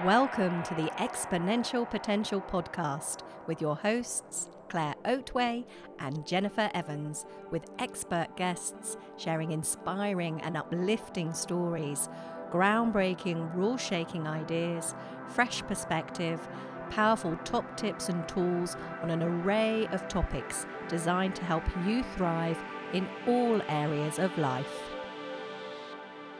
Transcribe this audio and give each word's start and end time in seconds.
Welcome 0.00 0.62
to 0.64 0.74
the 0.74 0.90
Exponential 0.96 1.88
Potential 1.88 2.40
Podcast 2.40 3.20
with 3.46 3.60
your 3.60 3.76
hosts, 3.76 4.48
Claire 4.70 4.94
Oatway 5.04 5.66
and 5.98 6.26
Jennifer 6.26 6.70
Evans, 6.72 7.26
with 7.50 7.70
expert 7.78 8.34
guests 8.34 8.96
sharing 9.18 9.52
inspiring 9.52 10.40
and 10.40 10.56
uplifting 10.56 11.34
stories, 11.34 12.08
groundbreaking, 12.50 13.54
rule 13.54 13.76
shaking 13.76 14.26
ideas, 14.26 14.94
fresh 15.28 15.62
perspective, 15.64 16.48
powerful 16.88 17.36
top 17.44 17.76
tips 17.76 18.08
and 18.08 18.26
tools 18.26 18.78
on 19.02 19.10
an 19.10 19.22
array 19.22 19.86
of 19.92 20.08
topics 20.08 20.66
designed 20.88 21.36
to 21.36 21.44
help 21.44 21.64
you 21.86 22.02
thrive 22.16 22.58
in 22.94 23.06
all 23.28 23.60
areas 23.68 24.18
of 24.18 24.36
life. 24.38 24.91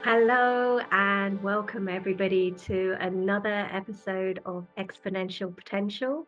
Hello, 0.04 0.80
and 0.90 1.40
welcome 1.44 1.88
everybody 1.88 2.50
to 2.66 2.96
another 2.98 3.68
episode 3.70 4.40
of 4.44 4.66
Exponential 4.76 5.56
Potential. 5.56 6.26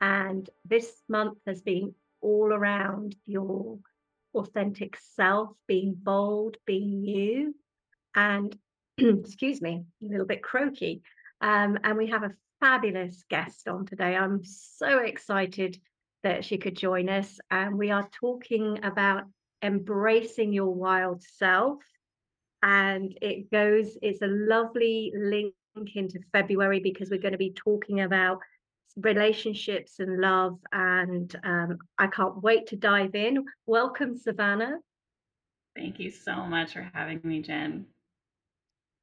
And 0.00 0.48
this 0.64 1.02
month 1.06 1.36
has 1.46 1.60
been 1.60 1.94
all 2.22 2.50
around 2.50 3.14
your 3.26 3.78
authentic 4.34 4.96
self, 5.16 5.50
being 5.68 5.92
bold, 5.94 6.56
being 6.64 7.04
you. 7.04 7.54
And 8.14 8.56
excuse 8.96 9.60
me, 9.60 9.84
a 10.02 10.06
little 10.06 10.26
bit 10.26 10.42
croaky. 10.42 11.02
Um, 11.42 11.78
and 11.84 11.98
we 11.98 12.06
have 12.06 12.22
a 12.22 12.32
fabulous 12.58 13.22
guest 13.28 13.68
on 13.68 13.84
today. 13.84 14.16
I'm 14.16 14.42
so 14.44 15.00
excited 15.00 15.78
that 16.22 16.46
she 16.46 16.56
could 16.56 16.74
join 16.74 17.10
us. 17.10 17.38
And 17.50 17.76
we 17.76 17.90
are 17.90 18.08
talking 18.18 18.82
about 18.82 19.24
embracing 19.62 20.54
your 20.54 20.74
wild 20.74 21.22
self 21.22 21.82
and 22.62 23.16
it 23.22 23.50
goes 23.50 23.96
it's 24.02 24.22
a 24.22 24.26
lovely 24.26 25.12
link 25.16 25.54
into 25.94 26.18
february 26.32 26.80
because 26.80 27.10
we're 27.10 27.20
going 27.20 27.32
to 27.32 27.38
be 27.38 27.52
talking 27.52 28.00
about 28.00 28.40
relationships 28.96 30.00
and 30.00 30.20
love 30.20 30.58
and 30.72 31.38
um, 31.44 31.78
i 31.98 32.06
can't 32.06 32.42
wait 32.42 32.66
to 32.66 32.76
dive 32.76 33.14
in. 33.14 33.44
Welcome 33.66 34.16
savannah. 34.16 34.78
Thank 35.76 36.00
you 36.00 36.10
so 36.10 36.34
much 36.44 36.72
for 36.72 36.90
having 36.92 37.20
me 37.22 37.42
jen. 37.42 37.86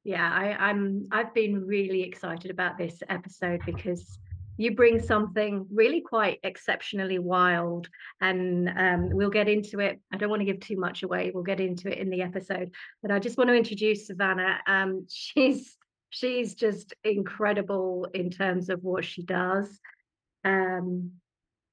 Yeah 0.04 0.30
I, 0.30 0.52
i'm 0.68 1.06
i've 1.10 1.34
been 1.34 1.66
really 1.66 2.02
excited 2.02 2.50
about 2.50 2.78
this 2.78 3.02
episode 3.08 3.62
because 3.66 4.18
you 4.58 4.74
bring 4.74 5.00
something 5.00 5.66
really 5.72 6.02
quite 6.02 6.40
exceptionally 6.42 7.18
wild 7.18 7.88
and 8.20 8.68
um, 8.68 9.08
we'll 9.10 9.30
get 9.30 9.48
into 9.48 9.80
it. 9.80 10.00
I 10.12 10.18
don't 10.18 10.30
want 10.30 10.40
to 10.40 10.46
give 10.46 10.60
too 10.60 10.76
much 10.78 11.02
away 11.02 11.30
we'll 11.32 11.44
get 11.44 11.60
into 11.60 11.90
it 11.90 11.98
in 11.98 12.10
the 12.10 12.22
episode 12.22 12.70
but 13.00 13.10
i 13.10 13.18
just 13.18 13.38
want 13.38 13.48
to 13.48 13.54
introduce 13.54 14.06
savannah. 14.06 14.58
Um, 14.66 15.06
she's 15.08 15.76
she's 16.10 16.54
just 16.54 16.94
incredible 17.04 18.08
in 18.12 18.30
terms 18.30 18.68
of 18.68 18.82
what 18.82 19.04
she 19.04 19.22
does. 19.22 19.80
Um, 20.44 21.12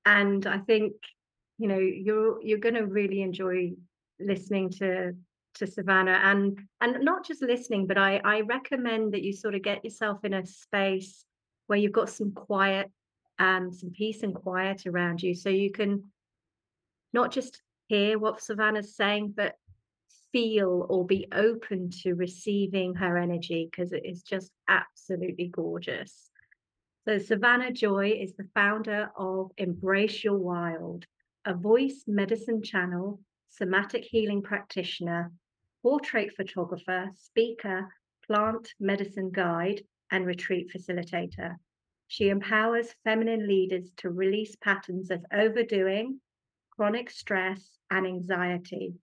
and 0.06 0.46
i 0.46 0.60
think 0.60 0.94
you 1.58 1.68
know 1.68 1.78
you're 1.78 2.42
you're 2.42 2.60
going 2.60 2.76
to 2.76 2.86
really 2.86 3.22
enjoy 3.22 3.72
listening 4.20 4.70
to 4.70 5.14
to 5.56 5.68
savannah 5.68 6.20
and 6.24 6.60
and 6.82 7.04
not 7.04 7.26
just 7.26 7.42
listening 7.42 7.88
but 7.88 7.98
i 7.98 8.22
i 8.24 8.42
recommend 8.42 9.14
that 9.14 9.24
you 9.24 9.34
sort 9.34 9.56
of 9.56 9.62
get 9.62 9.84
yourself 9.84 10.24
in 10.24 10.34
a 10.34 10.46
space 10.46 11.26
where 11.68 11.80
you've 11.80 11.92
got 11.92 12.10
some 12.10 12.32
quiet, 12.32 12.92
um, 13.40 13.72
some 13.72 13.92
peace 13.92 14.24
and 14.24 14.34
quiet 14.34 14.86
around 14.86 15.22
you. 15.22 15.34
So 15.34 15.50
you 15.50 15.72
can 15.72 16.04
not 17.14 17.32
just 17.32 17.62
hear 17.88 18.20
what 18.20 18.42
Savannah's 18.42 18.96
saying, 18.96 19.34
but 19.36 19.56
feel 20.32 20.86
or 20.90 21.06
be 21.06 21.28
open 21.32 21.90
to 21.90 22.14
receiving 22.14 22.94
her 22.94 23.18
energy 23.18 23.70
because 23.72 23.94
it 23.94 24.06
is 24.06 24.22
just 24.22 24.52
absolutely 24.68 25.48
gorgeous. 25.48 26.30
So, 27.06 27.20
Savannah 27.20 27.72
Joy 27.72 28.18
is 28.20 28.34
the 28.36 28.50
founder 28.54 29.12
of 29.16 29.52
Embrace 29.58 30.24
Your 30.24 30.38
Wild, 30.38 31.06
a 31.46 31.54
voice 31.54 32.04
medicine 32.06 32.64
channel, 32.64 33.22
somatic 33.48 34.04
healing 34.04 34.42
practitioner, 34.42 35.32
portrait 35.84 36.36
photographer, 36.36 37.12
speaker, 37.16 37.88
plant 38.28 38.74
medicine 38.80 39.30
guide, 39.32 39.84
and 40.12 40.26
retreat 40.26 40.72
facilitator. 40.76 41.58
She 42.08 42.30
empowers 42.30 42.94
feminine 43.04 43.48
leaders 43.48 43.92
to 43.98 44.10
release 44.10 44.56
patterns 44.56 45.10
of 45.10 45.26
overdoing, 45.32 46.22
chronic 46.70 47.10
stress, 47.10 47.80
and 47.90 48.06
anxiety 48.06 48.96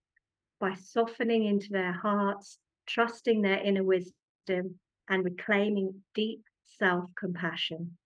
by 0.60 0.74
softening 0.74 1.44
into 1.44 1.70
their 1.70 1.92
hearts, 1.92 2.58
trusting 2.86 3.42
their 3.42 3.58
inner 3.58 3.82
wisdom, 3.82 4.78
and 5.08 5.24
reclaiming 5.24 6.04
deep 6.14 6.44
self 6.78 7.10
compassion, 7.16 7.98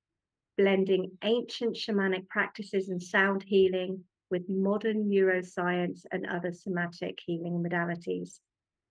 blending 0.56 1.18
ancient 1.22 1.76
shamanic 1.76 2.28
practices 2.28 2.88
and 2.88 3.02
sound 3.02 3.42
healing 3.42 4.04
with 4.30 4.48
modern 4.48 5.08
neuroscience 5.08 6.04
and 6.10 6.26
other 6.26 6.52
somatic 6.52 7.20
healing 7.24 7.62
modalities. 7.62 8.40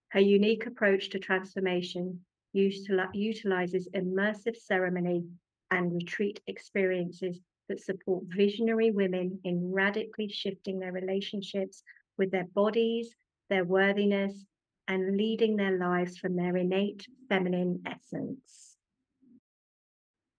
Her 0.09 0.19
unique 0.19 0.65
approach 0.65 1.09
to 1.09 1.19
transformation 1.19 2.23
utilizes 2.55 3.87
immersive 3.93 4.55
ceremony 4.55 5.25
and 5.71 5.93
retreat 5.93 6.39
experiences 6.47 7.39
that 7.67 7.81
support 7.81 8.23
visionary 8.27 8.91
women 8.91 9.39
in 9.43 9.71
radically 9.71 10.29
shifting 10.29 10.79
their 10.79 10.91
relationships 10.91 11.83
with 12.17 12.31
their 12.31 12.45
bodies, 12.53 13.15
their 13.49 13.65
worthiness, 13.65 14.45
and 14.87 15.17
leading 15.17 15.55
their 15.55 15.77
lives 15.77 16.17
from 16.17 16.35
their 16.35 16.55
innate 16.55 17.05
feminine 17.27 17.81
essence. 17.85 18.77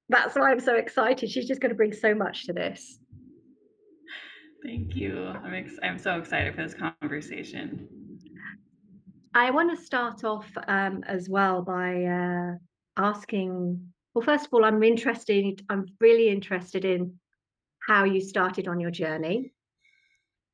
That's 0.09 0.37
why 0.37 0.53
I'm 0.53 0.61
so 0.61 0.77
excited. 0.77 1.29
She's 1.31 1.49
just 1.49 1.61
going 1.61 1.71
to 1.71 1.77
bring 1.77 1.93
so 1.93 2.15
much 2.15 2.47
to 2.47 2.53
this. 2.53 3.01
Thank 4.65 4.95
you. 4.95 5.27
I'm 5.27 5.55
ex- 5.55 5.79
I'm 5.83 5.99
so 5.99 6.19
excited 6.19 6.55
for 6.55 6.63
this 6.63 6.75
conversation. 6.75 7.89
I 9.37 9.51
want 9.51 9.79
to 9.79 9.85
start 9.85 10.25
off 10.25 10.47
um, 10.67 11.05
as 11.07 11.29
well 11.29 11.61
by 11.61 12.05
uh, 12.05 12.53
asking. 12.97 13.93
Well, 14.15 14.25
first 14.25 14.47
of 14.47 14.55
all, 14.55 14.65
I'm 14.65 14.83
interested. 14.83 15.61
I'm 15.69 15.85
really 16.01 16.31
interested 16.31 16.87
in 16.87 17.19
how 17.87 18.05
you 18.05 18.23
started 18.23 18.67
on 18.67 18.81
your 18.81 18.91
journey. 18.91 19.53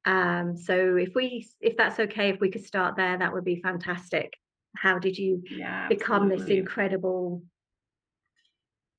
Um, 0.05 0.57
so, 0.57 0.97
if 0.97 1.15
we, 1.15 1.49
if 1.61 1.77
that's 1.77 2.01
okay, 2.01 2.31
if 2.31 2.41
we 2.41 2.51
could 2.51 2.67
start 2.67 2.97
there, 2.97 3.17
that 3.17 3.33
would 3.33 3.45
be 3.45 3.63
fantastic. 3.63 4.33
How 4.77 4.99
did 4.99 5.17
you 5.17 5.45
yeah, 5.49 5.87
become 5.87 6.29
this 6.29 6.49
incredible 6.49 7.45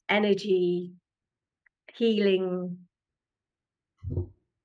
energy 0.07 0.93
healing 1.93 2.77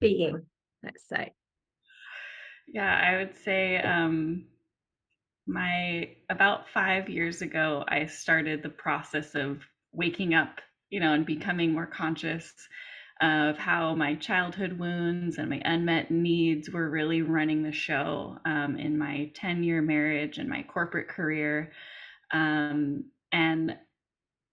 being? 0.00 0.46
Let's 0.84 1.08
say. 1.08 1.32
Yeah, 2.68 3.02
I 3.04 3.16
would 3.16 3.34
say 3.42 3.78
um, 3.78 4.44
my 5.48 6.10
about 6.30 6.68
five 6.68 7.08
years 7.08 7.42
ago, 7.42 7.84
I 7.88 8.06
started 8.06 8.62
the 8.62 8.68
process 8.68 9.34
of 9.34 9.62
waking 9.92 10.34
up, 10.34 10.60
you 10.90 11.00
know, 11.00 11.14
and 11.14 11.24
becoming 11.26 11.72
more 11.72 11.86
conscious 11.86 12.52
of 13.20 13.56
how 13.56 13.94
my 13.94 14.14
childhood 14.14 14.78
wounds 14.78 15.38
and 15.38 15.50
my 15.50 15.60
unmet 15.64 16.10
needs 16.10 16.70
were 16.70 16.88
really 16.88 17.22
running 17.22 17.62
the 17.62 17.72
show 17.72 18.38
um, 18.44 18.76
in 18.76 18.96
my 18.96 19.30
10 19.34 19.64
year 19.64 19.82
marriage 19.82 20.38
and 20.38 20.48
my 20.48 20.62
corporate 20.62 21.08
career. 21.08 21.72
Um, 22.32 23.06
and 23.32 23.76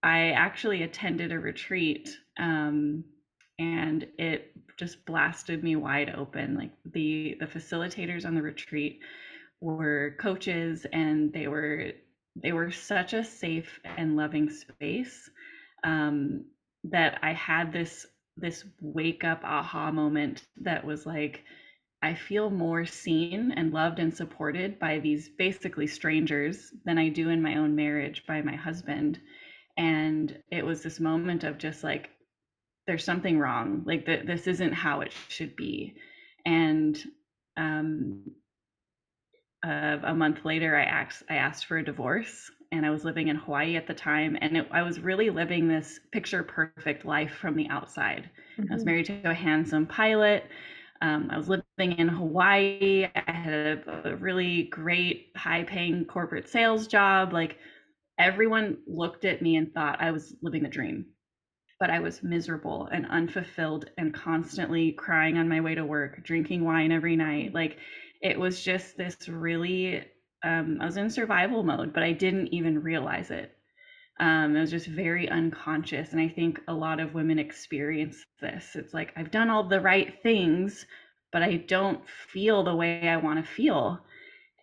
I 0.02 0.30
actually 0.30 0.82
attended 0.82 1.30
a 1.30 1.38
retreat 1.38 2.08
um, 2.38 3.04
and 3.58 4.06
it 4.18 4.52
just 4.76 5.04
blasted 5.06 5.62
me 5.62 5.76
wide 5.76 6.14
open. 6.16 6.56
Like 6.56 6.72
the 6.92 7.36
the 7.40 7.46
facilitators 7.46 8.26
on 8.26 8.34
the 8.34 8.42
retreat 8.42 9.00
were 9.60 10.16
coaches 10.20 10.86
and 10.92 11.32
they 11.32 11.48
were 11.48 11.92
they 12.42 12.52
were 12.52 12.70
such 12.70 13.14
a 13.14 13.24
safe 13.24 13.80
and 13.84 14.16
loving 14.16 14.50
space 14.50 15.30
um, 15.84 16.44
that 16.84 17.18
I 17.22 17.32
had 17.32 17.72
this 17.72 18.06
this 18.36 18.64
wake 18.80 19.24
up 19.24 19.42
aha 19.44 19.90
moment 19.90 20.44
that 20.62 20.84
was 20.84 21.06
like 21.06 21.42
I 22.02 22.14
feel 22.14 22.50
more 22.50 22.84
seen 22.84 23.52
and 23.52 23.72
loved 23.72 23.98
and 23.98 24.14
supported 24.14 24.78
by 24.78 24.98
these 24.98 25.28
basically 25.28 25.86
strangers 25.86 26.72
than 26.84 26.98
I 26.98 27.08
do 27.08 27.30
in 27.30 27.42
my 27.42 27.56
own 27.56 27.74
marriage 27.74 28.24
by 28.26 28.42
my 28.42 28.54
husband. 28.54 29.18
And 29.76 30.38
it 30.50 30.64
was 30.64 30.82
this 30.82 31.00
moment 31.00 31.42
of 31.44 31.58
just 31.58 31.82
like, 31.82 32.10
there's 32.86 33.04
something 33.04 33.38
wrong. 33.38 33.82
Like 33.86 34.06
that, 34.06 34.26
this 34.26 34.46
isn't 34.46 34.72
how 34.72 35.00
it 35.00 35.12
should 35.28 35.56
be. 35.56 35.96
And 36.44 37.02
um, 37.56 38.22
uh, 39.64 39.98
a 40.04 40.14
month 40.14 40.44
later, 40.44 40.76
I 40.76 40.84
asked 40.84 41.22
I 41.30 41.36
asked 41.36 41.66
for 41.66 41.78
a 41.78 41.84
divorce, 41.84 42.50
and 42.72 42.84
I 42.84 42.90
was 42.90 43.04
living 43.04 43.28
in 43.28 43.36
Hawaii 43.36 43.76
at 43.76 43.86
the 43.86 43.94
time, 43.94 44.36
and 44.40 44.56
it, 44.56 44.68
I 44.70 44.82
was 44.82 45.00
really 45.00 45.30
living 45.30 45.68
this 45.68 46.00
picture 46.12 46.42
perfect 46.42 47.04
life 47.04 47.32
from 47.32 47.56
the 47.56 47.68
outside. 47.68 48.30
Mm-hmm. 48.58 48.72
I 48.72 48.74
was 48.74 48.82
mm-hmm. 48.82 48.90
married 48.90 49.06
to 49.06 49.30
a 49.30 49.34
handsome 49.34 49.86
pilot. 49.86 50.44
Um, 51.02 51.28
I 51.30 51.36
was 51.36 51.48
living 51.48 51.98
in 51.98 52.08
Hawaii. 52.08 53.06
I 53.14 53.30
had 53.30 53.52
a, 53.52 54.12
a 54.12 54.16
really 54.16 54.64
great, 54.64 55.30
high-paying 55.36 56.06
corporate 56.06 56.48
sales 56.48 56.86
job. 56.86 57.32
Like 57.32 57.58
everyone 58.18 58.78
looked 58.86 59.24
at 59.24 59.42
me 59.42 59.56
and 59.56 59.72
thought 59.72 60.00
I 60.00 60.10
was 60.10 60.34
living 60.42 60.62
the 60.62 60.68
dream. 60.68 61.06
But 61.78 61.90
I 61.90 62.00
was 62.00 62.22
miserable 62.22 62.88
and 62.92 63.06
unfulfilled 63.06 63.90
and 63.98 64.14
constantly 64.14 64.92
crying 64.92 65.38
on 65.38 65.48
my 65.48 65.60
way 65.60 65.74
to 65.74 65.84
work, 65.84 66.22
drinking 66.24 66.64
wine 66.64 66.92
every 66.92 67.16
night. 67.16 67.54
Like 67.54 67.78
it 68.22 68.38
was 68.38 68.62
just 68.62 68.96
this 68.96 69.28
really, 69.28 70.04
um, 70.42 70.78
I 70.80 70.86
was 70.86 70.96
in 70.96 71.10
survival 71.10 71.62
mode, 71.62 71.92
but 71.92 72.02
I 72.02 72.12
didn't 72.12 72.48
even 72.48 72.82
realize 72.82 73.30
it. 73.30 73.52
Um, 74.20 74.56
it 74.56 74.60
was 74.60 74.70
just 74.70 74.86
very 74.86 75.28
unconscious. 75.28 76.12
And 76.12 76.20
I 76.20 76.28
think 76.28 76.60
a 76.68 76.74
lot 76.74 77.00
of 77.00 77.14
women 77.14 77.38
experience 77.38 78.24
this. 78.40 78.74
It's 78.76 78.94
like, 78.94 79.12
I've 79.16 79.30
done 79.30 79.50
all 79.50 79.68
the 79.68 79.80
right 79.80 80.14
things, 80.22 80.86
but 81.32 81.42
I 81.42 81.56
don't 81.56 82.08
feel 82.08 82.62
the 82.64 82.74
way 82.74 83.08
I 83.08 83.16
want 83.18 83.44
to 83.44 83.50
feel. 83.50 84.00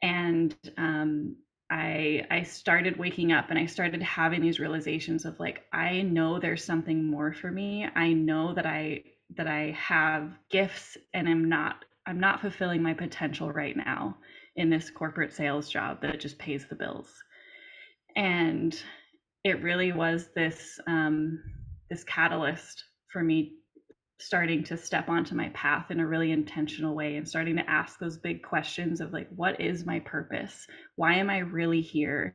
And 0.02 0.56
um, 0.78 1.38
I 1.74 2.24
I 2.30 2.44
started 2.44 2.98
waking 2.98 3.32
up 3.32 3.50
and 3.50 3.58
I 3.58 3.66
started 3.66 4.04
having 4.04 4.42
these 4.42 4.60
realizations 4.60 5.26
of 5.26 5.40
like 5.40 5.64
I 5.74 6.04
know 6.04 6.40
there's 6.40 6.64
something 6.64 7.04
more 7.04 7.34
for 7.34 7.50
me. 7.50 7.88
I 7.96 8.14
know 8.14 8.54
that 8.54 8.68
I 8.68 9.02
that 9.36 9.48
I 9.48 9.72
have 9.72 10.38
gifts 10.52 10.98
and 11.16 11.28
I'm 11.28 11.50
not 11.50 11.84
I'm 12.06 12.20
not 12.20 12.42
fulfilling 12.42 12.84
my 12.84 12.94
potential 12.94 13.52
right 13.52 13.76
now 13.76 14.18
in 14.56 14.70
this 14.70 14.92
corporate 14.92 15.34
sales 15.34 15.68
job 15.68 16.00
that 16.04 16.20
just 16.20 16.38
pays 16.38 16.68
the 16.70 16.76
bills. 16.76 17.10
And 18.16 18.80
it 19.44 19.64
really 19.64 19.94
was 19.94 20.30
this 20.36 20.80
um, 20.86 21.42
this 21.90 22.04
catalyst 22.04 22.84
for 23.12 23.24
me 23.24 23.54
starting 24.24 24.64
to 24.64 24.78
step 24.78 25.10
onto 25.10 25.36
my 25.36 25.50
path 25.50 25.92
in 25.92 26.00
a 26.00 26.08
really 26.08 26.32
intentional 26.32 26.96
way 26.96 27.18
and 27.18 27.28
starting 27.28 27.56
to 27.56 27.70
ask 27.70 28.00
those 28.00 28.18
big 28.18 28.42
questions 28.42 29.02
of 29.02 29.14
like 29.14 29.28
what 29.36 29.60
is 29.60 29.86
my 29.86 30.00
purpose? 30.00 30.66
Why 30.96 31.16
am 31.16 31.30
i 31.30 31.40
really 31.40 31.82
here? 31.82 32.34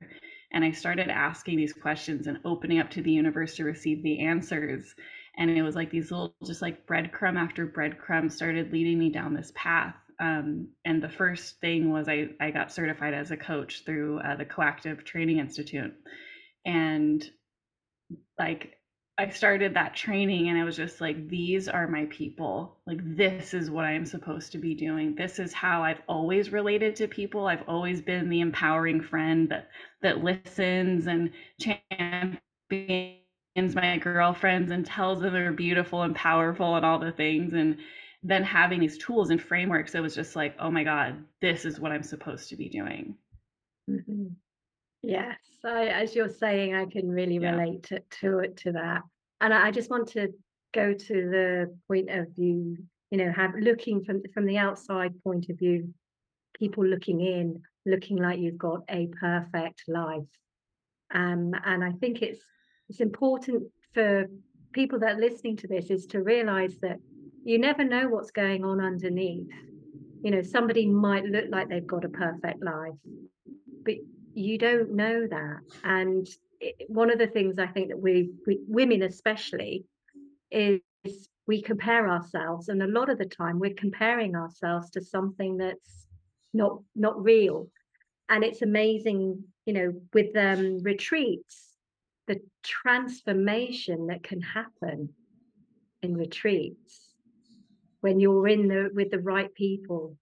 And 0.52 0.64
i 0.64 0.70
started 0.70 1.08
asking 1.08 1.56
these 1.56 1.72
questions 1.72 2.26
and 2.26 2.38
opening 2.44 2.78
up 2.78 2.90
to 2.90 3.02
the 3.02 3.12
universe 3.12 3.56
to 3.56 3.64
receive 3.64 4.02
the 4.02 4.20
answers. 4.20 4.94
And 5.36 5.50
it 5.50 5.62
was 5.62 5.74
like 5.76 5.90
these 5.90 6.10
little 6.10 6.34
just 6.44 6.62
like 6.62 6.86
breadcrumb 6.86 7.36
after 7.36 7.66
breadcrumb 7.66 8.30
started 8.30 8.72
leading 8.72 8.98
me 8.98 9.10
down 9.10 9.34
this 9.34 9.52
path. 9.54 9.94
Um, 10.20 10.68
and 10.84 11.02
the 11.02 11.08
first 11.08 11.60
thing 11.60 11.90
was 11.90 12.08
I, 12.08 12.30
I 12.40 12.50
got 12.50 12.72
certified 12.72 13.14
as 13.14 13.30
a 13.30 13.36
coach 13.36 13.84
through 13.84 14.18
uh, 14.20 14.34
the 14.36 14.44
coactive 14.44 15.04
training 15.04 15.38
institute. 15.38 15.94
And 16.66 17.24
like 18.38 18.77
I 19.18 19.28
started 19.30 19.74
that 19.74 19.96
training 19.96 20.48
and 20.48 20.56
I 20.56 20.62
was 20.62 20.76
just 20.76 21.00
like, 21.00 21.28
these 21.28 21.68
are 21.68 21.88
my 21.88 22.06
people. 22.08 22.76
Like, 22.86 23.00
this 23.02 23.52
is 23.52 23.68
what 23.68 23.84
I'm 23.84 24.06
supposed 24.06 24.52
to 24.52 24.58
be 24.58 24.74
doing. 24.74 25.16
This 25.16 25.40
is 25.40 25.52
how 25.52 25.82
I've 25.82 26.02
always 26.08 26.52
related 26.52 26.94
to 26.96 27.08
people. 27.08 27.48
I've 27.48 27.68
always 27.68 28.00
been 28.00 28.28
the 28.28 28.40
empowering 28.40 29.00
friend 29.00 29.48
that 29.48 29.70
that 30.02 30.22
listens 30.22 31.08
and 31.08 31.32
champions 31.60 32.38
my 33.74 33.98
girlfriends 33.98 34.70
and 34.70 34.86
tells 34.86 35.20
them 35.20 35.32
they're 35.32 35.52
beautiful 35.52 36.02
and 36.02 36.14
powerful 36.14 36.76
and 36.76 36.86
all 36.86 37.00
the 37.00 37.10
things. 37.10 37.54
And 37.54 37.78
then 38.22 38.44
having 38.44 38.78
these 38.78 38.98
tools 38.98 39.30
and 39.30 39.42
frameworks, 39.42 39.96
it 39.96 40.00
was 40.00 40.14
just 40.14 40.36
like, 40.36 40.54
oh 40.60 40.70
my 40.70 40.84
God, 40.84 41.24
this 41.40 41.64
is 41.64 41.80
what 41.80 41.90
I'm 41.90 42.04
supposed 42.04 42.50
to 42.50 42.56
be 42.56 42.68
doing. 42.68 43.16
Mm-hmm. 43.90 44.26
Yes, 45.02 45.38
I, 45.64 45.86
as 45.86 46.14
you're 46.14 46.28
saying, 46.28 46.74
I 46.74 46.86
can 46.86 47.08
really 47.10 47.38
Yeah. 47.38 47.52
relate 47.52 47.82
to 47.84 48.00
to 48.20 48.38
it 48.40 48.56
to 48.58 48.72
that. 48.72 49.02
And 49.40 49.54
I, 49.54 49.68
I 49.68 49.70
just 49.70 49.90
want 49.90 50.08
to 50.08 50.32
go 50.74 50.92
to 50.92 51.14
the 51.30 51.76
point 51.86 52.10
of 52.10 52.28
view, 52.34 52.76
you 53.10 53.18
know, 53.18 53.32
have 53.32 53.54
looking 53.54 54.04
from 54.04 54.22
from 54.34 54.46
the 54.46 54.58
outside 54.58 55.22
point 55.22 55.48
of 55.48 55.58
view, 55.58 55.94
people 56.54 56.84
looking 56.84 57.20
in, 57.20 57.62
looking 57.86 58.16
like 58.16 58.38
you've 58.40 58.58
got 58.58 58.82
a 58.90 59.06
perfect 59.20 59.84
life. 59.88 60.28
Um, 61.12 61.52
and 61.64 61.84
I 61.84 61.92
think 61.92 62.22
it's 62.22 62.42
it's 62.88 63.00
important 63.00 63.64
for 63.94 64.26
people 64.72 64.98
that 64.98 65.16
are 65.16 65.20
listening 65.20 65.56
to 65.58 65.68
this 65.68 65.90
is 65.90 66.06
to 66.06 66.22
realize 66.22 66.76
that 66.80 66.98
you 67.44 67.58
never 67.58 67.84
know 67.84 68.08
what's 68.08 68.30
going 68.30 68.64
on 68.64 68.80
underneath. 68.80 69.48
You 70.22 70.32
know, 70.32 70.42
somebody 70.42 70.86
might 70.86 71.24
look 71.24 71.46
like 71.48 71.68
they've 71.68 71.86
got 71.86 72.04
a 72.04 72.08
perfect 72.08 72.62
life, 72.62 72.92
but 73.84 73.94
you 74.38 74.58
don't 74.58 74.92
know 74.92 75.26
that. 75.26 75.60
And 75.84 76.26
it, 76.60 76.88
one 76.88 77.10
of 77.10 77.18
the 77.18 77.26
things 77.26 77.58
I 77.58 77.66
think 77.66 77.88
that 77.88 78.00
we, 78.00 78.30
we 78.46 78.60
women 78.66 79.02
especially 79.02 79.84
is 80.50 80.80
we 81.46 81.62
compare 81.62 82.08
ourselves, 82.08 82.68
and 82.68 82.82
a 82.82 82.86
lot 82.86 83.08
of 83.08 83.18
the 83.18 83.26
time 83.26 83.58
we're 83.58 83.74
comparing 83.74 84.36
ourselves 84.36 84.90
to 84.90 85.00
something 85.00 85.56
that's 85.56 86.06
not 86.52 86.80
not 86.94 87.22
real. 87.22 87.68
And 88.28 88.44
it's 88.44 88.62
amazing, 88.62 89.44
you 89.64 89.72
know, 89.72 89.92
with 90.12 90.36
um, 90.36 90.82
retreats, 90.82 91.76
the 92.26 92.40
transformation 92.62 94.08
that 94.08 94.22
can 94.22 94.42
happen 94.42 95.08
in 96.02 96.16
retreats 96.16 97.14
when 98.00 98.20
you're 98.20 98.46
in 98.48 98.68
the 98.68 98.90
with 98.94 99.10
the 99.10 99.18
right 99.18 99.52
people 99.54 100.16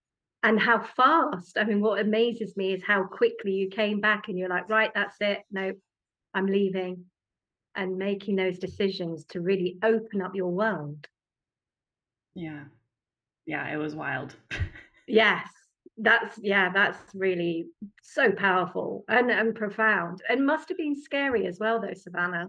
and 0.47 0.61
how 0.61 0.81
fast. 0.81 1.59
I 1.59 1.65
mean, 1.65 1.81
what 1.81 2.01
amazes 2.01 2.57
me 2.57 2.73
is 2.73 2.83
how 2.87 3.03
quickly 3.03 3.51
you 3.51 3.69
came 3.69 4.01
back 4.01 4.29
and 4.29 4.39
you're 4.39 4.49
like, 4.49 4.69
right, 4.69 4.93
that's 4.95 5.17
it. 5.21 5.43
No, 5.51 5.73
I'm 6.35 6.47
leaving 6.47 7.07
and 7.75 7.99
making 7.99 8.37
those 8.37 8.61
decisions 8.61 9.25
to 9.31 9.41
really 9.41 9.77
open 9.83 10.23
up 10.23 10.37
your 10.37 10.53
world. 10.53 11.05
Yeah. 12.37 12.65
Yeah, 13.45 13.69
it 13.69 13.77
was 13.77 13.95
wild. 13.95 14.37
Yes, 15.09 15.49
that's 15.99 16.37
yeah, 16.43 16.73
that's 16.73 16.99
really 17.15 17.69
so 18.03 18.33
powerful 18.33 19.05
and 19.07 19.31
and 19.31 19.55
profound 19.55 20.21
and 20.29 20.45
must 20.45 20.69
have 20.69 20.77
been 20.79 21.01
scary 21.01 21.47
as 21.47 21.61
well 21.61 21.81
though, 21.81 21.95
Savannah. 21.95 22.49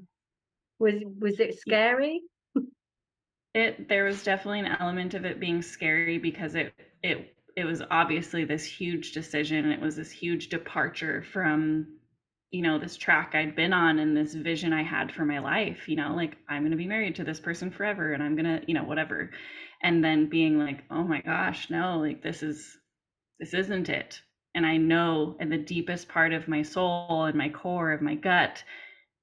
Was 0.79 0.95
was 1.19 1.39
it 1.39 1.59
scary? 1.59 2.21
It 3.53 3.87
there 3.87 4.05
was 4.05 4.23
definitely 4.23 4.61
an 4.61 4.75
element 4.79 5.13
of 5.13 5.23
it 5.23 5.39
being 5.39 5.61
scary 5.61 6.17
because 6.17 6.55
it 6.55 6.73
it 7.03 7.36
it 7.57 7.65
was 7.65 7.81
obviously 7.89 8.45
this 8.45 8.63
huge 8.63 9.13
decision. 9.13 9.71
It 9.71 9.81
was 9.81 9.95
this 9.97 10.11
huge 10.11 10.49
departure 10.49 11.23
from 11.23 11.87
you 12.51 12.61
know 12.61 12.77
this 12.79 12.95
track 12.95 13.35
I'd 13.35 13.55
been 13.55 13.73
on 13.73 13.99
and 13.99 14.15
this 14.15 14.33
vision 14.33 14.71
I 14.71 14.83
had 14.83 15.11
for 15.11 15.25
my 15.25 15.39
life, 15.39 15.89
you 15.89 15.97
know, 15.97 16.15
like 16.15 16.37
I'm 16.47 16.61
going 16.61 16.71
to 16.71 16.77
be 16.77 16.87
married 16.87 17.15
to 17.15 17.25
this 17.25 17.41
person 17.41 17.71
forever 17.71 18.13
and 18.13 18.23
I'm 18.23 18.35
going 18.35 18.45
to, 18.45 18.61
you 18.67 18.75
know, 18.75 18.83
whatever. 18.85 19.31
And 19.83 20.03
then 20.03 20.29
being 20.29 20.57
like, 20.59 20.83
"Oh 20.91 21.03
my 21.03 21.21
gosh, 21.21 21.69
no, 21.69 21.99
like 21.99 22.21
this 22.23 22.43
is 22.43 22.77
this 23.39 23.53
isn't 23.55 23.89
it." 23.89 24.21
And 24.55 24.65
I 24.65 24.77
know 24.77 25.35
in 25.39 25.49
the 25.49 25.57
deepest 25.57 26.07
part 26.09 26.33
of 26.33 26.47
my 26.47 26.61
soul 26.61 27.25
and 27.25 27.37
my 27.37 27.49
core 27.49 27.91
of 27.91 28.01
my 28.01 28.15
gut 28.15 28.63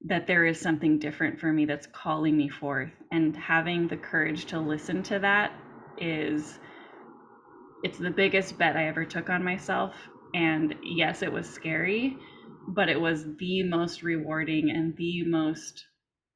that 0.07 0.27
there 0.27 0.45
is 0.45 0.61
something 0.61 0.99
different 0.99 1.39
for 1.41 1.53
me 1.53 1.67
that's 1.67 1.87
calling 1.87 2.37
me 2.37 2.49
forth 2.49 2.93
and 3.13 3.37
having 3.37 3.89
the 3.89 3.97
courage 3.97 4.47
to 4.47 4.59
listen 4.61 5.03
to 5.05 5.21
that 5.21 5.53
is 5.99 6.59
it's 7.85 7.99
the 7.99 8.11
biggest 8.11 8.59
bet 8.59 8.77
I 8.77 8.89
ever 8.89 9.07
took 9.07 9.31
on 9.31 9.45
myself. 9.45 9.95
And 10.35 10.75
yes 10.83 11.23
it 11.23 11.33
was 11.33 11.49
scary 11.49 12.19
but 12.69 12.89
it 12.91 13.01
was 13.01 13.37
the 13.39 13.63
most 13.65 14.03
rewarding 14.03 14.71
and 14.71 14.97
the 14.97 15.25
most 15.27 15.87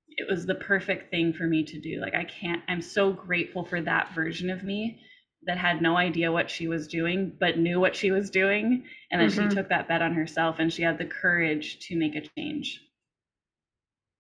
it 0.09 0.29
was 0.31 0.47
the 0.47 0.55
perfect 0.57 1.11
thing 1.11 1.33
for 1.33 1.47
me 1.49 1.65
to 1.65 1.81
do. 1.81 2.01
Like 2.01 2.15
I 2.15 2.25
can't 2.25 2.63
I'm 2.69 2.83
so 2.83 3.13
grateful 3.13 3.65
for 3.65 3.81
that 3.83 4.15
version 4.15 4.51
of 4.51 4.65
me 4.65 5.01
that 5.47 5.59
had 5.59 5.83
no 5.83 5.97
idea 5.97 6.33
what 6.33 6.51
she 6.51 6.69
was 6.69 6.89
doing 6.89 7.37
but 7.41 7.59
knew 7.59 7.81
what 7.81 7.97
she 7.97 8.11
was 8.13 8.31
doing. 8.31 8.85
And 9.11 9.21
that 9.21 9.33
she 9.33 9.49
hmm 9.49 9.49
took 9.49 9.69
that 9.71 9.89
bet 9.89 10.03
on 10.03 10.15
herself 10.15 10.59
and 10.61 10.73
she 10.73 10.83
had 10.83 10.99
the 10.99 11.07
courage 11.07 11.81
to 11.89 11.97
make 11.97 12.17
a 12.17 12.23
change. 12.37 12.81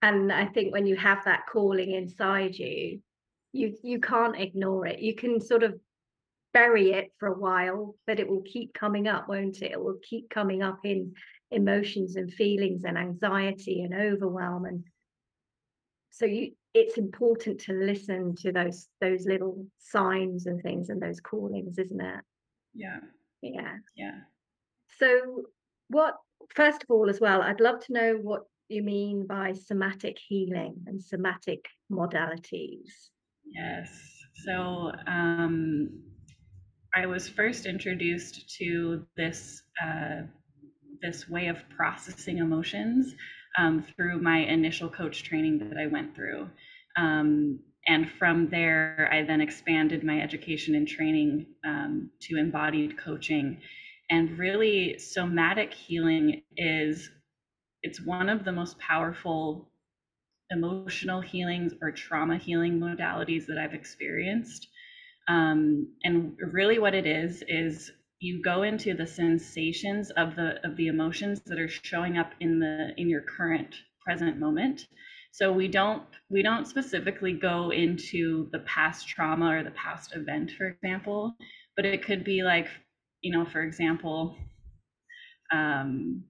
And 0.02 0.32
I 0.32 0.46
think 0.46 0.72
when 0.72 0.86
you 0.86 0.96
have 0.96 1.24
that 1.24 1.46
calling 1.46 1.92
inside 1.92 2.56
you, 2.56 3.02
you 3.52 3.76
you 3.82 4.00
can't 4.00 4.36
ignore 4.38 4.86
it. 4.86 5.00
You 5.00 5.14
can 5.14 5.40
sort 5.40 5.62
of 5.62 5.80
bury 6.52 6.92
it 6.92 7.12
for 7.18 7.28
a 7.28 7.38
while, 7.38 7.94
but 8.06 8.18
it 8.20 8.28
will 8.28 8.42
keep 8.42 8.72
coming 8.74 9.06
up, 9.06 9.28
won't 9.28 9.62
it? 9.62 9.72
It 9.72 9.80
will 9.82 9.98
keep 10.02 10.30
coming 10.30 10.62
up 10.62 10.80
in 10.84 11.14
emotions 11.50 12.16
and 12.16 12.32
feelings 12.32 12.82
and 12.84 12.98
anxiety 12.98 13.82
and 13.82 13.94
overwhelm. 13.94 14.64
And 14.64 14.84
so 16.10 16.26
you 16.26 16.52
it's 16.74 16.98
important 16.98 17.60
to 17.60 17.72
listen 17.72 18.34
to 18.36 18.52
those 18.52 18.88
those 19.00 19.26
little 19.26 19.66
signs 19.78 20.46
and 20.46 20.62
things 20.62 20.90
and 20.90 21.00
those 21.00 21.20
callings, 21.20 21.78
isn't 21.78 22.00
it? 22.00 22.20
yeah 22.74 23.00
Yeah. 23.42 23.76
yeah 23.96 24.20
So 24.98 25.42
what 25.88 26.16
first 26.54 26.82
of 26.82 26.90
all 26.90 27.08
as 27.08 27.20
well, 27.20 27.42
I'd 27.42 27.60
love 27.60 27.80
to 27.86 27.92
know 27.92 28.14
what 28.16 28.42
you 28.68 28.82
mean 28.82 29.26
by 29.26 29.54
somatic 29.54 30.18
healing 30.18 30.76
and 30.86 31.02
somatic 31.02 31.64
modalities. 31.90 33.10
Yes. 33.46 33.88
So 34.44 34.92
um, 35.06 35.90
I 36.94 37.06
was 37.06 37.28
first 37.28 37.66
introduced 37.66 38.48
to 38.58 39.06
this 39.16 39.62
uh, 39.82 40.22
this 41.02 41.28
way 41.28 41.46
of 41.46 41.58
processing 41.76 42.38
emotions 42.38 43.14
um, 43.58 43.84
through 43.96 44.20
my 44.20 44.38
initial 44.38 44.88
coach 44.88 45.22
training 45.22 45.58
that 45.58 45.78
I 45.78 45.86
went 45.86 46.14
through. 46.14 46.48
Um, 46.96 47.60
and 47.86 48.10
from 48.10 48.48
there, 48.50 49.08
I 49.12 49.22
then 49.22 49.40
expanded 49.40 50.02
my 50.04 50.20
education 50.20 50.74
and 50.74 50.86
training 50.86 51.46
um, 51.64 52.10
to 52.22 52.36
embodied 52.36 52.98
coaching. 52.98 53.60
And 54.10 54.38
really, 54.38 54.98
somatic 54.98 55.72
healing 55.72 56.42
is 56.56 57.10
it's 57.82 58.00
one 58.00 58.28
of 58.28 58.44
the 58.44 58.52
most 58.52 58.78
powerful 58.78 59.70
emotional 60.50 61.20
healings 61.20 61.74
or 61.82 61.92
trauma 61.92 62.36
healing 62.38 62.80
modalities 62.80 63.46
that 63.46 63.58
I've 63.58 63.74
experienced. 63.74 64.68
Um, 65.28 65.88
and 66.04 66.36
really, 66.52 66.78
what 66.78 66.94
it 66.94 67.06
is 67.06 67.44
is 67.48 67.92
you 68.20 68.42
go 68.42 68.62
into 68.62 68.94
the 68.94 69.06
sensations 69.06 70.10
of 70.12 70.34
the 70.36 70.64
of 70.66 70.76
the 70.76 70.88
emotions 70.88 71.40
that 71.46 71.58
are 71.58 71.68
showing 71.68 72.18
up 72.18 72.32
in 72.40 72.58
the 72.58 72.92
in 72.96 73.08
your 73.08 73.22
current 73.22 73.74
present 74.04 74.38
moment. 74.38 74.88
So 75.32 75.52
we 75.52 75.68
don't 75.68 76.02
we 76.30 76.42
don't 76.42 76.66
specifically 76.66 77.32
go 77.32 77.70
into 77.70 78.48
the 78.52 78.60
past 78.60 79.08
trauma 79.08 79.50
or 79.56 79.62
the 79.62 79.70
past 79.72 80.14
event 80.16 80.50
for 80.52 80.66
example 80.68 81.36
but 81.76 81.86
it 81.86 82.04
could 82.04 82.24
be 82.24 82.42
like 82.42 82.66
you 83.22 83.32
know 83.32 83.44
for 83.44 83.62
example 83.62 84.36
um, 85.52 86.24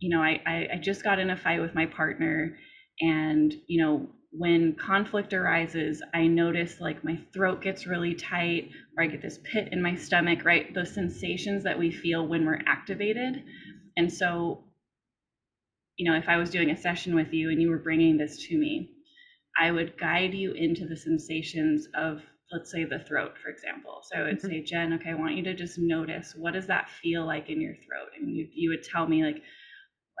you 0.00 0.10
know 0.10 0.22
I, 0.22 0.40
I 0.46 0.68
i 0.74 0.76
just 0.76 1.02
got 1.02 1.18
in 1.18 1.30
a 1.30 1.36
fight 1.36 1.60
with 1.60 1.74
my 1.74 1.86
partner 1.86 2.58
and 3.00 3.54
you 3.66 3.82
know 3.82 4.08
when 4.36 4.74
conflict 4.74 5.32
arises 5.32 6.02
i 6.12 6.26
notice 6.26 6.80
like 6.80 7.04
my 7.04 7.18
throat 7.32 7.62
gets 7.62 7.86
really 7.86 8.14
tight 8.14 8.68
or 8.96 9.04
i 9.04 9.06
get 9.06 9.22
this 9.22 9.38
pit 9.44 9.68
in 9.70 9.80
my 9.80 9.94
stomach 9.94 10.44
right? 10.44 10.74
The 10.74 10.84
sensations 10.84 11.62
that 11.64 11.78
we 11.78 11.90
feel 11.90 12.26
when 12.26 12.44
we're 12.44 12.62
activated. 12.66 13.42
And 13.96 14.12
so 14.12 14.64
you 15.96 16.10
know 16.10 16.16
if 16.16 16.28
i 16.28 16.36
was 16.36 16.50
doing 16.50 16.70
a 16.70 16.76
session 16.76 17.14
with 17.14 17.32
you 17.32 17.50
and 17.50 17.60
you 17.62 17.70
were 17.70 17.78
bringing 17.78 18.16
this 18.16 18.46
to 18.48 18.58
me 18.58 18.90
i 19.60 19.70
would 19.70 19.96
guide 19.96 20.34
you 20.34 20.52
into 20.52 20.86
the 20.86 20.96
sensations 20.96 21.86
of 21.94 22.20
let's 22.52 22.70
say 22.70 22.84
the 22.84 22.98
throat 22.98 23.32
for 23.42 23.48
example. 23.48 24.00
So 24.02 24.18
i 24.18 24.22
would 24.22 24.38
mm-hmm. 24.38 24.48
say 24.48 24.62
jen 24.62 24.92
okay 24.94 25.10
i 25.10 25.14
want 25.14 25.36
you 25.36 25.44
to 25.44 25.54
just 25.54 25.78
notice 25.78 26.34
what 26.36 26.54
does 26.54 26.66
that 26.66 26.88
feel 26.88 27.24
like 27.24 27.48
in 27.48 27.60
your 27.60 27.74
throat? 27.74 28.10
And 28.18 28.34
you, 28.34 28.48
you 28.52 28.70
would 28.70 28.82
tell 28.82 29.06
me 29.06 29.24
like 29.24 29.42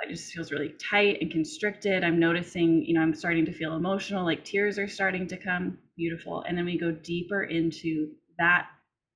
it 0.02 0.10
just 0.10 0.32
feels 0.32 0.50
really 0.50 0.74
tight 0.90 1.18
and 1.20 1.30
constricted. 1.30 2.04
I'm 2.04 2.18
noticing, 2.18 2.84
you 2.84 2.94
know, 2.94 3.00
I'm 3.00 3.14
starting 3.14 3.46
to 3.46 3.52
feel 3.52 3.76
emotional, 3.76 4.24
like 4.24 4.44
tears 4.44 4.78
are 4.78 4.88
starting 4.88 5.26
to 5.28 5.36
come. 5.36 5.78
Beautiful. 5.96 6.42
And 6.42 6.58
then 6.58 6.64
we 6.64 6.78
go 6.78 6.90
deeper 6.90 7.44
into 7.44 8.10
that 8.38 8.66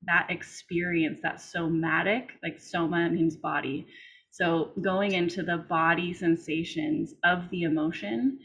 that 0.07 0.29
experience, 0.31 1.21
that 1.23 1.41
somatic, 1.41 2.31
like 2.43 2.61
soma 2.61 3.11
means 3.11 3.37
body. 3.37 3.87
So 4.31 4.71
going 4.81 5.13
into 5.13 5.43
the 5.43 5.57
body 5.69 6.15
sensations 6.15 7.15
of 7.25 7.51
the 7.51 7.63
emotion. 7.63 8.39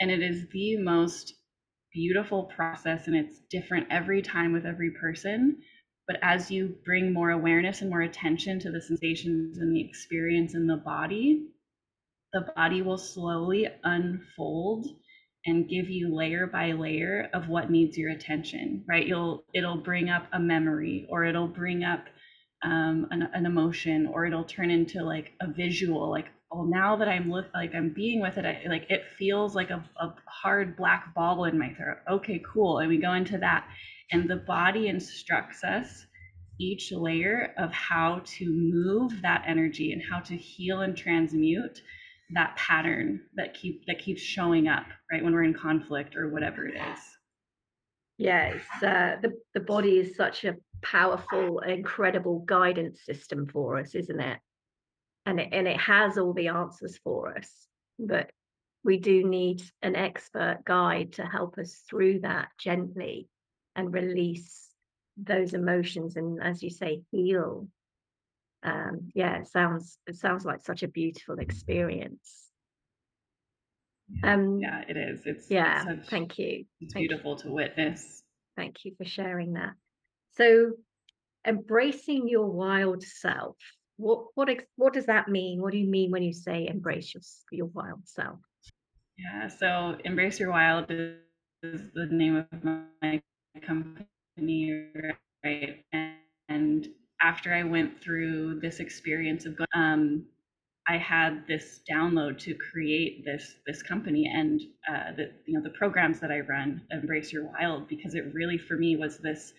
And 0.00 0.10
it 0.10 0.22
is 0.22 0.48
the 0.48 0.76
most 0.78 1.34
beautiful 1.92 2.44
process 2.44 3.06
and 3.06 3.16
it's 3.16 3.40
different 3.50 3.86
every 3.90 4.20
time 4.20 4.52
with 4.52 4.66
every 4.66 4.90
person. 4.90 5.58
But 6.06 6.18
as 6.22 6.50
you 6.50 6.76
bring 6.84 7.12
more 7.12 7.30
awareness 7.30 7.80
and 7.80 7.90
more 7.90 8.02
attention 8.02 8.58
to 8.60 8.70
the 8.70 8.80
sensations 8.80 9.58
and 9.58 9.74
the 9.74 9.80
experience 9.80 10.54
in 10.54 10.66
the 10.66 10.76
body, 10.76 11.46
the 12.36 12.52
body 12.54 12.82
will 12.82 12.98
slowly 12.98 13.66
unfold 13.82 14.86
and 15.46 15.70
give 15.70 15.88
you 15.88 16.14
layer 16.14 16.46
by 16.46 16.72
layer 16.72 17.30
of 17.32 17.48
what 17.48 17.70
needs 17.70 17.96
your 17.96 18.10
attention 18.10 18.84
right? 18.86 19.06
You'll 19.06 19.44
it'll 19.54 19.78
bring 19.78 20.10
up 20.10 20.26
a 20.34 20.38
memory 20.38 21.06
or 21.08 21.24
it'll 21.24 21.48
bring 21.48 21.82
up 21.82 22.04
um, 22.62 23.06
an, 23.10 23.28
an, 23.32 23.46
emotion 23.46 24.06
or 24.06 24.26
it'll 24.26 24.44
turn 24.44 24.70
into 24.70 25.02
like 25.02 25.32
a 25.40 25.50
visual 25.50 26.10
like 26.10 26.26
oh 26.52 26.64
now 26.64 26.96
that 26.96 27.08
i'm 27.08 27.30
look 27.30 27.46
like 27.54 27.74
i'm 27.74 27.90
being 27.90 28.20
with 28.20 28.38
it 28.38 28.46
I, 28.46 28.62
like 28.68 28.90
it 28.90 29.04
feels 29.18 29.54
like 29.54 29.70
a, 29.70 29.84
a 30.00 30.14
hard 30.26 30.76
black 30.76 31.14
ball 31.14 31.44
in 31.44 31.58
my 31.58 31.72
throat. 31.74 31.98
Okay 32.10 32.42
cool. 32.52 32.78
And 32.78 32.88
we 32.88 32.98
go 32.98 33.14
into 33.14 33.38
that. 33.38 33.66
And 34.12 34.28
the 34.30 34.36
body 34.36 34.88
instructs 34.88 35.64
us 35.64 36.06
each 36.60 36.92
layer 36.92 37.52
of 37.58 37.72
how 37.72 38.22
to 38.24 38.44
move 38.48 39.22
that 39.22 39.44
energy 39.46 39.92
and 39.92 40.02
how 40.02 40.20
to 40.20 40.36
heal 40.36 40.82
and 40.82 40.96
transmute 40.96 41.82
that 42.30 42.56
pattern 42.56 43.20
that 43.34 43.54
keep 43.54 43.86
that 43.86 43.98
keeps 43.98 44.20
showing 44.20 44.68
up 44.68 44.86
right 45.12 45.22
when 45.22 45.32
we're 45.32 45.44
in 45.44 45.54
conflict 45.54 46.16
or 46.16 46.30
whatever 46.30 46.66
it 46.66 46.74
is. 46.74 46.98
Yeah 48.18 48.58
uh, 48.76 49.20
the, 49.22 49.32
the 49.54 49.60
body 49.60 49.98
is 49.98 50.16
such 50.16 50.44
a 50.44 50.56
powerful 50.82 51.60
incredible 51.60 52.40
guidance 52.40 53.04
system 53.04 53.46
for 53.46 53.78
us 53.78 53.94
isn't 53.94 54.20
it? 54.20 54.38
And 55.24 55.40
it, 55.40 55.48
and 55.52 55.66
it 55.66 55.78
has 55.80 56.18
all 56.18 56.32
the 56.32 56.48
answers 56.48 56.98
for 57.04 57.36
us 57.36 57.50
but 57.98 58.30
we 58.84 58.98
do 58.98 59.24
need 59.24 59.62
an 59.82 59.96
expert 59.96 60.60
guide 60.64 61.14
to 61.14 61.24
help 61.24 61.58
us 61.58 61.82
through 61.88 62.20
that 62.20 62.48
gently 62.58 63.28
and 63.74 63.92
release 63.92 64.68
those 65.16 65.54
emotions 65.54 66.16
and 66.16 66.42
as 66.42 66.62
you 66.62 66.70
say 66.70 67.02
heal 67.10 67.68
um, 68.62 69.10
yeah, 69.14 69.38
it 69.38 69.48
sounds 69.48 69.98
it 70.06 70.16
sounds 70.16 70.44
like 70.44 70.60
such 70.62 70.82
a 70.82 70.88
beautiful 70.88 71.38
experience. 71.38 72.46
Um, 74.22 74.60
yeah, 74.60 74.84
it 74.88 74.96
is. 74.96 75.22
It's 75.24 75.50
yeah. 75.50 75.84
Such, 75.84 76.08
thank 76.08 76.38
you. 76.38 76.64
It's 76.80 76.92
thank 76.92 77.08
beautiful 77.08 77.32
you. 77.32 77.38
to 77.38 77.50
witness. 77.50 78.22
Thank 78.56 78.84
you 78.84 78.94
for 78.96 79.04
sharing 79.04 79.54
that. 79.54 79.72
So, 80.36 80.72
embracing 81.46 82.28
your 82.28 82.46
wild 82.46 83.02
self. 83.02 83.56
What 83.96 84.26
what 84.34 84.48
what 84.76 84.92
does 84.92 85.06
that 85.06 85.28
mean? 85.28 85.60
What 85.60 85.72
do 85.72 85.78
you 85.78 85.88
mean 85.88 86.10
when 86.10 86.22
you 86.22 86.32
say 86.32 86.66
embrace 86.68 87.14
your 87.14 87.22
your 87.50 87.66
wild 87.66 88.06
self? 88.06 88.38
Yeah. 89.18 89.48
So, 89.48 89.96
embrace 90.04 90.38
your 90.38 90.50
wild 90.50 90.90
is, 90.90 91.16
is 91.62 91.90
the 91.94 92.06
name 92.06 92.46
of 92.52 92.64
my 93.02 93.22
company, 93.62 94.90
right? 95.42 95.84
After 97.36 97.52
I 97.52 97.64
went 97.64 98.00
through 98.00 98.60
this 98.60 98.80
experience 98.80 99.44
of 99.44 99.60
um, 99.74 100.24
I 100.88 100.96
had 100.96 101.46
this 101.46 101.80
download 101.86 102.38
to 102.38 102.54
create 102.54 103.26
this 103.26 103.56
this 103.66 103.82
company 103.82 104.26
and 104.26 104.58
uh, 104.88 105.12
the 105.14 105.32
you 105.44 105.52
know 105.52 105.62
the 105.62 105.76
programs 105.76 106.18
that 106.20 106.30
I 106.30 106.40
run, 106.40 106.80
Embrace 106.90 107.34
Your 107.34 107.44
Wild, 107.44 107.88
because 107.88 108.14
it 108.14 108.32
really 108.32 108.56
for 108.56 108.78
me 108.78 108.96
was 108.96 109.18
this. 109.18 109.52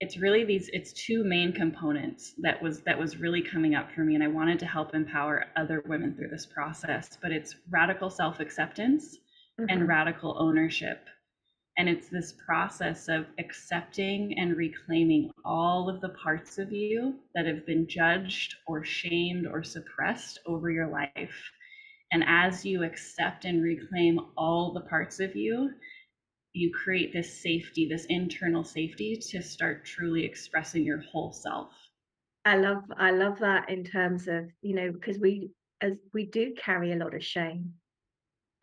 It's 0.00 0.18
really 0.18 0.44
these. 0.44 0.68
It's 0.74 0.92
two 0.92 1.24
main 1.24 1.50
components 1.54 2.34
that 2.42 2.62
was 2.62 2.82
that 2.82 2.98
was 2.98 3.16
really 3.16 3.40
coming 3.40 3.74
up 3.74 3.90
for 3.90 4.02
me, 4.02 4.14
and 4.14 4.22
I 4.22 4.28
wanted 4.28 4.58
to 4.58 4.66
help 4.66 4.94
empower 4.94 5.46
other 5.56 5.82
women 5.86 6.14
through 6.14 6.28
this 6.28 6.44
process. 6.44 7.16
But 7.22 7.32
it's 7.32 7.56
radical 7.70 8.10
self 8.10 8.38
acceptance 8.38 9.16
mm-hmm. 9.58 9.70
and 9.70 9.88
radical 9.88 10.36
ownership 10.38 11.06
and 11.78 11.88
it's 11.88 12.08
this 12.08 12.32
process 12.46 13.08
of 13.08 13.26
accepting 13.38 14.38
and 14.38 14.56
reclaiming 14.56 15.30
all 15.44 15.90
of 15.90 16.00
the 16.00 16.08
parts 16.10 16.58
of 16.58 16.72
you 16.72 17.16
that 17.34 17.46
have 17.46 17.66
been 17.66 17.86
judged 17.86 18.56
or 18.66 18.82
shamed 18.82 19.46
or 19.46 19.62
suppressed 19.62 20.38
over 20.46 20.70
your 20.70 20.88
life. 20.88 21.50
And 22.12 22.24
as 22.26 22.64
you 22.64 22.82
accept 22.82 23.44
and 23.44 23.62
reclaim 23.62 24.20
all 24.36 24.72
the 24.72 24.88
parts 24.88 25.20
of 25.20 25.36
you, 25.36 25.70
you 26.54 26.72
create 26.72 27.12
this 27.12 27.42
safety, 27.42 27.86
this 27.86 28.06
internal 28.06 28.64
safety 28.64 29.20
to 29.30 29.42
start 29.42 29.84
truly 29.84 30.24
expressing 30.24 30.82
your 30.82 31.02
whole 31.12 31.32
self. 31.32 31.68
I 32.46 32.56
love 32.56 32.84
I 32.96 33.10
love 33.10 33.38
that 33.40 33.68
in 33.68 33.84
terms 33.84 34.28
of, 34.28 34.46
you 34.62 34.74
know, 34.74 34.92
because 34.92 35.18
we 35.18 35.50
as 35.82 35.98
we 36.14 36.24
do 36.24 36.54
carry 36.56 36.92
a 36.92 36.96
lot 36.96 37.14
of 37.14 37.22
shame 37.22 37.74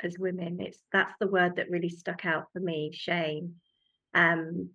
as 0.01 0.17
women. 0.17 0.59
It's 0.59 0.79
that's 0.91 1.13
the 1.19 1.27
word 1.27 1.57
that 1.57 1.69
really 1.69 1.89
stuck 1.89 2.25
out 2.25 2.45
for 2.53 2.59
me, 2.59 2.91
shame. 2.93 3.55
Um, 4.13 4.69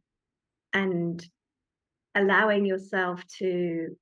and 0.72 1.24
allowing 2.14 2.64
yourself 2.66 3.24
to 3.38 3.96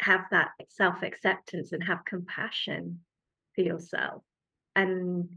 have 0.00 0.24
that 0.30 0.50
self 0.68 1.02
acceptance 1.02 1.72
and 1.72 1.82
have 1.82 2.04
compassion 2.04 3.00
for 3.54 3.62
yourself. 3.62 4.22
And 4.76 5.28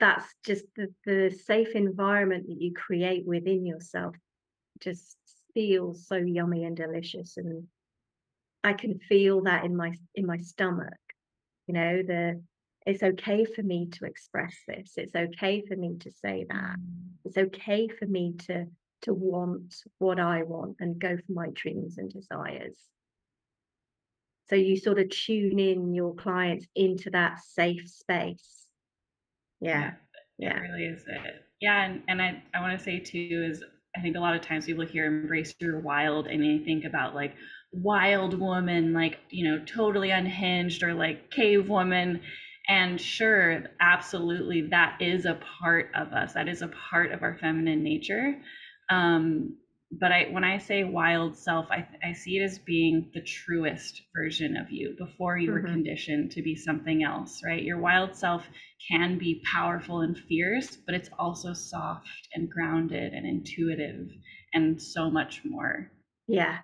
that's 0.00 0.26
just 0.44 0.64
the, 0.76 0.88
the 1.04 1.30
safe 1.30 1.74
environment 1.74 2.46
that 2.48 2.60
you 2.60 2.72
create 2.72 3.26
within 3.26 3.66
yourself 3.66 4.16
just 4.80 5.16
feels 5.52 6.06
so 6.06 6.16
yummy 6.16 6.64
and 6.64 6.76
delicious 6.76 7.36
and 7.36 7.64
i 8.64 8.72
can 8.72 8.98
feel 8.98 9.42
that 9.42 9.64
in 9.64 9.76
my 9.76 9.92
in 10.14 10.24
my 10.24 10.38
stomach 10.38 10.98
you 11.66 11.74
know 11.74 12.02
the 12.02 12.40
it's 12.86 13.02
okay 13.02 13.44
for 13.44 13.62
me 13.62 13.88
to 13.92 14.04
express 14.06 14.56
this. 14.66 14.92
It's 14.96 15.14
okay 15.14 15.62
for 15.66 15.76
me 15.76 15.96
to 16.00 16.10
say 16.10 16.46
that. 16.48 16.76
Mm. 16.76 17.10
It's 17.24 17.36
okay 17.36 17.88
for 17.88 18.06
me 18.06 18.34
to 18.46 18.66
to 19.02 19.14
want 19.14 19.74
what 19.96 20.20
i 20.20 20.42
want 20.42 20.76
and 20.78 20.98
go 20.98 21.16
for 21.16 21.32
my 21.32 21.48
dreams 21.54 21.96
and 21.96 22.10
desires. 22.10 22.76
So 24.50 24.56
you 24.56 24.76
sort 24.76 24.98
of 24.98 25.08
tune 25.08 25.58
in 25.58 25.94
your 25.94 26.14
clients 26.14 26.66
into 26.74 27.08
that 27.10 27.38
safe 27.42 27.88
space. 27.88 28.66
Yeah 29.60 29.92
yeah, 30.40 30.56
it 30.56 30.60
really 30.60 30.84
is 30.84 31.02
it. 31.06 31.44
Yeah 31.60 31.84
and, 31.84 32.02
and 32.08 32.22
i 32.22 32.42
i 32.54 32.60
want 32.60 32.76
to 32.76 32.82
say 32.82 32.98
too 32.98 33.46
is 33.48 33.62
i 33.96 34.00
think 34.00 34.16
a 34.16 34.20
lot 34.20 34.34
of 34.34 34.40
times 34.40 34.64
people 34.64 34.84
hear 34.84 35.06
embrace 35.06 35.54
your 35.58 35.80
wild 35.80 36.26
and 36.26 36.42
they 36.42 36.64
think 36.64 36.84
about 36.84 37.14
like 37.14 37.34
wild 37.72 38.38
woman 38.38 38.92
like 38.92 39.18
you 39.28 39.48
know 39.48 39.62
totally 39.64 40.10
unhinged 40.10 40.82
or 40.82 40.94
like 40.94 41.30
cave 41.30 41.68
woman 41.68 42.20
and 42.70 43.00
sure, 43.00 43.64
absolutely, 43.80 44.62
that 44.70 45.02
is 45.02 45.26
a 45.26 45.34
part 45.60 45.90
of 45.94 46.14
us. 46.14 46.34
That 46.34 46.48
is 46.48 46.62
a 46.62 46.68
part 46.68 47.12
of 47.12 47.22
our 47.22 47.36
feminine 47.36 47.82
nature. 47.84 48.42
Um, 48.90 49.58
but 49.92 50.12
I 50.12 50.26
when 50.30 50.44
I 50.44 50.58
say 50.58 50.84
wild 50.84 51.36
self, 51.36 51.66
I, 51.70 51.86
I 52.04 52.14
see 52.14 52.38
it 52.38 52.44
as 52.44 52.58
being 52.60 53.10
the 53.14 53.22
truest 53.22 54.02
version 54.16 54.56
of 54.56 54.70
you 54.72 54.96
before 54.98 55.38
you 55.38 55.52
were 55.52 55.60
Mhm. 55.60 55.66
conditioned 55.72 56.32
to 56.32 56.42
be 56.42 56.56
something 56.56 57.04
else, 57.04 57.42
right? 57.44 57.62
Your 57.62 57.78
wild 57.80 58.16
self 58.16 58.48
can 58.90 59.18
be 59.18 59.42
powerful 59.52 60.00
and 60.02 60.18
fierce, 60.18 60.78
but 60.86 60.94
it's 60.94 61.10
also 61.18 61.52
soft 61.54 62.28
and 62.34 62.50
grounded 62.50 63.12
and 63.14 63.26
intuitive 63.26 64.08
and 64.54 64.82
so 64.82 65.10
much 65.10 65.44
more. 65.44 65.92
Yeah. 66.26 66.62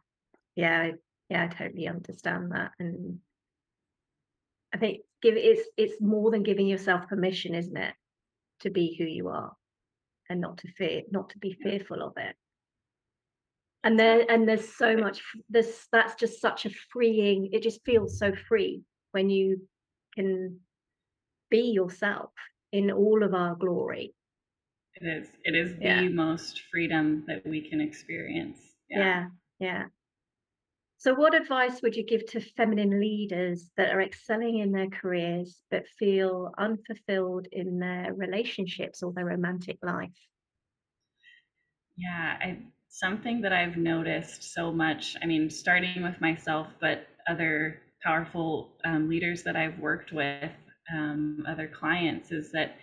Yeah, 0.56 0.92
yeah, 1.30 1.44
I 1.44 1.48
totally 1.48 1.88
understand 1.88 2.52
that, 2.52 2.74
and 2.80 3.22
I 4.72 4.78
think 4.78 5.00
give 5.22 5.36
it's 5.36 5.68
it's 5.76 6.00
more 6.00 6.30
than 6.30 6.42
giving 6.42 6.66
yourself 6.66 7.08
permission, 7.08 7.54
isn't 7.54 7.76
it, 7.76 7.94
to 8.60 8.70
be 8.70 8.94
who 8.98 9.04
you 9.04 9.28
are 9.28 9.52
and 10.28 10.40
not 10.40 10.58
to 10.58 10.68
fear 10.72 11.02
not 11.10 11.30
to 11.30 11.38
be 11.38 11.52
fearful 11.62 12.02
of 12.02 12.12
it. 12.16 12.34
And 13.84 13.98
there 13.98 14.24
and 14.28 14.48
there's 14.48 14.74
so 14.76 14.96
much 14.96 15.22
there's 15.48 15.86
that's 15.92 16.14
just 16.16 16.40
such 16.40 16.66
a 16.66 16.70
freeing 16.90 17.50
it 17.52 17.62
just 17.62 17.84
feels 17.84 18.18
so 18.18 18.32
free 18.48 18.82
when 19.12 19.30
you 19.30 19.68
can 20.14 20.60
be 21.50 21.70
yourself 21.70 22.30
in 22.72 22.90
all 22.90 23.22
of 23.22 23.32
our 23.34 23.54
glory. 23.54 24.14
it 24.94 25.06
is. 25.06 25.28
It 25.44 25.54
is 25.54 25.76
Yeah. 25.80 26.00
the 26.00 26.08
most 26.08 26.62
freedom 26.72 27.24
that 27.28 27.46
we 27.46 27.60
can 27.60 27.80
experience. 27.80 28.58
Yeah. 28.90 28.98
Yeah. 28.98 29.26
Yeah. 29.58 29.84
So 30.98 31.14
what 31.14 31.34
advice 31.34 31.82
would 31.82 31.94
you 31.94 32.04
give 32.04 32.26
to 32.26 32.40
feminine 32.40 32.98
leaders 32.98 33.70
that 33.76 33.94
are 33.94 34.00
excelling 34.00 34.58
in 34.58 34.72
their 34.72 34.88
careers 34.88 35.60
but 35.70 35.86
feel 35.98 36.52
unfulfilled 36.56 37.48
in 37.52 37.78
their 37.78 38.14
relationships 38.14 39.02
or 39.02 39.12
their 39.12 39.26
romantic 39.26 39.78
life? 39.82 40.18
Yeah, 41.96 42.38
I 42.40 42.58
something 42.88 43.42
that 43.42 43.52
I've 43.52 43.76
noticed 43.76 44.54
so 44.54 44.72
much, 44.72 45.16
I 45.22 45.26
mean, 45.26 45.50
starting 45.50 46.02
with 46.02 46.18
myself, 46.20 46.68
but 46.80 47.06
other 47.28 47.82
powerful 48.02 48.72
um, 48.84 49.08
leaders 49.08 49.42
that 49.42 49.54
I've 49.54 49.78
worked 49.78 50.12
with, 50.12 50.50
um, 50.94 51.44
other 51.46 51.68
clients, 51.68 52.32
is 52.32 52.50
that 52.52 52.76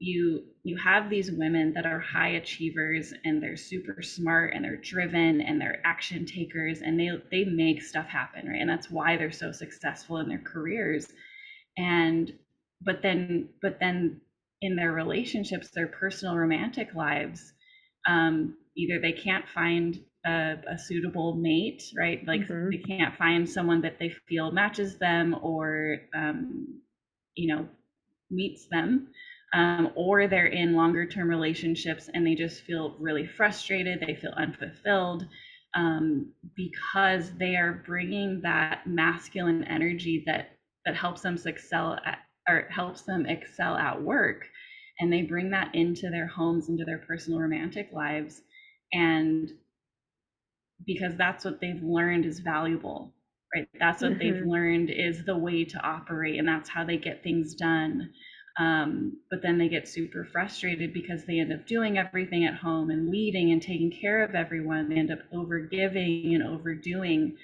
you 0.00 0.44
you 0.64 0.76
have 0.78 1.10
these 1.10 1.32
women 1.32 1.74
that 1.74 1.86
are 1.86 2.00
high 2.00 2.30
achievers 2.30 3.14
and 3.24 3.42
they're 3.42 3.56
super 3.58 4.02
smart 4.02 4.54
and 4.54 4.64
they're 4.64 4.76
driven 4.78 5.42
and 5.42 5.60
they're 5.60 5.82
action 5.86 6.26
takers 6.26 6.82
and 6.82 7.00
they 7.00 7.10
they 7.32 7.44
make 7.44 7.82
stuff 7.82 8.06
happen, 8.08 8.48
right? 8.48 8.60
And 8.60 8.70
that's 8.70 8.90
why 8.90 9.16
they're 9.18 9.32
so 9.32 9.52
successful 9.52 10.18
in 10.18 10.28
their 10.28 10.40
careers. 10.42 11.08
And 11.78 12.32
but 12.82 13.02
then 13.02 13.50
but 13.62 13.78
then 13.80 14.20
in 14.62 14.76
their 14.76 14.92
relationships, 14.92 15.70
their 15.70 15.88
personal 15.88 16.36
romantic 16.36 16.94
lives, 16.94 17.52
um, 18.06 18.56
either 18.76 19.00
they 19.00 19.12
can't 19.12 19.48
find 19.48 20.00
a, 20.26 20.56
a 20.70 20.78
suitable 20.78 21.34
mate, 21.36 21.82
right? 21.98 22.26
Like 22.26 22.42
they 22.70 22.78
Mhm. 22.78 22.78
can't 22.78 23.16
find 23.16 23.48
someone 23.48 23.82
that 23.82 23.98
they 23.98 24.10
feel 24.28 24.50
matches 24.52 24.98
them 24.98 25.36
or 25.42 25.98
um, 26.14 26.80
you 27.36 27.54
know 27.54 27.68
meets 28.30 28.66
them 28.68 29.08
um, 29.54 29.90
or 29.96 30.26
they're 30.28 30.46
in 30.46 30.74
longer 30.74 31.06
term 31.06 31.28
relationships 31.28 32.08
and 32.14 32.26
they 32.26 32.34
just 32.34 32.62
feel 32.62 32.96
really 32.98 33.26
frustrated 33.26 34.00
they 34.00 34.14
feel 34.14 34.32
unfulfilled 34.36 35.26
um, 35.74 36.32
because 36.56 37.36
they 37.38 37.56
are 37.56 37.82
bringing 37.86 38.40
that 38.42 38.86
masculine 38.86 39.64
energy 39.64 40.22
that 40.26 40.50
that 40.84 40.96
helps 40.96 41.22
them 41.22 41.36
excel 41.46 41.98
at 42.04 42.18
or 42.48 42.66
helps 42.70 43.02
them 43.02 43.26
excel 43.26 43.76
at 43.76 44.02
work. 44.02 44.48
And 44.98 45.12
they 45.12 45.22
bring 45.22 45.50
that 45.50 45.74
into 45.74 46.10
their 46.10 46.26
homes 46.26 46.68
into 46.68 46.84
their 46.84 46.98
personal 46.98 47.38
romantic 47.40 47.90
lives. 47.92 48.42
And 48.92 49.50
because 50.86 51.16
that's 51.16 51.44
what 51.44 51.60
they've 51.60 51.82
learned 51.82 52.24
is 52.26 52.40
valuable 52.40 53.14
right? 53.54 53.66
That's 53.80 54.00
what 54.00 54.18
they've 54.20 54.40
Mhm. 54.40 54.42
learned 54.42 54.90
is 54.90 55.24
the 55.24 55.36
way 55.36 55.64
to 55.64 55.80
operate 55.80 56.38
and 56.38 56.46
that's 56.46 56.68
how 56.68 56.84
they 56.84 56.96
get 56.96 57.22
things 57.24 57.54
done 57.54 58.12
um, 58.60 59.18
but 59.30 59.42
then 59.42 59.58
they 59.58 59.68
get 59.68 59.88
super 59.88 60.24
frustrated 60.24 60.94
because 60.94 61.26
they 61.26 61.40
end 61.40 61.52
up 61.52 61.66
doing 61.66 61.98
everything 61.98 62.44
at 62.46 62.56
home 62.56 62.90
and 62.90 63.10
leading 63.10 63.52
and 63.52 63.62
taking 63.62 63.90
care 63.92 64.24
of 64.24 64.36
everyone. 64.36 64.88
They 64.88 64.98
end 64.98 65.12
up 65.12 65.20
overgiving 65.34 66.34
and 66.34 66.44
overdoing 66.44 67.36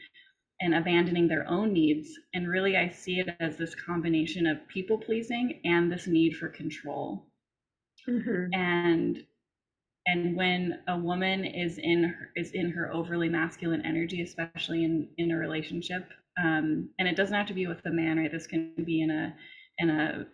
and 0.61 0.75
abandoning 0.75 1.29
their 1.29 1.49
own 1.49 1.73
needs. 1.73 2.11
And 2.35 2.49
really 2.49 2.77
i 2.77 2.91
see 2.91 3.21
it 3.21 3.29
as 3.41 3.57
this 3.57 3.75
combination 3.75 4.47
of 4.47 4.59
people 4.69 4.99
pleasing 4.99 5.61
and 5.65 5.91
this 5.93 6.07
need 6.07 6.37
for 6.37 6.49
control. 6.49 7.27
Mhm. 8.09 8.55
and 8.55 9.25
and 10.07 10.37
when 10.37 10.81
a 10.89 10.99
woman 10.99 11.45
is 11.45 11.79
in 11.79 12.05
her, 12.05 12.31
is 12.37 12.53
in 12.53 12.71
her 12.71 12.93
overly 12.93 13.29
masculine 13.29 13.83
energy 13.85 14.23
especially 14.23 14.85
in 14.85 15.09
in 15.19 15.33
a 15.33 15.37
relationship 15.37 16.05
um, 16.39 16.89
and 16.99 17.09
it 17.09 17.17
doesn't 17.17 17.37
have 17.37 17.47
to 17.49 17.55
be 17.55 17.67
with 17.67 17.85
a 17.87 17.91
man 17.91 18.19
right? 18.19 18.33
This 18.33 18.47
can 18.47 18.73
be 18.85 19.03
in 19.03 19.11
a 19.11 19.35
in 19.79 19.91
a 19.91 20.27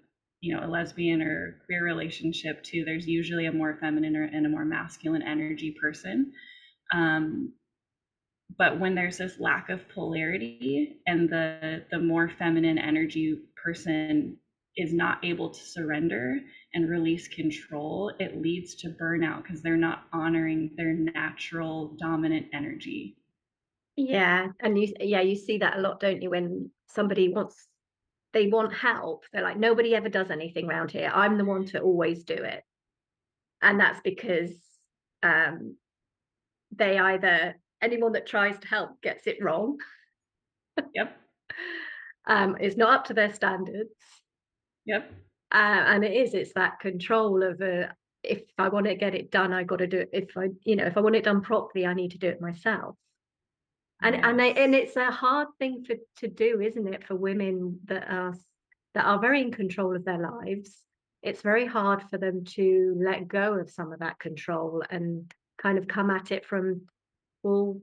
you 0.43 0.55
know 0.55 0.67
a 0.67 0.69
lesbian 0.69 1.23
or 1.23 1.61
queer 1.65 1.85
relationship 1.85 2.63
too 2.65 2.85
there's 2.85 3.07
usually 3.07 3.47
a 3.47 3.53
more 3.53 3.79
feminine 3.81 4.17
or, 4.17 4.25
and 4.25 4.45
a 4.45 4.49
more 4.51 4.65
masculine 4.67 5.23
energy 5.23 5.75
person. 5.81 6.33
Um, 6.93 7.55
but 8.59 8.79
when 8.79 8.95
there's 8.95 9.17
this 9.19 9.41
lack 9.41 9.71
of 9.71 9.89
polarity 9.89 11.01
and 11.07 11.31
the 11.31 11.85
the 11.91 11.99
more 11.99 12.29
feminine 12.29 12.79
energy 12.79 13.39
person 13.65 14.37
is 14.77 14.93
not 14.93 15.25
able 15.25 15.51
to 15.51 15.61
surrender 15.61 16.39
and 16.75 16.89
release 16.91 17.29
control 17.29 18.13
it 18.19 18.41
leads 18.41 18.75
to 18.75 18.89
burnout 19.01 19.43
because 19.43 19.63
they're 19.63 19.77
not 19.77 20.05
honoring 20.13 20.73
their 20.77 20.93
natural 20.93 21.97
dominant 22.01 22.47
energy. 22.53 23.17
Yeah, 23.97 24.49
and 24.61 24.79
you 24.79 24.93
yeah, 25.01 25.21
you 25.21 25.37
see 25.37 25.59
that 25.59 25.77
a 25.79 25.81
lot, 25.81 26.01
don't 26.01 26.23
you, 26.23 26.31
when 26.31 26.71
somebody 26.89 27.29
wants 27.29 27.69
they 28.33 28.49
want 28.49 28.73
help. 28.75 29.25
They're 29.33 29.43
like, 29.43 29.59
"Nobody 29.59 29.95
ever 29.95 30.09
does 30.09 30.31
anything 30.31 30.69
around 30.69 30.91
here. 30.91 31.11
I'm 31.13 31.39
the 31.39 31.45
one 31.45 31.67
to 31.67 31.81
always 31.81 32.25
do 32.25 32.35
it." 32.35 32.65
And 33.63 33.79
that's 33.81 34.01
because, 34.01 34.51
um, 35.23 35.77
they 36.73 36.99
either 36.99 37.57
anyone 37.83 38.13
that 38.13 38.27
tries 38.27 38.59
to 38.61 38.69
help 38.69 39.01
gets 39.03 39.27
it 39.27 39.43
wrong, 39.43 39.79
yep 40.95 41.17
um, 42.27 42.57
is 42.59 42.77
not 42.77 42.95
up 43.01 43.05
to 43.07 43.15
their 43.15 43.33
standards, 43.33 43.95
yep 44.85 45.11
uh, 45.53 45.85
and 45.87 46.05
it 46.05 46.13
is, 46.15 46.35
it's 46.35 46.55
that 46.55 46.81
control 46.81 47.43
of, 47.43 47.61
uh, 47.61 47.89
if 48.23 48.43
I 48.57 48.69
wanna 48.69 48.95
get 48.95 49.15
it 49.15 49.31
done, 49.31 49.53
I 49.53 49.65
gotta 49.65 49.87
do 49.87 49.99
it. 49.99 50.11
If 50.13 50.37
I 50.37 50.49
you 50.65 50.77
know, 50.77 50.87
if 50.87 50.97
I 50.97 51.01
want 51.01 51.17
it 51.17 51.25
done 51.25 51.43
properly, 51.43 51.87
I 51.87 51.95
need 51.95 52.13
to 52.13 52.19
do 52.19 52.29
it 52.29 52.41
myself. 52.41 52.97
And 54.03 54.17
and 54.17 54.39
they 54.39 54.53
and 54.55 54.75
it's 54.75 54.97
a 54.97 55.11
hard 55.11 55.49
thing 55.59 55.85
for 55.85 55.95
to 56.19 56.29
do, 56.29 56.61
isn't 56.61 56.93
it, 56.93 57.05
for 57.05 57.15
women 57.15 57.81
that 57.85 58.09
are 58.11 58.35
that 58.95 59.05
are 59.05 59.21
very 59.21 59.41
in 59.41 59.53
control 59.53 59.95
of 59.97 60.05
their 60.05 60.19
lives. 60.19 60.83
It's 61.23 61.41
very 61.43 61.67
hard 61.67 62.03
for 62.11 62.19
them 62.19 62.45
to 62.57 62.95
let 62.99 63.29
go 63.29 63.55
of 63.55 63.71
some 63.71 63.93
of 63.93 64.01
that 64.01 64.19
control 64.19 64.83
and 64.91 65.33
kind 65.57 65.79
of 65.79 65.87
come 65.87 66.11
at 66.11 66.33
it 66.33 66.45
from, 66.45 66.89
"Well, 67.43 67.81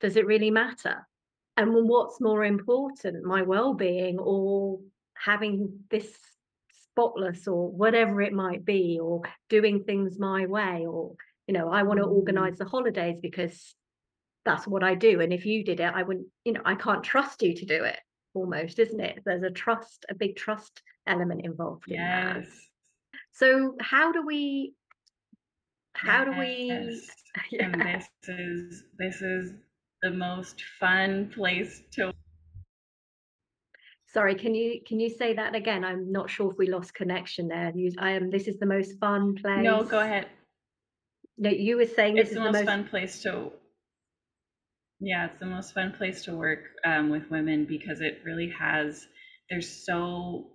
does 0.00 0.16
it 0.16 0.26
really 0.26 0.50
matter? 0.50 1.06
And 1.56 1.74
what's 1.74 2.20
more 2.22 2.42
important, 2.44 3.22
my 3.24 3.42
well-being 3.42 4.18
or 4.18 4.80
having 5.14 5.84
this 5.90 6.18
spotless 6.70 7.46
or 7.46 7.70
whatever 7.70 8.22
it 8.22 8.32
might 8.32 8.64
be, 8.64 8.98
or 8.98 9.20
doing 9.50 9.84
things 9.84 10.18
my 10.18 10.46
way, 10.46 10.86
or, 10.86 11.16
you 11.46 11.52
know, 11.52 11.68
I 11.68 11.82
wanna 11.82 12.06
Mhm. 12.06 12.12
organize 12.12 12.56
the 12.58 12.64
holidays 12.64 13.18
because 13.20 13.74
that's 14.44 14.66
what 14.66 14.82
I 14.82 14.94
do, 14.94 15.20
and 15.20 15.32
if 15.32 15.44
you 15.46 15.64
did 15.64 15.80
it, 15.80 15.92
I 15.94 16.02
wouldn't 16.02 16.26
you 16.44 16.52
know, 16.52 16.62
I 16.64 16.74
can't 16.74 17.04
trust 17.04 17.42
you 17.42 17.54
to 17.54 17.66
do 17.66 17.84
it 17.84 17.98
almost, 18.34 18.78
isn't 18.78 19.00
it? 19.00 19.20
There's 19.24 19.42
a 19.42 19.50
trust 19.50 20.06
a 20.08 20.14
big 20.14 20.36
trust 20.36 20.82
element 21.06 21.44
involved 21.44 21.84
in 21.88 21.94
yes 21.94 22.46
So 23.32 23.76
how 23.80 24.12
do 24.12 24.24
we 24.24 24.74
how 25.94 26.24
do 26.24 26.32
we 26.38 26.68
yes 26.68 27.10
and 27.60 27.80
this 27.80 28.08
is 28.28 28.84
this 28.98 29.22
is 29.22 29.52
the 30.02 30.10
most 30.10 30.62
fun 30.78 31.30
place 31.34 31.82
to 31.92 32.12
Sorry, 34.12 34.34
can 34.34 34.56
you 34.56 34.80
can 34.84 34.98
you 34.98 35.08
say 35.08 35.34
that 35.34 35.54
again? 35.54 35.84
I'm 35.84 36.10
not 36.10 36.28
sure 36.28 36.50
if 36.50 36.58
we 36.58 36.68
lost 36.68 36.94
connection 36.94 37.46
there. 37.46 37.70
You 37.72 37.92
I 37.98 38.10
am 38.10 38.28
this 38.28 38.48
is 38.48 38.58
the 38.58 38.66
most 38.66 38.98
fun 38.98 39.36
place 39.36 39.62
no 39.62 39.84
go 39.84 40.00
ahead 40.00 40.26
No, 41.38 41.50
you 41.50 41.76
were 41.76 41.86
saying 41.86 42.16
this 42.16 42.26
it's 42.26 42.34
the 42.34 42.40
is 42.40 42.44
the 42.44 42.52
most 42.52 42.64
most 42.64 42.66
fun 42.66 42.88
place 42.88 43.22
to 43.22 43.52
Yeah, 45.00 45.26
it's 45.26 45.38
the 45.40 45.46
most 45.46 45.72
fun 45.74 45.92
place 45.92 46.22
to 46.24 46.36
work 46.36 46.60
um, 46.84 47.10
with 47.10 47.30
women 47.30 47.64
because 47.64 48.00
it 48.00 48.20
really 48.24 48.50
has. 48.50 49.06
There's 49.48 49.68
so 49.68 50.50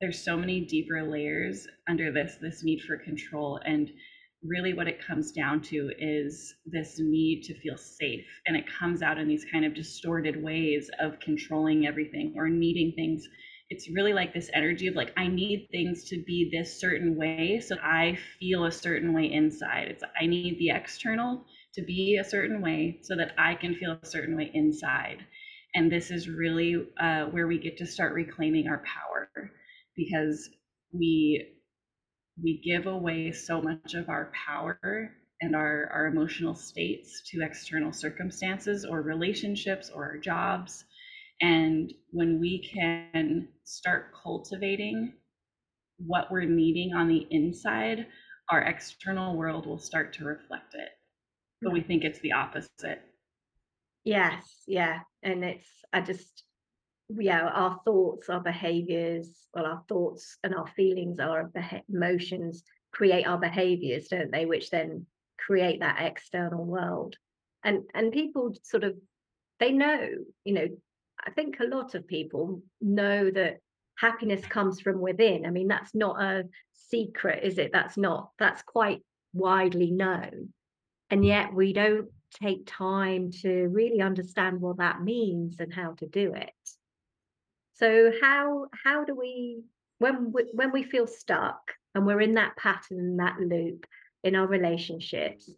there's 0.00 0.22
so 0.22 0.36
many 0.36 0.60
deeper 0.60 1.02
layers 1.02 1.66
under 1.88 2.12
this 2.12 2.36
this 2.40 2.62
need 2.64 2.82
for 2.82 2.98
control, 2.98 3.60
and 3.64 3.90
really 4.42 4.74
what 4.74 4.88
it 4.88 5.00
comes 5.00 5.32
down 5.32 5.62
to 5.62 5.90
is 5.98 6.54
this 6.66 6.98
need 6.98 7.42
to 7.44 7.54
feel 7.60 7.76
safe, 7.78 8.26
and 8.46 8.56
it 8.56 8.66
comes 8.66 9.00
out 9.00 9.18
in 9.18 9.28
these 9.28 9.46
kind 9.50 9.64
of 9.64 9.74
distorted 9.74 10.42
ways 10.42 10.90
of 11.00 11.20
controlling 11.20 11.86
everything 11.86 12.34
or 12.36 12.48
needing 12.50 12.92
things. 12.96 13.26
It's 13.70 13.88
really 13.94 14.12
like 14.12 14.34
this 14.34 14.50
energy 14.54 14.88
of 14.88 14.94
like 14.96 15.12
I 15.16 15.26
need 15.28 15.68
things 15.70 16.04
to 16.10 16.22
be 16.26 16.50
this 16.52 16.78
certain 16.80 17.16
way 17.16 17.60
so 17.60 17.76
I 17.82 18.18
feel 18.38 18.66
a 18.66 18.72
certain 18.72 19.14
way 19.14 19.32
inside. 19.32 19.88
It's 19.88 20.02
I 20.20 20.26
need 20.26 20.58
the 20.58 20.70
external 20.70 21.46
to 21.74 21.82
be 21.82 22.18
a 22.18 22.24
certain 22.24 22.60
way 22.62 22.98
so 23.02 23.16
that 23.16 23.32
I 23.38 23.54
can 23.54 23.74
feel 23.74 23.98
a 24.02 24.06
certain 24.06 24.36
way 24.36 24.50
inside. 24.54 25.18
And 25.74 25.90
this 25.90 26.10
is 26.10 26.28
really 26.28 26.86
uh, 27.00 27.26
where 27.26 27.46
we 27.48 27.58
get 27.58 27.78
to 27.78 27.86
start 27.86 28.14
reclaiming 28.14 28.68
our 28.68 28.82
power 28.84 29.28
because 29.96 30.48
we 30.92 31.54
we 32.42 32.60
give 32.64 32.86
away 32.86 33.32
so 33.32 33.60
much 33.62 33.94
of 33.94 34.08
our 34.08 34.32
power 34.46 35.12
and 35.40 35.54
our, 35.54 35.88
our 35.92 36.06
emotional 36.06 36.54
states 36.54 37.22
to 37.30 37.42
external 37.42 37.92
circumstances 37.92 38.84
or 38.84 39.02
relationships 39.02 39.90
or 39.94 40.04
our 40.04 40.18
jobs. 40.18 40.84
And 41.40 41.92
when 42.10 42.40
we 42.40 42.68
can 42.74 43.48
start 43.64 44.12
cultivating 44.22 45.12
what 45.98 46.30
we're 46.30 46.44
needing 46.44 46.94
on 46.94 47.08
the 47.08 47.26
inside, 47.30 48.06
our 48.50 48.62
external 48.62 49.36
world 49.36 49.66
will 49.66 49.78
start 49.78 50.12
to 50.14 50.24
reflect 50.24 50.74
it. 50.74 50.88
But 51.62 51.72
we 51.72 51.80
mm-hmm. 51.80 51.88
think 51.88 52.04
it's 52.04 52.20
the 52.20 52.32
opposite. 52.32 53.00
Yes, 54.04 54.62
yeah. 54.66 55.00
And 55.22 55.44
it's, 55.44 55.68
I 55.92 56.00
just, 56.00 56.44
yeah, 57.08 57.42
our 57.46 57.80
thoughts, 57.84 58.28
our 58.28 58.40
behaviors, 58.40 59.28
well, 59.54 59.66
our 59.66 59.82
thoughts 59.88 60.36
and 60.44 60.54
our 60.54 60.66
feelings, 60.66 61.20
our 61.20 61.44
beha- 61.44 61.82
emotions 61.92 62.64
create 62.92 63.26
our 63.26 63.38
behaviors, 63.38 64.08
don't 64.08 64.30
they? 64.30 64.46
Which 64.46 64.70
then 64.70 65.06
create 65.38 65.80
that 65.80 66.02
external 66.02 66.64
world. 66.64 67.16
And 67.64 67.84
and 67.94 68.12
people 68.12 68.54
sort 68.62 68.84
of 68.84 68.94
they 69.58 69.72
know, 69.72 70.08
you 70.44 70.54
know, 70.54 70.68
I 71.24 71.30
think 71.30 71.58
a 71.60 71.64
lot 71.64 71.94
of 71.94 72.06
people 72.06 72.62
know 72.80 73.30
that 73.30 73.58
happiness 73.96 74.44
comes 74.44 74.80
from 74.80 75.00
within. 75.00 75.46
I 75.46 75.50
mean, 75.50 75.68
that's 75.68 75.94
not 75.94 76.20
a 76.20 76.44
secret, 76.72 77.44
is 77.44 77.58
it? 77.58 77.70
That's 77.72 77.96
not, 77.96 78.30
that's 78.38 78.62
quite 78.62 79.00
widely 79.32 79.90
known. 79.90 80.52
And 81.14 81.24
yet 81.24 81.54
we 81.54 81.72
don't 81.72 82.08
take 82.42 82.66
time 82.66 83.30
to 83.42 83.68
really 83.68 84.00
understand 84.00 84.60
what 84.60 84.78
that 84.78 85.00
means 85.00 85.60
and 85.60 85.72
how 85.72 85.92
to 86.00 86.08
do 86.08 86.34
it. 86.34 86.50
So 87.74 88.10
how 88.20 88.66
how 88.82 89.04
do 89.04 89.14
we 89.14 89.62
when 89.98 90.32
we, 90.32 90.50
when 90.54 90.72
we 90.72 90.82
feel 90.82 91.06
stuck 91.06 91.70
and 91.94 92.04
we're 92.04 92.20
in 92.20 92.34
that 92.34 92.56
pattern, 92.56 93.18
that 93.18 93.38
loop 93.38 93.86
in 94.24 94.34
our 94.34 94.48
relationships, 94.48 95.48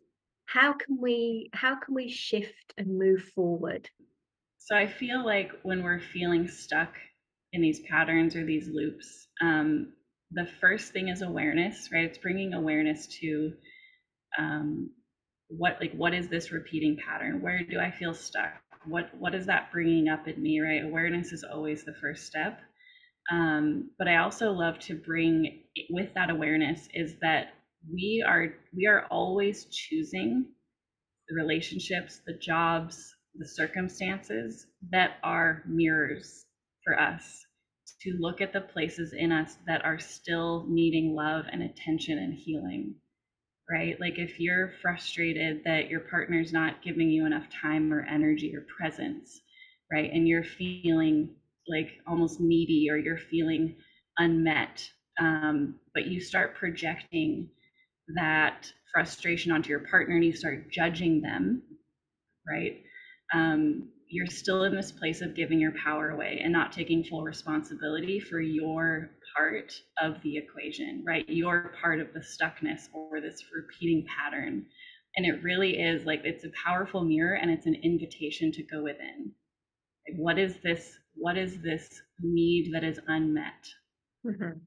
how 0.44 0.74
can 0.74 1.00
we 1.00 1.48
how 1.54 1.76
can 1.76 1.94
we 1.94 2.10
shift 2.10 2.74
and 2.76 2.98
move 2.98 3.22
forward? 3.34 3.88
So 4.58 4.76
I 4.76 4.86
feel 4.86 5.24
like 5.24 5.52
when 5.62 5.82
we're 5.82 6.00
feeling 6.00 6.46
stuck 6.48 6.92
in 7.54 7.62
these 7.62 7.80
patterns 7.90 8.36
or 8.36 8.44
these 8.44 8.68
loops, 8.68 9.28
um, 9.40 9.94
the 10.32 10.48
first 10.60 10.92
thing 10.92 11.08
is 11.08 11.22
awareness, 11.22 11.88
right? 11.94 12.04
It's 12.04 12.18
bringing 12.18 12.52
awareness 12.52 13.06
to 13.20 13.54
um, 14.38 14.90
what 15.48 15.78
like 15.80 15.92
what 15.92 16.14
is 16.14 16.28
this 16.28 16.52
repeating 16.52 16.96
pattern? 16.96 17.40
Where 17.40 17.62
do 17.62 17.78
I 17.78 17.90
feel 17.90 18.14
stuck? 18.14 18.54
What 18.86 19.10
what 19.18 19.34
is 19.34 19.46
that 19.46 19.72
bringing 19.72 20.08
up 20.08 20.28
in 20.28 20.42
me, 20.42 20.60
right? 20.60 20.84
Awareness 20.84 21.32
is 21.32 21.44
always 21.44 21.84
the 21.84 21.94
first 22.00 22.26
step. 22.26 22.60
Um, 23.30 23.90
but 23.98 24.08
I 24.08 24.18
also 24.18 24.52
love 24.52 24.78
to 24.80 24.94
bring 24.94 25.64
with 25.90 26.14
that 26.14 26.30
awareness 26.30 26.88
is 26.94 27.16
that 27.20 27.54
we 27.92 28.24
are 28.26 28.54
we 28.74 28.86
are 28.86 29.06
always 29.10 29.66
choosing 29.66 30.46
the 31.28 31.34
relationships, 31.34 32.20
the 32.26 32.34
jobs, 32.34 33.14
the 33.34 33.48
circumstances 33.48 34.66
that 34.90 35.18
are 35.22 35.62
mirrors 35.66 36.44
for 36.84 36.98
us 36.98 37.44
to 38.02 38.16
look 38.20 38.40
at 38.40 38.52
the 38.52 38.60
places 38.60 39.12
in 39.12 39.32
us 39.32 39.56
that 39.66 39.84
are 39.84 39.98
still 39.98 40.66
needing 40.68 41.14
love 41.14 41.46
and 41.50 41.62
attention 41.62 42.18
and 42.18 42.34
healing 42.34 42.94
right? 43.70 44.00
Like 44.00 44.18
if 44.18 44.40
you're 44.40 44.72
frustrated 44.82 45.62
that 45.64 45.90
your 45.90 46.00
partner's 46.00 46.52
not 46.52 46.82
giving 46.82 47.10
you 47.10 47.26
enough 47.26 47.46
time 47.50 47.92
or 47.92 48.06
energy 48.08 48.54
or 48.56 48.66
presence 48.78 49.40
right? 49.92 50.10
And 50.12 50.28
you're 50.28 50.44
feeling 50.44 51.30
like 51.68 51.90
almost 52.08 52.40
needy 52.40 52.88
or 52.90 52.96
you're 52.96 53.18
feeling 53.18 53.76
unmet 54.18 54.88
um, 55.20 55.76
but 55.94 56.06
you 56.06 56.20
start 56.20 56.56
projecting 56.56 57.48
that 58.16 58.70
frustration 58.92 59.52
onto 59.52 59.70
your 59.70 59.80
partner 59.90 60.16
and 60.16 60.24
you 60.24 60.34
start 60.34 60.70
judging 60.72 61.22
them 61.22 61.62
right? 62.48 62.82
Um, 63.34 63.90
you're 64.08 64.26
still 64.28 64.64
in 64.64 64.76
this 64.76 64.92
place 64.92 65.22
of 65.22 65.36
giving 65.36 65.60
your 65.60 65.72
power 65.72 66.10
away 66.10 66.40
and 66.42 66.52
not 66.52 66.72
taking 66.72 67.04
full 67.04 67.24
responsibility 67.24 68.20
for 68.20 68.40
your 68.40 69.10
part 69.36 69.72
of 70.00 70.22
the 70.22 70.36
equation, 70.38 71.04
right? 71.06 71.28
You're 71.28 71.74
part 71.80 72.00
of 72.00 72.12
the 72.12 72.20
stuckness 72.20 72.88
or 72.94 73.20
this 73.20 73.44
repeating 73.54 74.06
pattern. 74.06 74.66
And 75.16 75.26
it 75.26 75.42
really 75.42 75.78
is 75.80 76.04
like 76.06 76.22
it's 76.24 76.44
a 76.44 76.50
powerful 76.64 77.04
mirror 77.04 77.36
and 77.36 77.50
it's 77.50 77.66
an 77.66 77.74
invitation 77.76 78.52
to 78.52 78.62
go 78.64 78.82
within. 78.84 79.34
Like, 80.08 80.18
what 80.18 80.38
is 80.38 80.60
this? 80.62 80.98
What 81.14 81.38
is 81.38 81.62
this 81.62 82.02
need 82.20 82.72
that 82.74 82.84
is 82.84 83.00
unmet? 83.08 83.68
Mhm. 84.24 84.66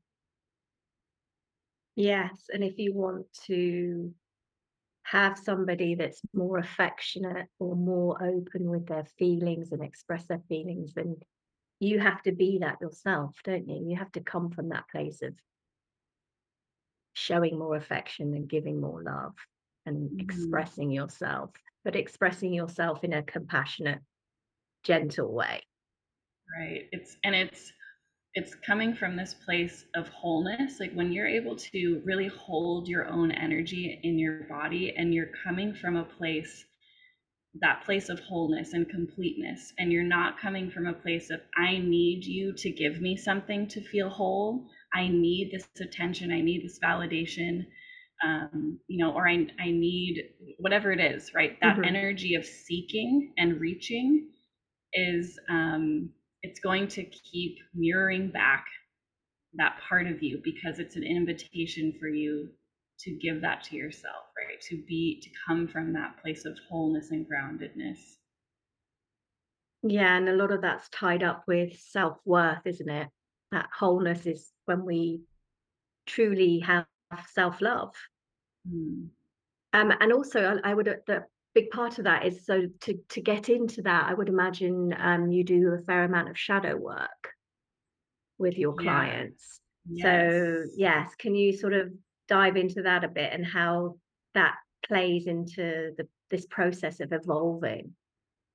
Yes, 1.96 2.46
and 2.52 2.64
if 2.64 2.78
you 2.78 2.94
want 2.94 3.32
to 3.48 4.14
have 5.04 5.38
somebody 5.40 5.96
that's 5.96 6.22
more 6.34 6.60
affectionate 6.60 7.50
or 7.60 7.76
more 7.76 8.24
open 8.24 8.70
with 8.70 8.88
their 8.88 9.06
feelings 9.06 9.72
and 9.72 9.84
express 9.84 10.28
their 10.28 10.44
feelings, 10.50 10.94
then 10.96 11.18
you 11.80 12.00
have 12.00 12.22
to 12.24 12.32
be 12.32 12.60
that 12.60 12.82
yourself, 12.82 13.38
don't 13.44 13.68
you? 13.68 13.89
You 13.89 13.98
have 13.98 14.12
to 14.13 14.22
come 14.22 14.52
from 14.52 14.70
that 14.70 14.89
place 14.89 15.22
of 15.22 15.36
showing 17.13 17.58
more 17.58 17.76
affection 17.76 18.34
and 18.34 18.50
giving 18.50 18.80
more 18.80 19.04
love 19.04 19.36
and 19.86 20.12
Mhm. 20.12 20.20
expressing 20.20 20.92
yourself, 20.92 21.52
but 21.84 21.96
expressing 21.96 22.54
yourself 22.54 23.04
in 23.04 23.13
a 23.13 23.24
compassionate, 23.24 24.02
gentle 24.84 25.34
way. 25.34 25.63
Right. 26.58 26.89
It's 26.92 27.18
and 27.24 27.36
it's 27.36 27.72
it's 28.36 28.56
coming 28.56 28.96
from 28.96 29.15
this 29.18 29.34
place 29.36 29.86
of 29.96 30.10
wholeness 30.10 30.80
like 30.80 30.94
when 30.94 31.12
you're 31.12 31.28
able 31.28 31.56
to 31.58 32.02
really 32.06 32.28
hold 32.28 32.88
your 32.88 33.08
own 33.08 33.32
energy 33.32 34.00
in 34.04 34.20
your 34.20 34.44
body 34.46 34.96
and 34.96 35.13
you're 35.13 35.32
coming 35.44 35.74
from 35.76 35.96
a 35.98 36.06
place 36.06 36.65
that 37.62 37.84
place 37.86 38.10
of 38.10 38.20
wholeness 38.20 38.74
and 38.74 38.90
completeness 38.90 39.74
and 39.80 39.92
you're 39.92 40.04
not 40.04 40.40
coming 40.40 40.70
from 40.70 40.88
a 40.88 40.94
place 40.94 41.30
of 41.32 41.42
i 41.58 41.78
need 41.78 42.26
you 42.26 42.54
to 42.56 42.70
give 42.72 43.02
me 43.02 43.16
something 43.18 43.68
to 43.68 43.82
feel 43.82 44.10
whole. 44.10 44.68
I 44.94 45.08
need 45.08 45.52
this 45.52 45.68
attention. 45.70 46.32
I 46.32 46.42
need 46.42 46.64
this 46.64 46.68
validation 46.72 47.66
um, 48.24 48.80
you 48.88 48.98
know 49.04 49.12
or 49.14 49.28
I, 49.28 49.48
I 49.60 49.72
need 49.72 50.24
whatever 50.60 50.92
it 50.92 51.00
is 51.02 51.34
right? 51.36 51.58
That 51.62 51.80
Mhm. 51.80 51.84
energy 51.84 52.36
of 52.36 52.46
seeking 52.46 53.34
and 53.38 53.60
reaching 53.60 54.28
is 54.94 55.40
um, 55.50 56.10
it's 56.44 56.60
going 56.60 56.88
to 56.90 57.04
keep 57.06 57.58
mirroring 57.76 58.32
back 58.32 58.66
that 59.56 59.78
part 59.90 60.08
of 60.08 60.22
you 60.24 60.42
because 60.44 60.80
it's 60.80 60.96
an 60.96 61.04
invitation 61.04 61.94
for 62.00 62.08
you 62.08 62.50
to 63.02 63.12
give 63.12 63.42
that 63.42 63.64
to 63.64 63.76
yourself, 63.76 64.26
right? 64.38 64.62
To 64.70 64.84
be, 64.88 65.22
to 65.22 65.30
come 65.48 65.68
from 65.68 65.94
that 65.94 66.22
place 66.22 66.46
of 66.46 66.58
wholeness 66.70 67.12
and 67.12 67.26
groundedness. 67.26 68.00
Yeah, 69.84 70.18
and 70.18 70.28
a 70.28 70.36
lot 70.36 70.52
of 70.52 70.62
that's 70.62 70.90
tied 70.90 71.24
up 71.24 71.44
with 71.48 71.80
self-worth, 71.80 72.66
isn't 72.66 72.90
it? 72.90 73.08
That 73.52 73.70
wholeness 73.74 74.26
is 74.26 74.52
when 74.66 74.84
we 74.84 75.22
truly 76.06 76.60
have 76.60 76.86
self-love. 77.34 77.96
Mm. 78.68 79.08
Um, 79.72 79.94
and 80.00 80.12
also, 80.12 80.60
I, 80.64 80.72
I 80.72 80.74
would 80.74 80.88
uh, 80.88 80.96
the 81.08 81.24
big 81.56 81.70
part 81.70 81.98
of 81.98 82.04
that 82.04 82.26
is 82.26 82.46
so 82.46 82.64
to 82.82 83.00
to 83.10 83.22
get 83.22 83.50
into 83.50 83.82
that, 83.84 84.10
I 84.10 84.14
would 84.14 84.30
imagine 84.30 84.94
um, 85.00 85.32
you 85.32 85.44
do 85.44 85.70
a 85.70 85.84
fair 85.84 86.04
amount 86.04 86.30
of 86.30 86.38
shadow 86.38 86.76
work 86.76 87.34
with 88.38 88.58
your 88.58 88.74
clients. 88.74 89.62
So 89.98 90.08
Yes. 90.08 90.68
yes, 90.76 91.16
can 91.16 91.36
you 91.36 91.54
sort 91.54 91.74
of 91.74 91.92
dive 92.30 92.56
into 92.56 92.82
that 92.84 93.04
a 93.04 93.08
bit 93.08 93.34
and 93.34 93.46
how 93.46 93.98
that 94.36 94.56
plays 94.86 95.28
into 95.28 95.92
the 95.98 96.08
this 96.32 96.46
process 96.46 97.00
of 97.00 97.12
evolving? 97.12 97.94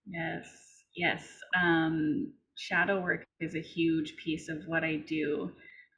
Yes. 0.06 0.48
Yes. 0.96 1.26
Um, 1.60 2.32
shadow 2.56 3.00
work 3.00 3.24
is 3.40 3.56
a 3.56 3.60
huge 3.60 4.14
piece 4.16 4.48
of 4.48 4.58
what 4.66 4.84
I 4.84 4.96
do 4.96 5.50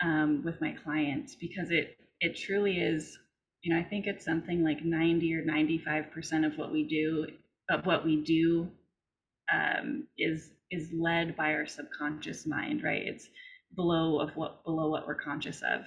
um, 0.03 0.43
with 0.45 0.61
my 0.61 0.75
clients 0.85 1.37
because 1.37 1.71
it 1.71 1.97
it 2.21 2.37
truly 2.37 2.79
is. 2.79 3.19
You 3.63 3.75
know, 3.75 3.81
I 3.81 3.85
think 3.85 4.07
it's 4.07 4.25
something 4.25 4.63
like 4.63 4.85
ninety 4.85 5.35
or 5.35 5.45
ninety 5.45 5.79
five 5.79 6.11
percent 6.13 6.45
of 6.45 6.57
what 6.57 6.73
we 6.73 6.85
do, 6.85 7.27
of 7.71 7.85
what 7.85 8.05
we 8.05 8.23
do 8.23 8.69
um, 9.53 10.07
is 10.19 10.51
is 10.71 10.91
led 10.93 11.37
by 11.37 11.53
our 11.53 11.67
subconscious 11.67 12.47
mind, 12.47 12.83
right? 12.83 13.03
It's 13.05 13.29
below 13.75 14.21
of 14.21 14.31
what 14.37 14.65
below 14.65 14.89
what 14.91 15.07
we're 15.07 15.15
conscious 15.15 15.63
of, 15.63 15.83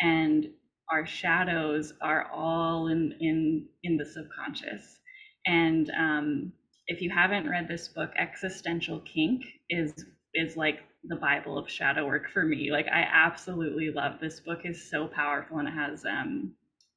and 0.00 0.48
our 0.90 1.06
shadows 1.06 1.92
are 2.00 2.30
all 2.32 2.88
in 2.88 3.14
in 3.20 3.66
in 3.84 3.96
the 3.96 4.04
subconscious. 4.06 5.00
And 5.46 5.90
um, 5.98 6.52
if 6.86 7.00
you 7.02 7.10
haven't 7.10 7.48
read 7.48 7.68
this 7.68 7.88
book, 7.88 8.10
Existential 8.16 9.00
Kink 9.00 9.44
is 9.70 9.92
is 10.34 10.56
like 10.56 10.80
the 11.04 11.16
Bible 11.16 11.58
of 11.58 11.70
shadow 11.70 12.06
work 12.06 12.30
for 12.32 12.44
me. 12.44 12.70
Like 12.70 12.86
I 12.88 13.02
absolutely 13.10 13.90
love 13.90 14.20
this 14.20 14.40
book. 14.40 14.60
is 14.64 14.90
so 14.90 15.06
powerful 15.06 15.58
and 15.58 15.68
it 15.68 15.72
has 15.72 16.04
um, 16.04 16.52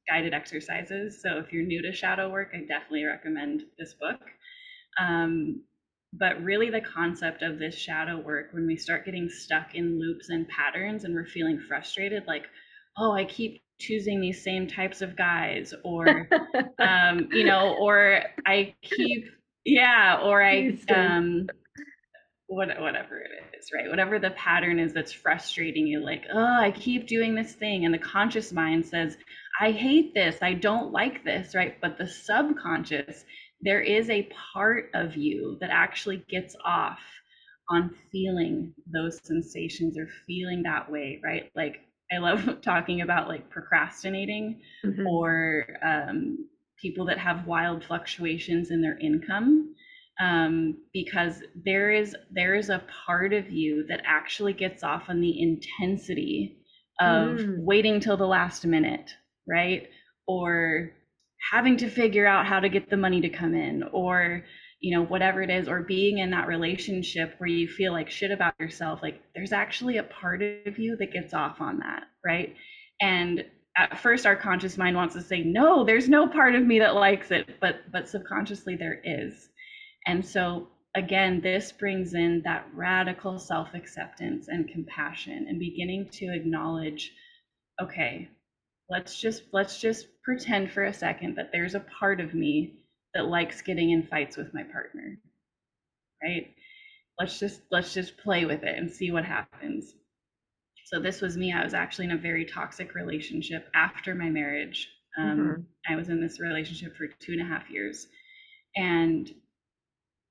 guided 0.08 0.34
exercises. 0.34 1.20
So 1.22 1.38
if 1.38 1.52
you're 1.52 1.64
new 1.64 1.82
to 1.82 1.92
shadow 1.92 2.30
work, 2.30 2.50
I 2.54 2.60
definitely 2.60 3.04
recommend 3.04 3.62
this 3.78 3.94
book. 3.94 4.20
Um, 5.00 5.62
but 6.14 6.42
really, 6.42 6.68
the 6.68 6.82
concept 6.82 7.42
of 7.42 7.58
this 7.58 7.74
shadow 7.74 8.18
work, 8.18 8.48
when 8.52 8.66
we 8.66 8.76
start 8.76 9.06
getting 9.06 9.30
stuck 9.30 9.74
in 9.74 9.98
loops 9.98 10.28
and 10.28 10.46
patterns 10.48 11.04
and 11.04 11.14
we're 11.14 11.26
feeling 11.26 11.58
frustrated, 11.58 12.24
like, 12.26 12.44
oh, 12.98 13.12
I 13.12 13.24
keep 13.24 13.62
choosing 13.82 14.20
these 14.20 14.42
same 14.42 14.66
types 14.66 15.02
of 15.02 15.16
guys, 15.16 15.74
or, 15.84 16.28
um, 16.78 17.28
you 17.32 17.44
know, 17.44 17.76
or 17.80 18.22
I 18.46 18.74
keep, 18.82 19.26
yeah, 19.64 20.20
or 20.22 20.42
I, 20.42 20.78
um, 20.94 21.48
what, 22.46 22.68
whatever 22.80 23.18
it 23.18 23.30
is, 23.58 23.70
right? 23.74 23.88
Whatever 23.88 24.18
the 24.18 24.30
pattern 24.30 24.78
is 24.78 24.92
that's 24.92 25.12
frustrating 25.12 25.86
you, 25.86 26.04
like, 26.04 26.24
oh, 26.32 26.60
I 26.60 26.70
keep 26.70 27.06
doing 27.06 27.34
this 27.34 27.52
thing. 27.54 27.84
And 27.84 27.94
the 27.94 27.98
conscious 27.98 28.52
mind 28.52 28.86
says, 28.86 29.16
I 29.60 29.72
hate 29.72 30.14
this. 30.14 30.38
I 30.42 30.54
don't 30.54 30.92
like 30.92 31.24
this, 31.24 31.54
right? 31.54 31.76
But 31.80 31.98
the 31.98 32.06
subconscious 32.06 33.24
there 33.62 33.80
is 33.80 34.10
a 34.10 34.28
part 34.52 34.90
of 34.92 35.16
you 35.16 35.56
that 35.60 35.70
actually 35.70 36.24
gets 36.28 36.56
off 36.64 37.00
on 37.70 37.94
feeling 38.10 38.74
those 38.92 39.20
sensations 39.22 39.96
or 39.96 40.08
feeling 40.26 40.64
that 40.64 40.90
way, 40.90 41.20
right? 41.24 41.50
Like 41.54 41.76
I 42.12 42.18
love 42.18 42.60
talking 42.62 43.00
about 43.00 43.28
like 43.28 43.48
procrastinating 43.50 44.60
mm-hmm. 44.84 45.06
or 45.06 45.66
um, 45.84 46.48
people 46.80 47.06
that 47.06 47.18
have 47.18 47.46
wild 47.46 47.84
fluctuations 47.84 48.70
in 48.70 48.82
their 48.82 48.98
income 48.98 49.74
um, 50.20 50.76
because 50.92 51.42
there 51.64 51.90
is 51.90 52.14
there 52.30 52.54
is 52.54 52.68
a 52.68 52.82
part 53.06 53.32
of 53.32 53.50
you 53.50 53.86
that 53.88 54.02
actually 54.04 54.52
gets 54.52 54.82
off 54.82 55.04
on 55.08 55.20
the 55.20 55.40
intensity 55.40 56.58
of 57.00 57.38
mm. 57.38 57.58
waiting 57.58 57.98
till 57.98 58.16
the 58.16 58.26
last 58.26 58.66
minute, 58.66 59.10
right? 59.48 59.88
Or 60.26 60.92
having 61.50 61.76
to 61.78 61.88
figure 61.88 62.26
out 62.26 62.46
how 62.46 62.60
to 62.60 62.68
get 62.68 62.90
the 62.90 62.96
money 62.96 63.20
to 63.22 63.28
come 63.28 63.54
in 63.54 63.82
or 63.92 64.44
you 64.82 64.94
know 64.94 65.04
whatever 65.04 65.40
it 65.40 65.48
is 65.48 65.68
or 65.68 65.80
being 65.80 66.18
in 66.18 66.30
that 66.30 66.48
relationship 66.48 67.34
where 67.38 67.48
you 67.48 67.68
feel 67.68 67.92
like 67.92 68.10
shit 68.10 68.32
about 68.32 68.58
yourself 68.58 69.00
like 69.02 69.22
there's 69.34 69.52
actually 69.52 69.96
a 69.96 70.02
part 70.02 70.42
of 70.42 70.78
you 70.78 70.96
that 70.96 71.12
gets 71.12 71.32
off 71.32 71.60
on 71.60 71.78
that 71.78 72.04
right? 72.24 72.54
And 73.00 73.44
at 73.78 73.98
first 73.98 74.26
our 74.26 74.36
conscious 74.36 74.76
mind 74.76 74.96
wants 74.96 75.14
to 75.14 75.22
say 75.22 75.42
no 75.42 75.84
there's 75.84 76.08
no 76.08 76.26
part 76.26 76.54
of 76.54 76.66
me 76.66 76.80
that 76.80 76.94
likes 76.94 77.30
it 77.30 77.48
but 77.60 77.76
but 77.90 78.08
subconsciously 78.08 78.76
there 78.76 79.00
is. 79.04 79.48
And 80.06 80.26
so 80.26 80.68
again 80.96 81.40
this 81.40 81.72
brings 81.72 82.14
in 82.14 82.42
that 82.44 82.66
radical 82.74 83.38
self-acceptance 83.38 84.48
and 84.48 84.68
compassion 84.68 85.46
and 85.48 85.58
beginning 85.60 86.08
to 86.10 86.34
acknowledge 86.34 87.12
okay 87.80 88.28
let's 88.90 89.18
just 89.18 89.44
let's 89.52 89.80
just 89.80 90.06
pretend 90.22 90.70
for 90.70 90.84
a 90.84 90.92
second 90.92 91.36
that 91.36 91.50
there's 91.52 91.74
a 91.74 91.80
part 91.98 92.20
of 92.20 92.34
me 92.34 92.74
that 93.14 93.26
likes 93.26 93.62
getting 93.62 93.90
in 93.90 94.02
fights 94.02 94.36
with 94.36 94.52
my 94.54 94.62
partner 94.62 95.18
right 96.22 96.54
let's 97.18 97.38
just 97.38 97.62
let's 97.70 97.94
just 97.94 98.16
play 98.18 98.44
with 98.44 98.62
it 98.62 98.78
and 98.78 98.90
see 98.90 99.10
what 99.10 99.24
happens 99.24 99.94
so 100.86 101.00
this 101.00 101.20
was 101.20 101.36
me 101.36 101.52
i 101.52 101.64
was 101.64 101.74
actually 101.74 102.04
in 102.04 102.12
a 102.12 102.18
very 102.18 102.44
toxic 102.44 102.94
relationship 102.94 103.68
after 103.74 104.14
my 104.14 104.28
marriage 104.28 104.88
um, 105.18 105.38
mm-hmm. 105.38 105.92
i 105.92 105.96
was 105.96 106.08
in 106.08 106.20
this 106.20 106.40
relationship 106.40 106.96
for 106.96 107.06
two 107.06 107.32
and 107.32 107.42
a 107.42 107.44
half 107.44 107.68
years 107.70 108.06
and 108.76 109.30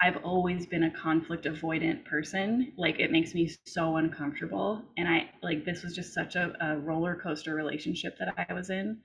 I've 0.02 0.18
always 0.24 0.66
been 0.66 0.84
a 0.84 0.92
conflict 0.92 1.46
avoidant 1.46 2.06
person. 2.06 2.74
Like 2.76 3.00
it 3.00 3.12
makes 3.12 3.36
me 3.36 3.52
so 3.68 3.98
uncomfortable. 3.98 4.82
And 4.98 5.08
I 5.08 5.30
like 5.44 5.64
this 5.64 5.84
was 5.84 5.94
just 5.94 6.14
such 6.14 6.36
a, 6.36 6.54
a 6.60 6.78
roller 6.78 7.16
coaster 7.16 7.54
relationship 7.54 8.18
that 8.18 8.34
I 8.50 8.52
was 8.52 8.72
in. 8.72 9.00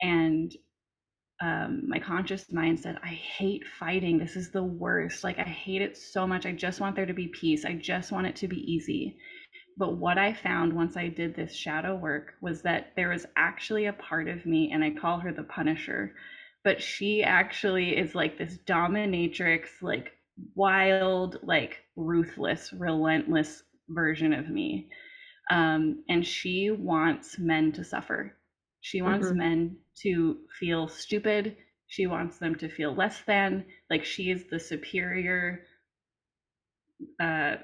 And 0.00 0.52
um, 1.42 1.82
my 1.88 1.98
conscious 1.98 2.52
mind 2.52 2.78
said, 2.78 2.98
I 3.02 3.08
hate 3.08 3.64
fighting. 3.66 4.16
This 4.16 4.36
is 4.36 4.52
the 4.52 4.62
worst. 4.62 5.24
Like 5.24 5.40
I 5.40 5.42
hate 5.42 5.82
it 5.82 5.96
so 5.96 6.24
much. 6.24 6.46
I 6.46 6.52
just 6.52 6.80
want 6.80 6.94
there 6.94 7.04
to 7.04 7.12
be 7.12 7.26
peace. 7.26 7.64
I 7.64 7.74
just 7.74 8.12
want 8.12 8.28
it 8.28 8.36
to 8.36 8.48
be 8.48 8.60
easy. 8.72 9.16
But 9.76 9.96
what 9.96 10.18
I 10.18 10.34
found 10.34 10.72
once 10.72 10.96
I 10.96 11.08
did 11.08 11.34
this 11.34 11.52
shadow 11.52 11.96
work 11.96 12.34
was 12.40 12.62
that 12.62 12.92
there 12.94 13.08
was 13.08 13.26
actually 13.36 13.86
a 13.86 13.92
part 13.94 14.28
of 14.28 14.46
me, 14.46 14.70
and 14.72 14.84
I 14.84 14.90
call 14.90 15.18
her 15.18 15.32
the 15.32 15.42
Punisher, 15.42 16.14
but 16.62 16.80
she 16.80 17.24
actually 17.24 17.96
is 17.96 18.14
like 18.14 18.38
this 18.38 18.58
dominatrix, 18.64 19.66
like 19.80 20.12
wild, 20.54 21.38
like 21.42 21.78
ruthless, 21.96 22.72
relentless 22.72 23.64
version 23.88 24.32
of 24.32 24.48
me. 24.48 24.88
Um, 25.50 26.04
and 26.08 26.24
she 26.24 26.70
wants 26.70 27.36
men 27.36 27.72
to 27.72 27.82
suffer. 27.82 28.36
She 28.82 29.00
wants 29.00 29.28
mm-hmm. 29.28 29.38
men 29.38 29.76
to 30.02 30.38
feel 30.58 30.88
stupid. 30.88 31.56
She 31.86 32.06
wants 32.06 32.38
them 32.38 32.56
to 32.56 32.68
feel 32.68 32.92
less 32.94 33.20
than, 33.26 33.64
like 33.88 34.04
she 34.04 34.30
is 34.30 34.44
the 34.50 34.58
superior 34.58 35.64
uh, 37.20 37.56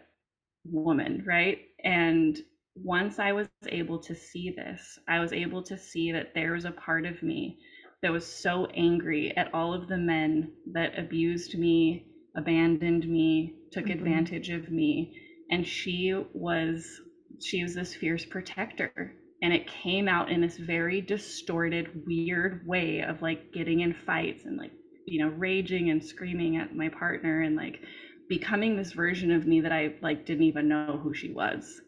woman, 0.65 1.25
right? 1.27 1.59
And 1.85 2.39
once 2.77 3.19
I 3.19 3.33
was 3.33 3.49
able 3.67 3.99
to 3.99 4.15
see 4.15 4.55
this, 4.57 4.99
I 5.09 5.19
was 5.19 5.33
able 5.33 5.63
to 5.65 5.77
see 5.77 6.13
that 6.13 6.35
there 6.35 6.53
was 6.53 6.65
a 6.65 6.71
part 6.71 7.05
of 7.05 7.21
me 7.23 7.59
that 8.01 8.13
was 8.13 8.25
so 8.25 8.67
angry 8.67 9.37
at 9.37 9.53
all 9.53 9.75
of 9.75 9.89
the 9.89 9.99
men 9.99 10.53
that 10.73 10.97
abused 10.97 11.59
me, 11.59 12.07
abandoned 12.37 13.09
me, 13.09 13.55
took 13.73 13.87
mm-hmm. 13.87 13.99
advantage 13.99 14.51
of 14.51 14.71
me. 14.71 15.21
And 15.51 15.67
she 15.67 16.15
was 16.33 17.01
she 17.41 17.65
was 17.65 17.75
this 17.75 17.95
fierce 17.95 18.25
protector. 18.25 19.15
And 19.43 19.53
it 19.53 19.69
came 19.69 20.09
out 20.09 20.31
in 20.31 20.41
this 20.41 20.57
very 20.57 21.01
distorted, 21.01 22.05
weird 22.07 22.67
way 22.67 23.01
of 23.03 23.23
like 23.23 23.53
getting 23.53 23.81
in 23.81 23.95
fights 23.95 24.45
and 24.45 24.57
like, 24.57 24.73
you 25.07 25.25
know, 25.25 25.33
raging 25.33 25.91
and 25.91 26.05
screaming 26.05 26.57
at 26.57 26.75
my 26.75 26.89
partner 26.89 27.43
and 27.43 27.57
like 27.57 27.81
becoming 28.29 28.77
this 28.77 28.93
version 28.93 29.31
of 29.31 29.47
me 29.47 29.61
that 29.61 29.73
I 29.73 29.95
like 30.03 30.27
didn't 30.27 30.45
even 30.45 30.69
know 30.69 30.99
who 31.03 31.15
she 31.15 31.33
was. 31.33 31.81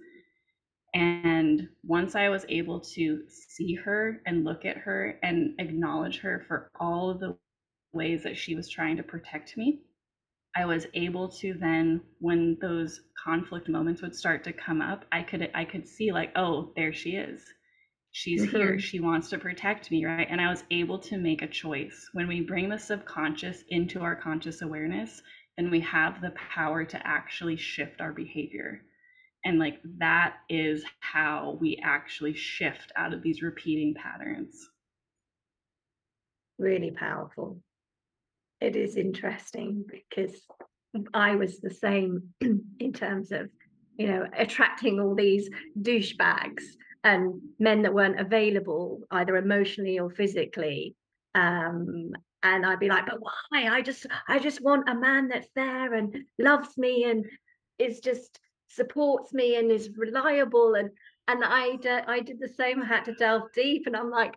And 0.95 1.69
once 1.85 2.15
I 2.15 2.29
was 2.29 2.47
able 2.49 2.81
to 2.81 3.23
see 3.29 3.75
her 3.75 4.21
and 4.27 4.45
look 4.45 4.65
at 4.65 4.79
her 4.79 5.19
and 5.23 5.55
acknowledge 5.59 6.19
her 6.21 6.45
for 6.49 6.71
all 6.81 7.11
of 7.11 7.21
the 7.21 7.37
ways 7.93 8.23
that 8.25 8.37
she 8.37 8.55
was 8.55 8.69
trying 8.69 8.97
to 8.97 9.03
protect 9.03 9.57
me, 9.57 9.81
I 10.57 10.65
was 10.65 10.87
able 10.95 11.29
to 11.29 11.55
then 11.55 12.01
when 12.19 12.59
those 12.61 13.01
conflict 13.23 13.69
moments 13.69 14.03
would 14.03 14.17
start 14.17 14.43
to 14.45 14.53
come 14.53 14.81
up, 14.83 15.05
I 15.13 15.23
could 15.23 15.51
I 15.55 15.65
could 15.65 15.87
see 15.87 16.13
like, 16.13 16.33
oh, 16.37 16.73
there 16.75 16.93
she 16.93 17.11
is. 17.11 17.45
She's 18.13 18.43
mm-hmm. 18.43 18.57
here. 18.57 18.79
She 18.79 18.99
wants 18.99 19.29
to 19.31 19.39
protect 19.39 19.91
me, 19.91 20.05
right? 20.05 20.27
And 20.29 20.41
I 20.41 20.51
was 20.51 20.65
able 20.71 20.99
to 21.01 21.19
make 21.19 21.43
a 21.43 21.47
choice. 21.47 22.09
When 22.13 22.27
we 22.27 22.41
bring 22.41 22.69
the 22.69 22.79
subconscious 22.79 23.63
into 23.69 24.01
our 24.01 24.17
conscious 24.17 24.63
awareness, 24.63 25.23
then 25.57 25.71
we 25.71 25.81
have 25.81 26.21
the 26.21 26.33
power 26.55 26.85
to 26.85 27.07
actually 27.07 27.57
shift 27.57 28.01
our 28.01 28.13
behavior. 28.13 28.83
And 29.45 29.59
like 29.59 29.81
that 29.99 30.39
is 30.49 30.85
how 30.99 31.59
we 31.61 31.81
actually 31.83 32.35
shift 32.35 32.91
out 32.97 33.15
of 33.15 33.23
these 33.23 33.43
repeating 33.43 33.95
patterns. 33.95 34.69
Really 36.59 36.91
powerful 36.91 37.63
it 38.61 38.77
is 38.77 38.97
interesting 38.97 39.85
because 39.89 40.35
I 41.15 41.37
was 41.37 41.61
the 41.61 41.71
same 41.71 42.35
in 42.41 42.93
terms 42.93 43.33
of, 43.33 43.49
you 43.97 44.09
know, 44.09 44.27
attracting 44.37 45.01
all 45.01 45.15
these 45.15 45.49
douchebags 45.81 46.65
and 47.05 47.41
men 47.59 47.83
that 47.83 47.95
weren't 47.95 48.21
available 48.21 49.01
either 49.11 49.37
emotionally 49.37 49.99
or 49.99 50.11
physically. 50.11 50.95
Um, 51.35 52.11
and 52.43 52.65
I'd 52.65 52.81
be 52.81 52.89
like, 52.89 53.07
but 53.07 53.21
why? 53.21 53.69
I 53.69 53.83
just, 53.83 54.07
I 54.29 54.39
just 54.39 54.63
want 54.63 54.89
a 54.89 54.95
man 54.95 55.29
that's 55.29 55.49
there 55.55 55.95
and 55.95 56.17
loves 56.39 56.77
me 56.77 57.05
and 57.05 57.25
is 57.79 58.01
just 58.01 58.41
supports 58.69 59.33
me 59.33 59.57
and 59.57 59.71
is 59.71 59.91
reliable. 59.97 60.75
And 60.75 60.91
and 61.29 61.45
I, 61.45 61.79
I 62.09 62.21
did 62.21 62.41
the 62.41 62.49
same. 62.49 62.83
I 62.83 62.87
had 62.87 63.05
to 63.05 63.15
delve 63.15 63.53
deep, 63.55 63.87
and 63.87 63.97
I'm 63.97 64.11
like, 64.11 64.35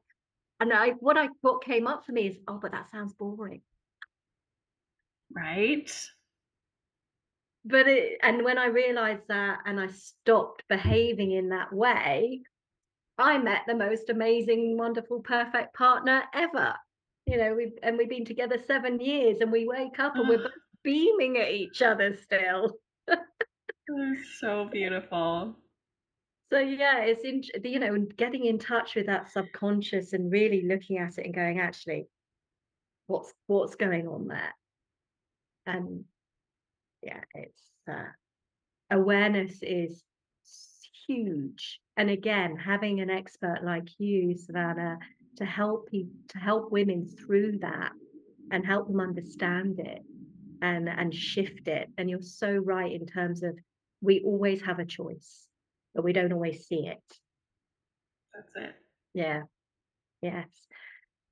and 0.59 0.71
I, 0.71 0.89
what 0.99 1.17
I 1.17 1.29
what 1.41 1.63
came 1.63 1.87
up 1.87 2.05
for 2.05 2.11
me 2.11 2.27
is, 2.27 2.37
oh, 2.47 2.59
but 2.61 2.71
that 2.71 2.91
sounds 2.91 3.13
boring. 3.13 3.61
Right. 5.35 5.91
But 7.65 7.87
it, 7.87 8.19
and 8.21 8.43
when 8.43 8.57
I 8.57 8.67
realized 8.67 9.23
that 9.29 9.59
and 9.65 9.79
I 9.79 9.87
stopped 9.87 10.63
behaving 10.67 11.31
in 11.31 11.49
that 11.49 11.71
way, 11.71 12.41
I 13.17 13.37
met 13.37 13.61
the 13.67 13.75
most 13.75 14.09
amazing, 14.09 14.77
wonderful, 14.77 15.21
perfect 15.21 15.73
partner 15.73 16.23
ever. 16.33 16.75
You 17.25 17.37
know, 17.37 17.55
we've 17.55 17.77
and 17.81 17.97
we've 17.97 18.09
been 18.09 18.25
together 18.25 18.57
seven 18.67 18.99
years 18.99 19.37
and 19.39 19.51
we 19.51 19.65
wake 19.65 19.97
up 19.99 20.15
and 20.15 20.27
we're 20.27 20.39
both 20.39 20.51
beaming 20.83 21.37
at 21.37 21.51
each 21.51 21.81
other 21.81 22.17
still. 22.17 22.73
so 24.39 24.67
beautiful. 24.69 25.55
So 26.51 26.59
yeah, 26.59 26.99
it's 26.99 27.23
in 27.23 27.43
you 27.63 27.79
know, 27.79 27.97
getting 28.17 28.45
in 28.45 28.59
touch 28.59 28.95
with 28.95 29.05
that 29.05 29.31
subconscious 29.31 30.13
and 30.13 30.31
really 30.31 30.67
looking 30.67 30.97
at 30.97 31.17
it 31.17 31.25
and 31.25 31.33
going, 31.33 31.59
actually, 31.59 32.07
what's 33.07 33.33
what's 33.47 33.75
going 33.75 34.07
on 34.07 34.27
there? 34.27 34.53
And 35.65 36.03
yeah 37.01 37.21
it's 37.33 37.61
uh, 37.91 38.11
awareness 38.91 39.59
is 39.61 40.03
huge 41.07 41.81
and 41.97 42.09
again 42.09 42.55
having 42.55 43.01
an 43.01 43.09
expert 43.09 43.59
like 43.63 43.87
you 43.97 44.35
savannah 44.37 44.97
to 45.35 45.45
help 45.45 45.89
you 45.91 46.07
to 46.29 46.37
help 46.37 46.71
women 46.71 47.07
through 47.07 47.57
that 47.59 47.91
and 48.51 48.65
help 48.65 48.87
them 48.87 48.99
understand 48.99 49.79
it 49.79 50.03
and 50.61 50.87
and 50.87 51.13
shift 51.13 51.67
it. 51.67 51.89
And 51.97 52.09
you're 52.09 52.21
so 52.21 52.51
right 52.51 52.91
in 52.91 53.05
terms 53.05 53.43
of 53.43 53.57
we 54.01 54.21
always 54.21 54.61
have 54.61 54.79
a 54.79 54.85
choice, 54.85 55.47
but 55.93 56.03
we 56.03 56.13
don't 56.13 56.33
always 56.33 56.65
see 56.65 56.87
it. 56.87 57.03
That's 58.33 58.51
it. 58.55 58.75
Yeah. 59.13 59.41
Yes. 60.21 60.47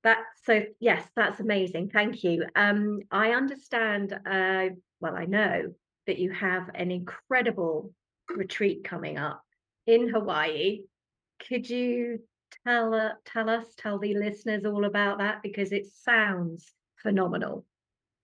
That 0.03 0.19
so 0.43 0.63
yes, 0.79 1.07
that's 1.15 1.39
amazing. 1.39 1.89
Thank 1.89 2.23
you. 2.23 2.45
Um, 2.55 3.01
I 3.11 3.31
understand, 3.31 4.13
uh, 4.13 4.69
well, 4.99 5.15
I 5.15 5.25
know 5.25 5.73
that 6.07 6.17
you 6.17 6.31
have 6.31 6.69
an 6.73 6.89
incredible 6.91 7.93
retreat 8.29 8.83
coming 8.83 9.17
up 9.17 9.43
in 9.85 10.09
Hawaii. 10.09 10.81
Could 11.47 11.69
you 11.69 12.19
tell 12.65 12.93
uh, 12.93 13.11
tell 13.25 13.49
us, 13.49 13.65
tell 13.77 13.99
the 13.99 14.15
listeners 14.15 14.65
all 14.65 14.85
about 14.85 15.19
that 15.19 15.41
because 15.43 15.71
it 15.71 15.85
sounds 15.85 16.73
phenomenal. 16.97 17.65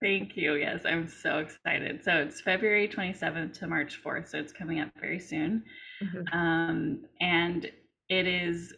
Thank 0.01 0.37
you. 0.37 0.55
Yes, 0.55 0.81
I'm 0.85 1.07
so 1.07 1.39
excited. 1.39 2.03
So 2.03 2.13
it's 2.17 2.41
February 2.41 2.87
27th 2.87 3.53
to 3.59 3.67
March 3.67 3.99
4th, 4.03 4.29
so 4.29 4.37
it's 4.37 4.53
coming 4.53 4.79
up 4.79 4.89
very 4.99 5.19
soon. 5.19 5.63
Mhm. 6.03 6.33
Um, 6.33 7.05
and 7.19 7.71
it 8.09 8.27
is 8.27 8.75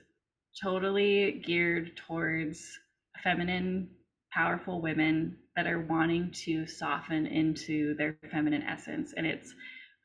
totally 0.62 1.34
geared 1.46 1.98
towards 1.98 2.80
feminine, 3.24 3.90
powerful 4.32 4.82
women 4.82 5.38
that 5.56 5.68
are 5.68 5.82
wanting 5.82 6.32
to 6.32 6.66
soften 6.66 7.26
into 7.26 7.96
their 7.96 8.16
feminine 8.32 8.64
essence. 8.64 9.14
And 9.18 9.26
it's 9.26 9.54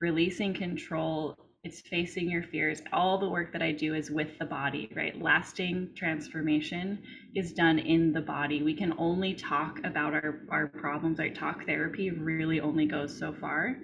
releasing 0.00 0.54
control, 0.54 1.36
it's 1.62 1.80
facing 1.80 2.30
your 2.30 2.42
fears. 2.42 2.82
All 2.92 3.18
the 3.18 3.28
work 3.28 3.52
that 3.52 3.62
I 3.62 3.72
do 3.72 3.94
is 3.94 4.10
with 4.10 4.38
the 4.38 4.44
body, 4.44 4.90
right? 4.94 5.20
Lasting 5.20 5.90
transformation 5.96 7.02
is 7.34 7.52
done 7.52 7.78
in 7.78 8.12
the 8.12 8.20
body. 8.20 8.62
We 8.62 8.74
can 8.74 8.94
only 8.98 9.34
talk 9.34 9.78
about 9.84 10.12
our, 10.12 10.40
our 10.50 10.66
problems. 10.66 11.20
Our 11.20 11.30
talk 11.30 11.64
therapy 11.64 12.10
really 12.10 12.60
only 12.60 12.86
goes 12.86 13.16
so 13.18 13.32
far. 13.32 13.76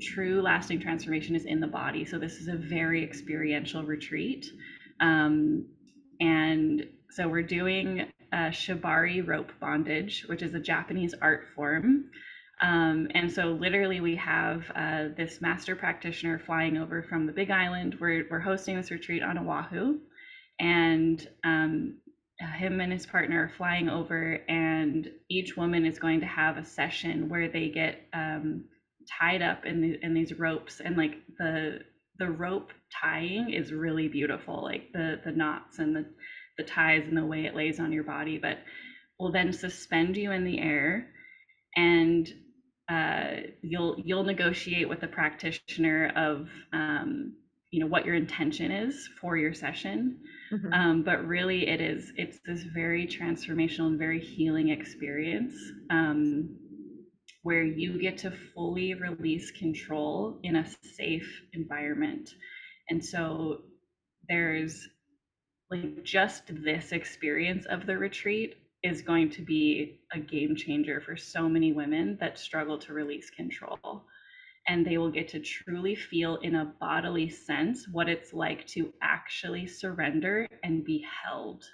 True 0.00 0.40
lasting 0.40 0.80
transformation 0.80 1.36
is 1.36 1.44
in 1.44 1.60
the 1.60 1.66
body. 1.66 2.04
So, 2.04 2.18
this 2.18 2.36
is 2.36 2.48
a 2.48 2.56
very 2.56 3.02
experiential 3.04 3.82
retreat. 3.82 4.46
Um, 5.00 5.66
and 6.20 6.86
so, 7.10 7.28
we're 7.28 7.42
doing 7.42 8.08
uh, 8.32 8.50
shibari 8.50 9.26
rope 9.26 9.52
bondage, 9.60 10.24
which 10.28 10.42
is 10.42 10.54
a 10.54 10.60
Japanese 10.60 11.14
art 11.20 11.46
form. 11.54 12.10
Um, 12.60 13.08
and 13.14 13.30
so, 13.30 13.52
literally, 13.52 14.00
we 14.00 14.16
have 14.16 14.64
uh, 14.74 15.04
this 15.16 15.40
master 15.40 15.76
practitioner 15.76 16.38
flying 16.38 16.76
over 16.76 17.02
from 17.02 17.26
the 17.26 17.32
Big 17.32 17.50
Island. 17.50 17.96
We're, 18.00 18.26
we're 18.30 18.40
hosting 18.40 18.76
this 18.76 18.90
retreat 18.90 19.22
on 19.22 19.38
Oahu, 19.38 19.98
and 20.58 21.28
um, 21.44 21.98
him 22.56 22.80
and 22.80 22.92
his 22.92 23.06
partner 23.06 23.44
are 23.44 23.52
flying 23.56 23.88
over, 23.88 24.40
and 24.48 25.08
each 25.28 25.56
woman 25.56 25.86
is 25.86 25.98
going 25.98 26.20
to 26.20 26.26
have 26.26 26.56
a 26.56 26.64
session 26.64 27.28
where 27.28 27.48
they 27.48 27.68
get 27.68 28.00
um, 28.12 28.64
tied 29.08 29.42
up 29.42 29.64
in, 29.64 29.80
the, 29.80 29.98
in 30.02 30.14
these 30.14 30.38
ropes, 30.38 30.80
and 30.80 30.96
like 30.96 31.14
the 31.38 31.80
the 32.18 32.28
rope 32.28 32.72
tying 33.00 33.52
is 33.52 33.72
really 33.72 34.08
beautiful, 34.08 34.62
like 34.62 34.92
the 34.92 35.20
the 35.24 35.30
knots 35.30 35.78
and 35.78 35.94
the 35.94 36.04
the 36.58 36.64
ties 36.64 37.04
and 37.08 37.16
the 37.16 37.26
way 37.26 37.46
it 37.46 37.56
lays 37.56 37.80
on 37.80 37.92
your 37.92 38.04
body, 38.04 38.38
but 38.38 38.58
will 39.18 39.32
then 39.32 39.52
suspend 39.52 40.16
you 40.16 40.32
in 40.32 40.44
the 40.44 40.60
air 40.60 41.08
and 41.76 42.32
uh, 42.90 43.36
you'll 43.62 43.96
you'll 44.04 44.24
negotiate 44.24 44.88
with 44.88 45.00
the 45.00 45.08
practitioner 45.08 46.12
of 46.16 46.48
um, 46.72 47.34
you 47.70 47.80
know 47.80 47.86
what 47.86 48.06
your 48.06 48.14
intention 48.14 48.70
is 48.72 49.08
for 49.20 49.36
your 49.36 49.54
session 49.54 50.18
Mhm. 50.52 50.74
um, 50.74 51.02
but 51.04 51.26
really 51.26 51.68
it 51.68 51.80
is 51.80 52.12
it's 52.16 52.40
this 52.46 52.62
very 52.64 53.06
transformational 53.06 53.88
and 53.88 53.98
very 53.98 54.20
healing 54.20 54.70
experience 54.70 55.54
um, 55.90 56.56
where 57.42 57.64
you 57.64 58.00
get 58.00 58.18
to 58.18 58.30
fully 58.54 58.94
release 58.94 59.50
control 59.52 60.38
in 60.42 60.56
a 60.56 60.66
safe 60.82 61.42
environment 61.52 62.30
and 62.90 63.04
so 63.04 63.58
there's 64.28 64.88
like 65.70 66.04
just 66.04 66.44
this 66.64 66.92
experience 66.92 67.66
of 67.66 67.86
the 67.86 67.96
retreat 67.96 68.56
is 68.82 69.02
going 69.02 69.30
to 69.30 69.42
be 69.42 70.00
a 70.12 70.18
game 70.18 70.54
changer 70.56 71.00
for 71.00 71.16
so 71.16 71.48
many 71.48 71.72
women 71.72 72.16
that 72.20 72.38
struggle 72.38 72.78
to 72.78 72.92
release 72.94 73.30
control. 73.30 74.04
And 74.68 74.86
they 74.86 74.98
will 74.98 75.10
get 75.10 75.28
to 75.28 75.40
truly 75.40 75.94
feel 75.96 76.36
in 76.36 76.54
a 76.56 76.72
bodily 76.80 77.28
sense 77.28 77.88
what 77.88 78.08
it's 78.08 78.32
like 78.32 78.66
to 78.68 78.92
actually 79.02 79.66
surrender 79.66 80.46
and 80.62 80.84
be 80.84 81.04
held. 81.24 81.64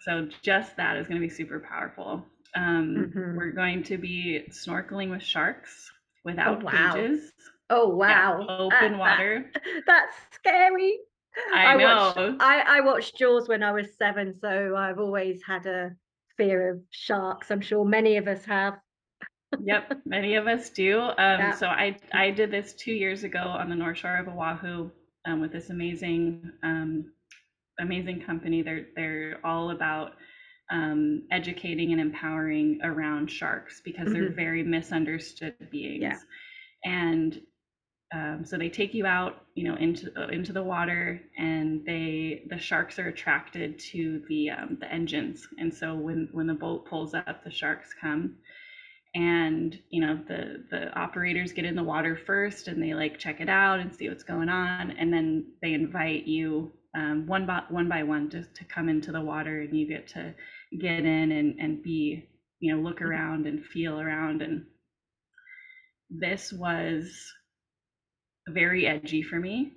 So, 0.00 0.28
just 0.42 0.76
that 0.76 0.96
is 0.96 1.06
going 1.08 1.20
to 1.20 1.26
be 1.26 1.30
super 1.32 1.60
powerful. 1.60 2.24
Um, 2.56 3.14
Mhm. 3.16 3.34
we're 3.34 3.52
going 3.52 3.82
to 3.84 3.98
be 3.98 4.44
snorkeling 4.50 5.10
with 5.10 5.22
sharks 5.22 5.90
Oh, 6.44 6.54
without 6.54 6.64
wow. 6.64 7.06
cages. 7.06 7.32
Oh, 7.70 7.88
Yeah, 8.06 8.24
wow. 8.28 8.48
open 8.48 8.70
That 8.70 8.92
that 9.04 9.22
water. 9.22 9.50
that's 9.86 10.16
scary. 10.32 10.98
I 11.52 11.66
I 11.66 11.76
watched 11.76 12.16
know. 12.16 12.40
I 12.40 12.60
I 12.66 12.80
watched 12.80 13.16
Jaws 13.18 13.48
when 13.48 13.62
I 13.62 13.72
was 13.72 13.96
7, 13.96 14.34
so 14.40 14.76
I've 14.76 14.98
always 14.98 15.42
had 15.46 15.66
a 15.66 15.90
fear 16.36 16.70
of 16.70 16.82
sharks. 16.90 17.50
I'm 17.50 17.60
sure 17.60 17.84
many 17.84 18.16
of 18.16 18.28
us 18.28 18.44
have. 18.44 18.78
Yep, 19.58 20.02
many 20.06 20.36
of 20.36 20.46
us 20.46 20.70
do. 20.70 21.00
Um, 21.18 21.18
Yeah. 21.38 21.52
so 21.52 21.66
I 21.66 21.96
I 22.12 22.30
did 22.30 22.50
this 22.50 22.74
two 22.74 22.92
years 22.92 23.24
ago 23.24 23.40
on 23.40 23.68
the 23.68 23.76
North 23.76 23.98
Shore 23.98 24.16
of 24.16 24.28
Oahu 24.28 24.90
um, 25.26 25.40
with 25.40 25.52
this 25.52 25.70
amazing 25.70 26.52
um, 26.62 27.12
amazing 27.80 28.20
company. 28.22 28.62
They're 28.62 28.86
they're 28.96 29.40
all 29.44 29.70
about 29.70 30.12
um, 30.70 31.26
educating 31.32 31.92
and 31.92 32.00
empowering 32.00 32.80
around 32.84 33.30
sharks 33.30 33.80
because 33.84 34.12
they're 34.12 34.30
Mhm. 34.30 34.36
very 34.36 34.62
misunderstood 34.62 35.54
beings. 35.70 36.02
Yeah. 36.02 36.18
And 36.84 37.40
um, 38.12 38.44
so 38.44 38.56
they 38.56 38.70
take 38.70 38.94
you 38.94 39.04
out, 39.04 39.44
you 39.54 39.64
know, 39.64 39.76
into 39.76 40.10
uh, 40.16 40.28
into 40.28 40.52
the 40.52 40.62
water, 40.62 41.20
and 41.36 41.84
they 41.84 42.42
the 42.48 42.58
sharks 42.58 42.98
are 42.98 43.08
attracted 43.08 43.78
to 43.92 44.22
the 44.28 44.50
um, 44.50 44.78
the 44.80 44.90
engines. 44.90 45.46
And 45.58 45.74
so 45.74 45.94
when 45.94 46.28
when 46.32 46.46
the 46.46 46.54
boat 46.54 46.86
pulls 46.86 47.14
up, 47.14 47.44
the 47.44 47.50
sharks 47.50 47.94
come. 48.00 48.36
And 49.14 49.78
you 49.90 50.00
know 50.00 50.20
the 50.26 50.64
the 50.70 50.90
operators 50.98 51.52
get 51.52 51.64
in 51.64 51.74
the 51.74 51.82
water 51.82 52.16
first 52.16 52.68
and 52.68 52.82
they 52.82 52.94
like 52.94 53.18
check 53.18 53.40
it 53.40 53.48
out 53.48 53.80
and 53.80 53.94
see 53.94 54.08
what's 54.08 54.22
going 54.22 54.48
on. 54.48 54.92
And 54.92 55.12
then 55.12 55.52
they 55.60 55.74
invite 55.74 56.26
you 56.26 56.72
um, 56.94 57.26
one 57.26 57.46
by 57.46 57.62
one 57.68 57.88
by 57.88 58.04
one 58.04 58.30
just 58.30 58.54
to 58.56 58.64
come 58.64 58.88
into 58.88 59.12
the 59.12 59.20
water 59.20 59.60
and 59.60 59.74
you 59.76 59.86
get 59.86 60.08
to 60.08 60.34
get 60.78 61.04
in 61.04 61.32
and 61.32 61.58
and 61.58 61.82
be 61.82 62.26
you 62.60 62.74
know 62.74 62.82
look 62.82 63.02
around 63.02 63.46
and 63.46 63.64
feel 63.64 64.00
around. 64.00 64.40
And 64.40 64.64
this 66.10 66.52
was 66.52 67.32
very 68.48 68.86
edgy 68.86 69.22
for 69.22 69.38
me 69.40 69.72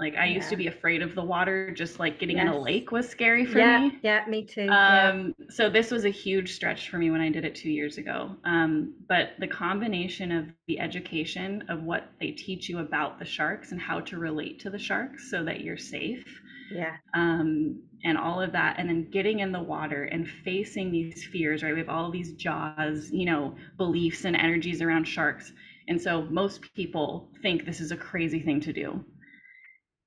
like 0.00 0.14
i 0.16 0.26
used 0.26 0.48
to 0.50 0.56
be 0.56 0.66
afraid 0.66 1.02
of 1.02 1.14
the 1.14 1.22
water 1.22 1.70
just 1.72 1.98
like 1.98 2.18
getting 2.18 2.38
in 2.38 2.48
a 2.48 2.58
lake 2.58 2.90
was 2.92 3.08
scary 3.08 3.44
for 3.46 3.62
Yeah, 3.62 3.64
me 3.64 4.00
yeah, 4.02 4.24
me 4.28 4.44
too. 4.44 4.78
Yeah. 4.86 5.12
um, 5.12 5.34
so 5.48 5.68
this 5.70 5.90
was 5.90 6.04
a 6.04 6.10
huge 6.10 6.52
stretch 6.52 6.88
for 6.90 6.98
me 6.98 7.10
when 7.10 7.20
I 7.20 7.30
did 7.30 7.44
it 7.44 7.54
two 7.54 7.70
years 7.70 7.98
ago. 7.98 8.36
Um, 8.44 8.94
but 9.08 9.30
the 9.38 9.46
combination 9.46 10.32
of 10.32 10.46
the 10.56 10.80
education 10.80 11.64
of 11.68 11.68
what 11.84 11.92
they 12.20 12.32
teach 12.32 12.68
you 12.68 12.78
about 12.80 13.18
the 13.18 13.24
sharks 13.24 13.72
and 13.72 13.80
how 13.80 14.00
to 14.00 14.18
relate 14.18 14.58
to 14.60 14.70
the 14.70 14.78
sharks 14.78 15.30
so 15.30 15.44
that 15.44 15.60
you're 15.60 15.76
safe, 15.76 16.24
Yeah. 16.68 16.98
um, 17.14 17.80
and 18.04 18.18
all 18.18 18.40
of 18.40 18.52
that, 18.52 18.76
and 18.78 18.88
then 18.88 19.08
getting 19.10 19.40
in 19.40 19.52
the 19.52 19.62
water 19.62 20.04
and 20.04 20.28
facing 20.28 20.90
these 20.92 21.24
fears, 21.32 21.62
right? 21.62 21.72
We 21.72 21.80
have 21.80 21.88
all 21.88 22.10
these 22.10 22.34
jaws, 22.34 23.10
you 23.12 23.26
know, 23.26 23.56
beliefs 23.78 24.24
and 24.24 24.36
energies 24.36 24.82
around 24.82 25.06
sharks. 25.06 25.52
And 25.88 26.00
so 26.00 26.22
most 26.22 26.72
people 26.74 27.30
think 27.42 27.64
this 27.64 27.80
is 27.80 27.92
a 27.92 27.96
crazy 27.96 28.40
thing 28.40 28.60
to 28.60 28.72
do. 28.72 29.04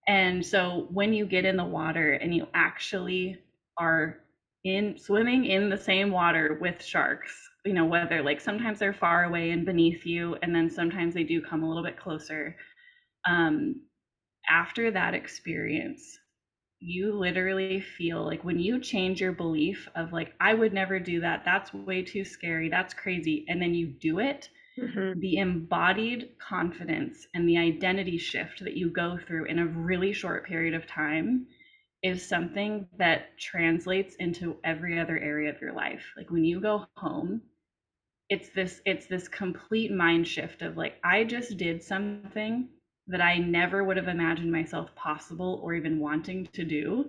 And 0.08 0.46
so 0.46 0.88
when 0.92 1.14
you 1.14 1.26
get 1.26 1.46
in 1.46 1.56
the 1.56 1.66
water 1.66 2.14
and 2.14 2.36
you 2.36 2.48
actually 2.54 3.38
are 3.78 4.18
in 4.64 4.98
swimming 4.98 5.46
in 5.46 5.70
the 5.70 5.78
same 5.78 6.12
water 6.12 6.58
with 6.60 6.84
sharks, 6.84 7.32
you 7.66 7.74
know, 7.74 7.86
whether 7.86 8.22
like 8.22 8.42
sometimes 8.42 8.80
they're 8.80 8.94
far 8.94 9.26
away 9.26 9.52
and 9.52 9.66
beneath 9.66 10.06
you, 10.06 10.36
and 10.42 10.54
then 10.54 10.70
sometimes 10.70 11.14
they 11.14 11.24
do 11.24 11.42
come 11.42 11.64
a 11.64 11.68
little 11.68 11.84
bit 11.84 11.98
closer. 11.98 12.56
Um, 13.28 13.82
after 14.50 14.92
that 14.92 15.14
experience, 15.14 16.18
you 16.80 17.14
literally 17.14 17.82
feel 17.82 18.26
like 18.26 18.44
when 18.44 18.60
you 18.60 18.80
change 18.80 19.22
your 19.22 19.34
belief 19.34 19.88
of 19.96 20.14
like, 20.14 20.34
I 20.40 20.54
would 20.54 20.74
never 20.74 21.00
do 21.00 21.22
that, 21.22 21.44
that's 21.46 21.74
way 21.74 22.02
too 22.02 22.24
scary, 22.24 22.70
that's 22.70 22.94
crazy, 22.94 23.46
and 23.48 23.62
then 23.62 23.74
you 23.74 23.88
do 23.88 24.20
it, 24.20 24.50
Mhm. 24.82 25.16
the 25.16 25.38
embodied 25.38 26.30
confidence 26.40 27.28
and 27.34 27.48
the 27.48 27.58
identity 27.58 28.18
shift 28.18 28.60
that 28.64 28.76
you 28.78 28.90
go 28.90 29.18
through 29.18 29.46
in 29.46 29.60
a 29.60 29.68
really 29.68 30.14
short 30.14 30.46
period 30.46 30.74
of 30.74 30.88
time 30.88 31.48
is 32.04 32.28
something 32.28 32.88
that 32.98 33.38
translates 33.38 34.16
into 34.16 34.58
every 34.64 35.00
other 35.00 35.18
area 35.20 35.50
of 35.50 35.62
your 35.62 35.74
life. 35.74 36.14
Like 36.18 36.32
when 36.32 36.46
you 36.46 36.62
go 36.62 36.86
home, 36.96 37.42
it's 38.30 38.50
this 38.50 38.82
it's 38.86 39.08
this 39.08 39.28
complete 39.28 39.92
mind 39.92 40.28
shift 40.28 40.62
of 40.62 40.78
like 40.78 40.98
I 41.04 41.24
just 41.24 41.58
did 41.58 41.84
something 41.84 42.70
that 43.08 43.22
I 43.22 43.38
never 43.38 43.84
would 43.84 43.98
have 43.98 44.08
imagined 44.08 44.52
myself 44.52 44.94
possible 44.96 45.60
or 45.64 45.74
even 45.74 46.00
wanting 46.00 46.46
to 46.54 46.64
do 46.64 47.06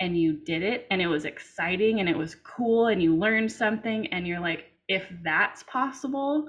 and 0.00 0.18
you 0.18 0.32
did 0.44 0.62
it 0.62 0.86
and 0.90 1.00
it 1.00 1.06
was 1.06 1.24
exciting 1.24 2.00
and 2.00 2.08
it 2.08 2.16
was 2.16 2.34
cool 2.36 2.86
and 2.88 3.02
you 3.02 3.14
learned 3.16 3.50
something 3.52 4.06
and 4.12 4.26
you're 4.26 4.40
like 4.40 4.66
if 4.88 5.08
that's 5.22 5.62
possible 5.64 6.48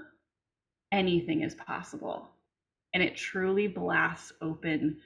anything 0.92 1.42
is 1.44 1.56
possible. 1.56 2.28
And 2.94 3.04
it 3.04 3.16
truly 3.16 3.68
blasts 3.68 4.32
open 4.42 4.98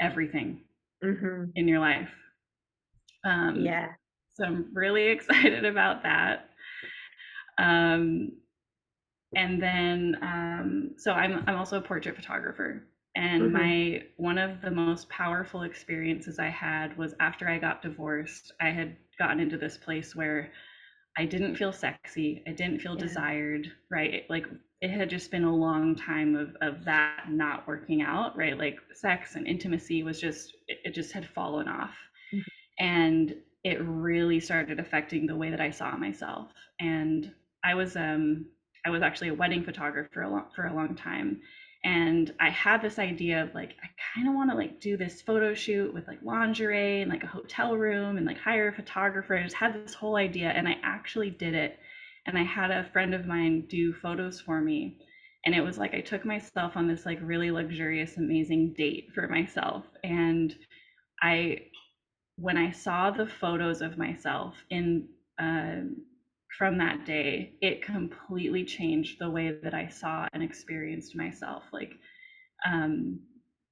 everything 0.00 0.60
hmm 1.02 1.54
in 1.54 1.68
your 1.68 1.80
life. 1.80 2.10
Um, 3.24 3.74
Yeah. 3.74 3.94
so 4.34 4.44
i'm 4.44 4.66
really 4.74 5.06
excited 5.08 5.64
about 5.64 6.02
that. 6.02 6.50
Um, 7.58 8.32
and 9.36 9.62
then 9.62 10.16
um, 10.22 10.90
so 10.98 11.12
I'm 11.12 11.44
I'm 11.46 11.56
also 11.56 11.78
a 11.78 11.82
portrait 11.82 12.16
photographer. 12.16 12.82
And 13.16 13.52
hmm 13.52 13.52
my 13.52 14.02
one 14.16 14.38
of 14.38 14.60
the 14.62 14.70
most 14.70 15.08
powerful 15.08 15.62
experiences 15.62 16.38
I 16.38 16.42
had 16.42 16.96
was 16.96 17.14
after 17.20 17.48
I 17.48 17.58
got 17.58 17.82
divorced 17.82 18.52
I 18.60 18.70
had 18.70 18.96
gotten 19.18 19.40
into 19.40 19.56
this 19.58 19.76
place 19.76 20.14
where 20.16 20.50
I 21.18 21.26
didn't 21.26 21.56
feel 21.56 21.72
sexy 21.72 22.42
I 22.46 22.52
didn't 22.52 22.80
feel 22.80 22.96
Yeah. 22.96 22.96
desired 22.96 23.68
right? 23.90 24.24
Like 24.30 24.46
it 24.82 24.90
had 24.90 25.10
just 25.10 25.32
been 25.32 25.44
a 25.44 25.56
long 25.56 25.96
time 25.96 26.36
of 26.36 26.56
of 26.62 26.84
that 26.86 27.16
not 27.30 27.66
working 27.68 28.02
out 28.02 28.36
right 28.36 28.58
like 28.58 28.78
sex 28.94 29.36
and 29.36 29.46
intimacy 29.46 30.02
was 30.04 30.20
just 30.20 30.54
it, 30.68 30.78
it 30.84 30.94
just 30.94 31.12
had 31.12 31.26
fallen 31.26 31.68
off 31.68 31.96
Mhm. 32.32 32.44
and 32.80 33.34
it 33.64 33.80
really 33.82 34.40
started 34.40 34.80
affecting 34.80 35.26
the 35.26 35.36
way 35.36 35.50
that 35.50 35.60
I 35.60 35.70
saw 35.70 35.96
myself. 35.96 36.52
And 36.80 37.32
I 37.64 37.74
was 37.74 37.96
um 37.96 38.46
I 38.86 38.90
was 38.90 39.02
actually 39.02 39.28
a 39.28 39.34
wedding 39.34 39.64
photographer 39.64 40.22
a 40.22 40.30
long, 40.30 40.46
for 40.54 40.66
a 40.66 40.74
long 40.74 40.94
time, 40.96 41.40
and 41.84 42.32
I 42.40 42.50
had 42.50 42.82
this 42.82 42.98
idea 42.98 43.42
of 43.42 43.54
like 43.54 43.76
I 43.82 43.88
kind 44.14 44.28
of 44.28 44.34
want 44.34 44.50
to 44.50 44.56
like 44.56 44.80
do 44.80 44.96
this 44.96 45.22
photo 45.22 45.54
shoot 45.54 45.94
with 45.94 46.08
like 46.08 46.22
lingerie 46.22 47.02
and 47.02 47.10
like 47.10 47.24
a 47.24 47.28
hotel 47.28 47.76
room 47.76 48.16
and 48.18 48.26
like 48.26 48.38
hire 48.38 48.68
a 48.68 48.72
photographer. 48.72 49.36
I 49.36 49.44
just 49.44 49.56
had 49.56 49.74
this 49.74 49.94
whole 49.94 50.16
idea, 50.16 50.50
and 50.50 50.68
I 50.68 50.76
actually 50.82 51.30
did 51.30 51.54
it. 51.54 51.78
And 52.26 52.38
I 52.38 52.44
had 52.44 52.70
a 52.70 52.88
friend 52.92 53.14
of 53.14 53.26
mine 53.26 53.66
do 53.68 53.92
photos 53.92 54.40
for 54.40 54.60
me. 54.60 54.98
And 55.44 55.54
it 55.54 55.60
was 55.60 55.78
like 55.78 55.94
I 55.94 56.00
took 56.00 56.24
myself 56.24 56.76
on 56.76 56.86
this 56.86 57.04
like 57.04 57.18
really 57.22 57.50
luxurious, 57.50 58.16
amazing 58.16 58.74
date 58.76 59.08
for 59.14 59.26
myself. 59.28 59.84
And 60.04 60.54
I 61.22 61.58
when 62.36 62.56
I 62.56 62.70
saw 62.70 63.10
the 63.10 63.26
photos 63.26 63.82
of 63.82 63.98
myself 63.98 64.54
in 64.70 65.08
um, 65.38 65.96
from 66.58 66.78
that 66.78 67.04
day, 67.06 67.54
it 67.60 67.82
completely 67.82 68.64
changed 68.64 69.18
the 69.18 69.30
way 69.30 69.58
that 69.62 69.74
I 69.74 69.88
saw 69.88 70.26
and 70.32 70.42
experienced 70.42 71.16
myself. 71.16 71.64
Like 71.72 71.94
um, 72.66 73.20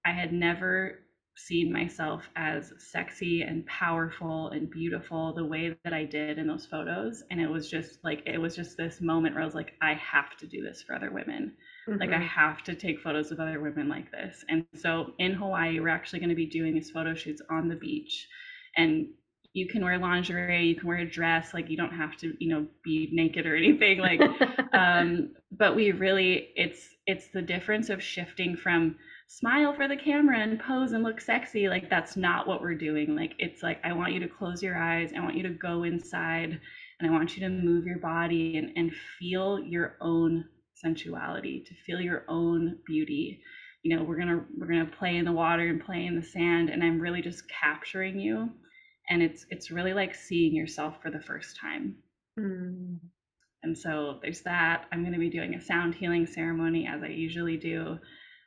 I 0.06 0.12
had 0.12 0.32
never 0.32 1.00
seen 1.46 1.72
myself 1.72 2.28
as 2.36 2.72
sexy 2.78 3.42
and 3.42 3.66
powerful 3.66 4.48
and 4.50 4.70
beautiful 4.70 5.34
the 5.34 5.44
way 5.44 5.74
that 5.74 5.82
I 5.84 5.94
did 5.94 6.26
in 6.38 6.46
those 6.46 6.66
photos. 6.66 7.22
And 7.30 7.40
it 7.40 7.48
was 7.48 7.70
just 7.70 7.98
like, 8.04 8.22
it 8.26 8.38
was 8.38 8.54
just 8.56 8.76
this 8.76 9.00
moment 9.00 9.34
where 9.34 9.42
I 9.42 9.46
was 9.46 9.54
like, 9.54 9.72
I 9.82 9.94
have 9.94 10.36
to 10.38 10.46
do 10.46 10.62
this 10.62 10.82
for 10.82 10.94
other 10.94 11.10
women. 11.10 11.52
Like, 12.00 12.12
I 12.12 12.18
hmm 12.18 12.22
have 12.22 12.62
to 12.64 12.74
take 12.74 13.00
photos 13.00 13.30
of 13.32 13.40
other 13.40 13.60
women 13.60 13.88
like 13.88 14.10
this. 14.10 14.44
And 14.48 14.64
so 14.74 15.12
in 15.18 15.32
Hawaii, 15.34 15.80
we're 15.80 15.88
actually 15.88 16.20
going 16.20 16.30
to 16.30 16.36
be 16.36 16.46
doing 16.46 16.74
these 16.74 16.90
photo 16.90 17.14
shoots 17.14 17.42
on 17.50 17.68
the 17.68 17.76
beach. 17.76 18.28
And 18.76 19.08
you 19.52 19.66
can 19.68 19.84
wear 19.84 19.98
lingerie, 19.98 20.66
you 20.66 20.76
can 20.76 20.88
wear 20.88 20.98
a 20.98 21.10
dress, 21.10 21.54
like, 21.54 21.68
you 21.70 21.76
don't 21.76 21.92
have 21.92 22.16
to, 22.18 22.34
you 22.38 22.48
know, 22.54 22.66
be 22.84 23.08
naked 23.12 23.46
or 23.46 23.56
anything. 23.56 23.98
Like, 23.98 24.30
um, 24.72 25.30
but 25.52 25.74
we 25.76 25.92
really, 25.92 26.48
it's, 26.56 26.88
it's 27.06 27.28
the 27.32 27.42
difference 27.42 27.90
of 27.90 28.02
shifting 28.02 28.56
from 28.56 28.96
smile 29.30 29.72
for 29.72 29.86
the 29.86 29.96
camera 29.96 30.40
and 30.40 30.58
pose 30.58 30.90
and 30.90 31.04
look 31.04 31.20
sexy. 31.20 31.68
Like 31.68 31.88
that's 31.88 32.16
not 32.16 32.48
what 32.48 32.60
we're 32.60 32.74
doing. 32.74 33.14
Like 33.14 33.34
it's 33.38 33.62
like 33.62 33.78
I 33.84 33.92
want 33.92 34.12
you 34.12 34.18
to 34.20 34.28
close 34.28 34.60
your 34.60 34.76
eyes. 34.76 35.12
I 35.16 35.20
want 35.20 35.36
you 35.36 35.44
to 35.44 35.50
go 35.50 35.84
inside 35.84 36.58
and 36.98 37.08
I 37.08 37.12
want 37.12 37.36
you 37.36 37.42
to 37.44 37.48
move 37.48 37.86
your 37.86 38.00
body 38.00 38.56
and, 38.56 38.72
and 38.76 38.90
feel 39.20 39.60
your 39.60 39.96
own 40.00 40.46
sensuality, 40.74 41.64
to 41.64 41.74
feel 41.86 42.00
your 42.00 42.24
own 42.28 42.78
beauty. 42.84 43.40
You 43.84 43.96
know, 43.96 44.02
we're 44.02 44.18
gonna 44.18 44.44
we're 44.58 44.66
gonna 44.66 44.90
play 44.98 45.16
in 45.16 45.24
the 45.24 45.32
water 45.32 45.68
and 45.68 45.82
play 45.82 46.06
in 46.06 46.16
the 46.16 46.26
sand, 46.26 46.68
and 46.68 46.82
I'm 46.82 47.00
really 47.00 47.22
just 47.22 47.44
capturing 47.48 48.18
you. 48.18 48.50
And 49.10 49.22
it's 49.22 49.46
it's 49.48 49.70
really 49.70 49.94
like 49.94 50.16
seeing 50.16 50.56
yourself 50.56 51.00
for 51.00 51.10
the 51.12 51.20
first 51.20 51.56
time. 51.56 51.94
Mm. 52.36 52.98
And 53.62 53.78
so 53.78 54.18
there's 54.22 54.42
that. 54.42 54.86
I'm 54.90 55.02
going 55.02 55.12
to 55.12 55.18
be 55.18 55.30
doing 55.30 55.54
a 55.54 55.60
sound 55.60 55.94
healing 55.94 56.26
ceremony 56.26 56.88
as 56.90 57.02
I 57.02 57.08
usually 57.08 57.58
do. 57.58 57.98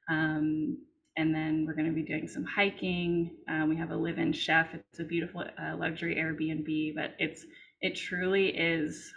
Um, 0.09 0.77
and 1.17 1.33
then 1.33 1.65
we're 1.67 1.75
going 1.75 1.87
to 1.87 1.93
be 1.93 2.03
doing 2.03 2.27
some 2.27 2.45
hiking. 2.45 3.31
Um, 3.49 3.69
we 3.69 3.77
have 3.77 3.91
a 3.91 3.95
live-in 3.95 4.33
chef. 4.33 4.73
It's 4.73 4.99
a 4.99 5.03
beautiful 5.03 5.41
uh, 5.41 5.75
luxury 5.77 6.15
Airbnb, 6.15 6.95
but 6.95 7.15
it's 7.19 7.45
it 7.81 7.95
truly 7.95 8.49
is 8.49 9.13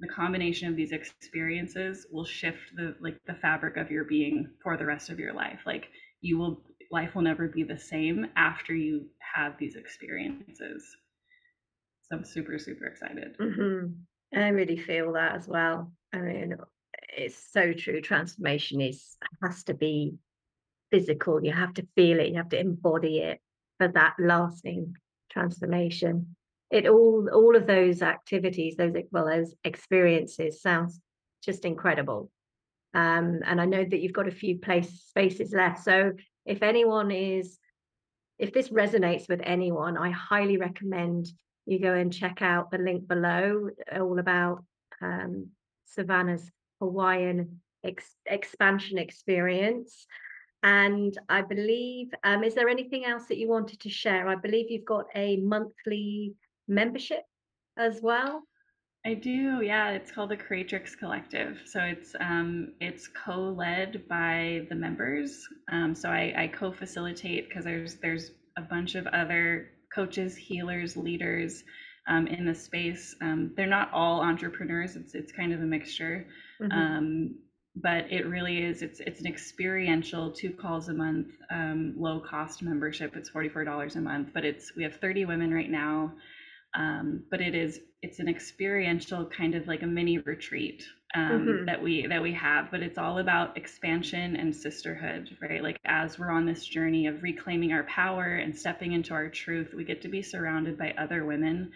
the 0.00 0.08
combination 0.08 0.68
of 0.68 0.76
these 0.76 0.92
experiences 0.92 2.06
will 2.10 2.24
shift 2.24 2.74
the 2.76 2.94
like 3.00 3.18
the 3.26 3.34
fabric 3.34 3.76
of 3.76 3.90
your 3.90 4.04
being 4.04 4.48
for 4.62 4.76
the 4.76 4.86
rest 4.86 5.10
of 5.10 5.18
your 5.18 5.34
life. 5.34 5.60
Like 5.66 5.88
you 6.20 6.38
will 6.38 6.62
life 6.90 7.14
will 7.14 7.22
never 7.22 7.48
be 7.48 7.62
the 7.64 7.78
same 7.78 8.26
after 8.36 8.74
you 8.74 9.06
have 9.34 9.58
these 9.58 9.76
experiences. 9.76 10.84
So 12.02 12.16
I'm 12.16 12.24
super 12.24 12.58
super 12.58 12.86
excited. 12.86 13.36
hmm 13.38 13.86
I 14.34 14.48
really 14.48 14.76
feel 14.78 15.12
that 15.12 15.36
as 15.36 15.48
well. 15.48 15.92
I 16.12 16.18
mean, 16.18 16.56
it's 17.16 17.52
so 17.52 17.72
true. 17.72 18.00
Transformation 18.00 18.80
is 18.80 19.16
has 19.42 19.64
to 19.64 19.74
be 19.74 20.14
physical. 20.90 21.44
You 21.44 21.52
have 21.52 21.74
to 21.74 21.86
feel 21.96 22.20
it. 22.20 22.28
You 22.28 22.36
have 22.36 22.50
to 22.50 22.60
embody 22.60 23.18
it 23.18 23.40
for 23.78 23.88
that 23.88 24.14
lasting 24.18 24.96
transformation. 25.30 26.36
It 26.70 26.86
all 26.86 27.28
all 27.32 27.56
of 27.56 27.66
those 27.66 28.02
activities, 28.02 28.76
those 28.76 28.92
well, 29.10 29.26
those 29.26 29.54
experiences 29.64 30.60
sounds 30.60 31.00
just 31.42 31.64
incredible. 31.64 32.30
Um, 32.94 33.40
and 33.44 33.60
I 33.60 33.66
know 33.66 33.84
that 33.84 34.00
you've 34.00 34.12
got 34.12 34.28
a 34.28 34.32
few 34.32 34.58
place 34.58 34.90
spaces 35.08 35.52
left. 35.52 35.84
So 35.84 36.12
if 36.44 36.62
anyone 36.62 37.10
is 37.10 37.58
if 38.38 38.52
this 38.52 38.68
resonates 38.68 39.28
with 39.28 39.40
anyone, 39.42 39.96
I 39.96 40.10
highly 40.10 40.58
recommend 40.58 41.26
you 41.64 41.80
go 41.80 41.94
and 41.94 42.12
check 42.12 42.42
out 42.42 42.70
the 42.70 42.78
link 42.78 43.08
below, 43.08 43.70
all 43.98 44.18
about 44.18 44.64
um, 45.00 45.48
Savannah's 45.86 46.50
Hawaiian 46.80 47.60
ex- 47.84 48.16
expansion 48.26 48.98
experience. 48.98 50.06
And 50.62 51.16
I 51.28 51.42
believe, 51.42 52.08
um, 52.24 52.42
is 52.42 52.54
there 52.54 52.68
anything 52.68 53.04
else 53.04 53.26
that 53.26 53.38
you 53.38 53.48
wanted 53.48 53.80
to 53.80 53.90
share? 53.90 54.28
I 54.28 54.34
believe 54.34 54.70
you've 54.70 54.84
got 54.84 55.06
a 55.14 55.36
monthly 55.36 56.34
membership 56.66 57.22
as 57.76 58.00
well. 58.02 58.42
I 59.04 59.14
do, 59.14 59.62
yeah. 59.62 59.90
It's 59.90 60.10
called 60.10 60.30
the 60.30 60.36
Creatrix 60.36 60.96
Collective. 60.96 61.60
So 61.64 61.78
it's 61.80 62.16
um, 62.18 62.72
it's 62.80 63.06
co-led 63.06 64.08
by 64.08 64.66
the 64.68 64.74
members. 64.74 65.46
Um, 65.70 65.94
so 65.94 66.08
I, 66.08 66.34
I 66.36 66.48
co-facilitate 66.48 67.48
because 67.48 67.64
there's 67.64 67.94
there's 67.96 68.32
a 68.58 68.62
bunch 68.62 68.96
of 68.96 69.06
other 69.08 69.68
coaches, 69.94 70.36
healers, 70.36 70.96
leaders 70.96 71.62
um, 72.08 72.26
in 72.26 72.44
the 72.44 72.54
space. 72.54 73.14
Um, 73.20 73.52
they're 73.56 73.66
not 73.66 73.90
all 73.92 74.20
entrepreneurs. 74.20 74.96
It's 74.96 75.14
it's 75.14 75.32
kind 75.32 75.52
of 75.52 75.60
a 75.60 75.66
mixture. 75.66 76.26
Mhm, 76.60 76.86
Um, 76.86 77.34
but 77.76 78.10
it 78.10 78.26
really 78.26 78.62
is. 78.64 78.82
It's 78.82 79.00
it's 79.00 79.20
an 79.20 79.26
experiential 79.26 80.30
two 80.30 80.50
calls 80.52 80.88
a 80.88 80.94
month, 80.94 81.28
um, 81.50 81.94
low 81.96 82.20
cost 82.20 82.62
membership. 82.62 83.16
It's 83.16 83.28
forty 83.30 83.48
four 83.48 83.64
dollars 83.64 83.96
a 83.96 84.00
month. 84.00 84.30
But 84.34 84.44
it's 84.44 84.74
we 84.76 84.82
have 84.84 84.96
thirty 84.96 85.24
women 85.24 85.52
right 85.52 85.70
now 85.70 86.12
um, 86.74 87.22
but 87.30 87.40
it 87.40 87.54
is 87.54 87.80
it's 88.02 88.18
an 88.20 88.28
experiential 88.28 89.24
kind 89.26 89.54
of 89.54 89.66
like 89.66 89.82
a 89.82 89.86
mini 89.86 90.18
retreat 90.18 90.84
um, 91.14 91.46
mhm, 91.46 91.66
that 91.66 91.82
we 91.82 92.06
that 92.06 92.22
we 92.22 92.32
have 92.32 92.70
but 92.70 92.82
it's 92.82 92.98
all 92.98 93.18
about 93.18 93.56
expansion 93.56 94.36
and 94.36 94.54
sisterhood 94.54 95.36
right 95.40 95.62
like 95.62 95.78
as 95.84 96.18
we're 96.18 96.30
on 96.30 96.46
this 96.46 96.66
journey 96.66 97.06
of 97.06 97.22
reclaiming 97.22 97.72
our 97.72 97.84
power 97.84 98.36
and 98.36 98.56
stepping 98.56 98.92
into 98.92 99.14
our 99.14 99.28
truth 99.28 99.72
we 99.74 99.84
get 99.84 100.02
to 100.02 100.08
be 100.08 100.22
surrounded 100.22 100.76
by 100.76 100.92
other 100.98 101.24
women 101.24 101.70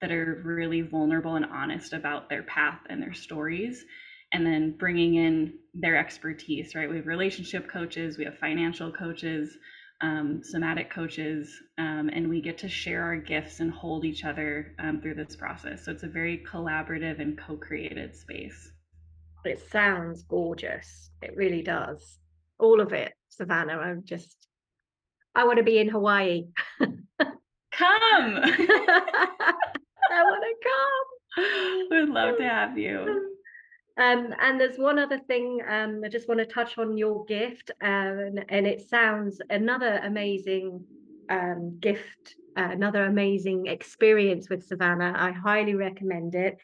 that 0.00 0.12
are 0.12 0.40
really 0.44 0.82
vulnerable 0.82 1.36
and 1.36 1.46
honest 1.46 1.92
about 1.92 2.28
their 2.28 2.42
path 2.44 2.80
and 2.88 3.02
their 3.02 3.14
stories 3.14 3.84
and 4.32 4.46
then 4.46 4.76
bringing 4.78 5.14
in 5.14 5.54
their 5.74 5.96
expertise 5.96 6.74
right 6.74 6.88
we 6.88 6.96
have 6.96 7.06
relationship 7.06 7.68
coaches 7.68 8.16
we 8.16 8.24
have 8.24 8.38
financial 8.38 8.92
coaches 8.92 9.56
um, 10.02 10.42
somatic 10.42 10.90
coaches, 10.90 11.62
um, 11.78 12.10
and 12.12 12.28
we 12.28 12.40
get 12.42 12.58
to 12.58 12.68
share 12.68 13.02
our 13.02 13.16
gifts 13.16 13.60
and 13.60 13.70
hold 13.70 14.04
each 14.04 14.24
other 14.24 14.74
um, 14.78 15.00
through 15.00 15.14
this 15.14 15.36
process. 15.36 15.84
So 15.84 15.92
it's 15.92 16.02
a 16.02 16.08
very 16.08 16.44
collaborative 16.50 17.20
and 17.20 17.38
co 17.38 17.56
created 17.56 18.14
space. 18.14 18.72
It 19.46 19.70
sounds 19.70 20.22
gorgeous. 20.22 21.10
It 21.22 21.36
really 21.36 21.62
does. 21.62 22.18
All 22.58 22.80
of 22.80 22.92
it, 22.92 23.12
Savannah. 23.28 23.78
I'm 23.78 24.02
just, 24.04 24.46
I 25.34 25.44
want 25.44 25.58
to 25.58 25.64
be 25.64 25.78
in 25.78 25.88
Hawaii. 25.88 26.46
Come! 26.78 28.40
I 30.10 30.22
want 30.22 30.44
to 30.44 30.68
come. 30.68 31.88
We'd 31.90 32.08
love 32.08 32.38
to 32.38 32.44
have 32.44 32.78
you. 32.78 33.32
Um, 33.98 34.34
and 34.42 34.60
there's 34.60 34.76
one 34.76 34.98
other 34.98 35.18
thing 35.18 35.62
um, 35.66 36.02
I 36.04 36.08
just 36.08 36.28
want 36.28 36.38
to 36.40 36.44
touch 36.44 36.76
on 36.76 36.98
your 36.98 37.24
gift, 37.24 37.70
and, 37.80 38.44
and 38.50 38.66
it 38.66 38.86
sounds 38.90 39.40
another 39.48 40.02
amazing 40.04 40.84
um, 41.30 41.78
gift, 41.80 42.34
uh, 42.58 42.68
another 42.72 43.04
amazing 43.06 43.68
experience 43.68 44.50
with 44.50 44.66
Savannah. 44.66 45.14
I 45.16 45.32
highly 45.32 45.76
recommend 45.76 46.34
it. 46.34 46.58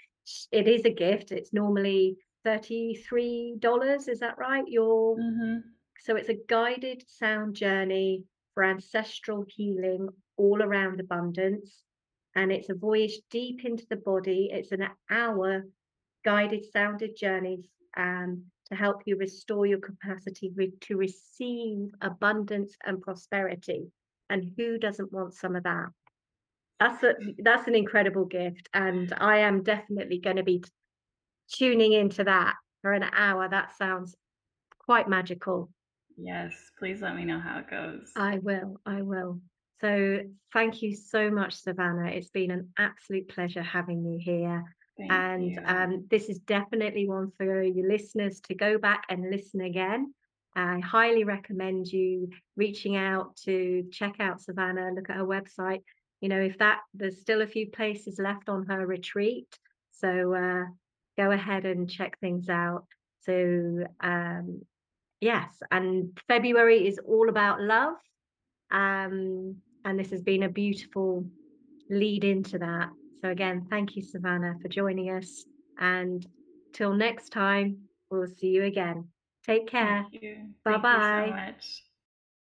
It 0.51 0.69
is 0.69 0.85
a 0.85 0.91
gift. 0.91 1.33
It's 1.33 1.55
normally 1.55 2.19
$33, 2.45 4.09
is 4.09 4.21
that 4.21 4.39
right? 4.39 4.67
Your 4.67 5.17
Mhm. 5.17 5.63
so 5.99 6.17
it's 6.17 6.29
a 6.29 6.41
guided 6.49 7.09
sound 7.09 7.55
journey 7.55 8.25
for 8.55 8.65
ancestral 8.65 9.45
healing 9.49 10.09
all 10.37 10.63
around 10.63 11.01
abundance. 11.01 11.85
And 12.35 12.51
it's 12.51 12.71
a 12.71 12.75
voyage 12.75 13.21
deep 13.31 13.65
into 13.65 13.87
the 13.89 13.97
body. 13.97 14.51
It's 14.53 14.73
an 14.73 14.89
hour 15.11 15.65
guided 16.25 16.65
sounded 16.65 17.17
journeys 17.17 17.67
um, 17.97 18.45
to 18.67 18.75
help 18.75 19.03
you 19.07 19.17
restore 19.17 19.67
your 19.67 19.79
capacity 19.81 20.51
re- 20.55 20.73
to 20.83 20.97
receive 20.97 21.91
abundance 22.01 22.77
and 22.85 23.03
prosperity. 23.03 23.91
And 24.31 24.53
who 24.57 24.79
doesn't 24.79 25.13
want 25.13 25.35
some 25.35 25.57
of 25.57 25.65
that? 25.65 25.91
That's 26.81 27.03
a, 27.05 27.15
that's 27.39 27.69
an 27.69 27.75
incredible 27.77 28.25
gift, 28.25 28.69
and 28.75 29.13
I 29.17 29.39
am 29.39 29.63
definitely 29.63 30.19
going 30.19 30.37
to 30.37 30.43
be 30.43 30.65
tuning 31.53 31.93
into 31.93 32.25
that 32.25 32.55
for 32.81 32.93
an 32.93 33.05
hour. 33.15 33.49
That 33.49 33.77
sounds 33.77 34.17
quite 34.79 35.09
magical. 35.09 35.71
Yes, 36.17 36.53
please 36.79 37.01
let 37.01 37.17
me 37.17 37.25
know 37.25 37.39
how 37.39 37.59
it 37.59 37.71
goes. 37.71 38.11
I 38.17 38.39
will, 38.39 38.81
I 38.85 39.03
will. 39.03 39.41
So 39.81 40.21
thank 40.53 40.83
you 40.83 40.95
so 40.95 41.31
much, 41.31 41.55
Savannah. 41.55 42.11
It's 42.11 42.31
been 42.31 42.51
an 42.51 42.69
absolute 42.79 43.29
pleasure 43.29 43.63
having 43.63 44.05
you 44.05 44.19
here. 44.21 44.63
Thank 44.97 45.11
And 45.11 45.51
you. 45.53 45.63
um, 45.67 46.07
this 46.11 46.29
is 46.29 46.39
definitely 46.41 47.09
one 47.09 47.33
for 47.37 47.45
your 47.45 47.89
listeners 47.89 48.41
to 48.43 48.55
go 48.55 48.79
back 48.79 49.05
and 49.09 49.31
listen 49.31 49.63
again. 49.63 50.15
I 50.55 50.81
highly 50.81 51.25
recommend 51.25 51.87
you 51.87 52.29
reaching 52.57 52.97
out 52.97 53.37
to 53.45 53.85
check 53.91 54.17
out 54.21 54.43
Savannah, 54.43 54.93
look 54.95 55.09
at 55.09 55.17
her 55.17 55.25
website. 55.25 55.83
You 56.21 56.29
know, 56.29 56.41
if 56.41 56.59
that 56.59 56.81
there's 56.95 57.21
still 57.21 57.41
a 57.41 57.47
few 57.47 57.71
places 57.71 58.19
left 58.19 58.49
on 58.49 58.67
her 58.67 58.87
retreat, 58.87 59.49
so 59.93 60.35
uh, 60.35 60.65
go 61.17 61.31
ahead 61.31 61.65
and 61.65 61.91
check 61.91 62.19
things 62.21 62.49
out. 62.49 62.87
So 63.21 63.85
um, 64.01 64.63
Yes, 65.23 65.63
and 65.71 66.19
February 66.27 66.89
is 66.89 66.99
all 67.07 67.29
about 67.29 67.61
love. 67.61 67.95
Um, 68.73 69.55
and 69.85 69.97
this 69.97 70.11
has 70.11 70.21
been 70.21 70.43
a 70.43 70.49
beautiful 70.49 71.25
lead 71.89 72.25
into 72.25 72.59
that. 72.59 72.89
So 73.21 73.31
again, 73.31 73.69
thank 73.71 73.95
you, 73.95 74.03
Savannah, 74.03 74.57
for 74.61 74.67
joining 74.67 75.11
us. 75.11 75.45
And 75.79 76.27
till 76.73 76.93
next 76.93 77.29
time, 77.31 77.83
we'll 78.11 78.27
see 78.27 78.49
you 78.49 78.65
again. 78.65 79.07
Take 79.47 79.69
care. 79.69 80.07
Bye 80.65 80.79
Thank 80.79 80.83
you 80.83 81.03
so 81.03 81.31
bye. 81.31 81.55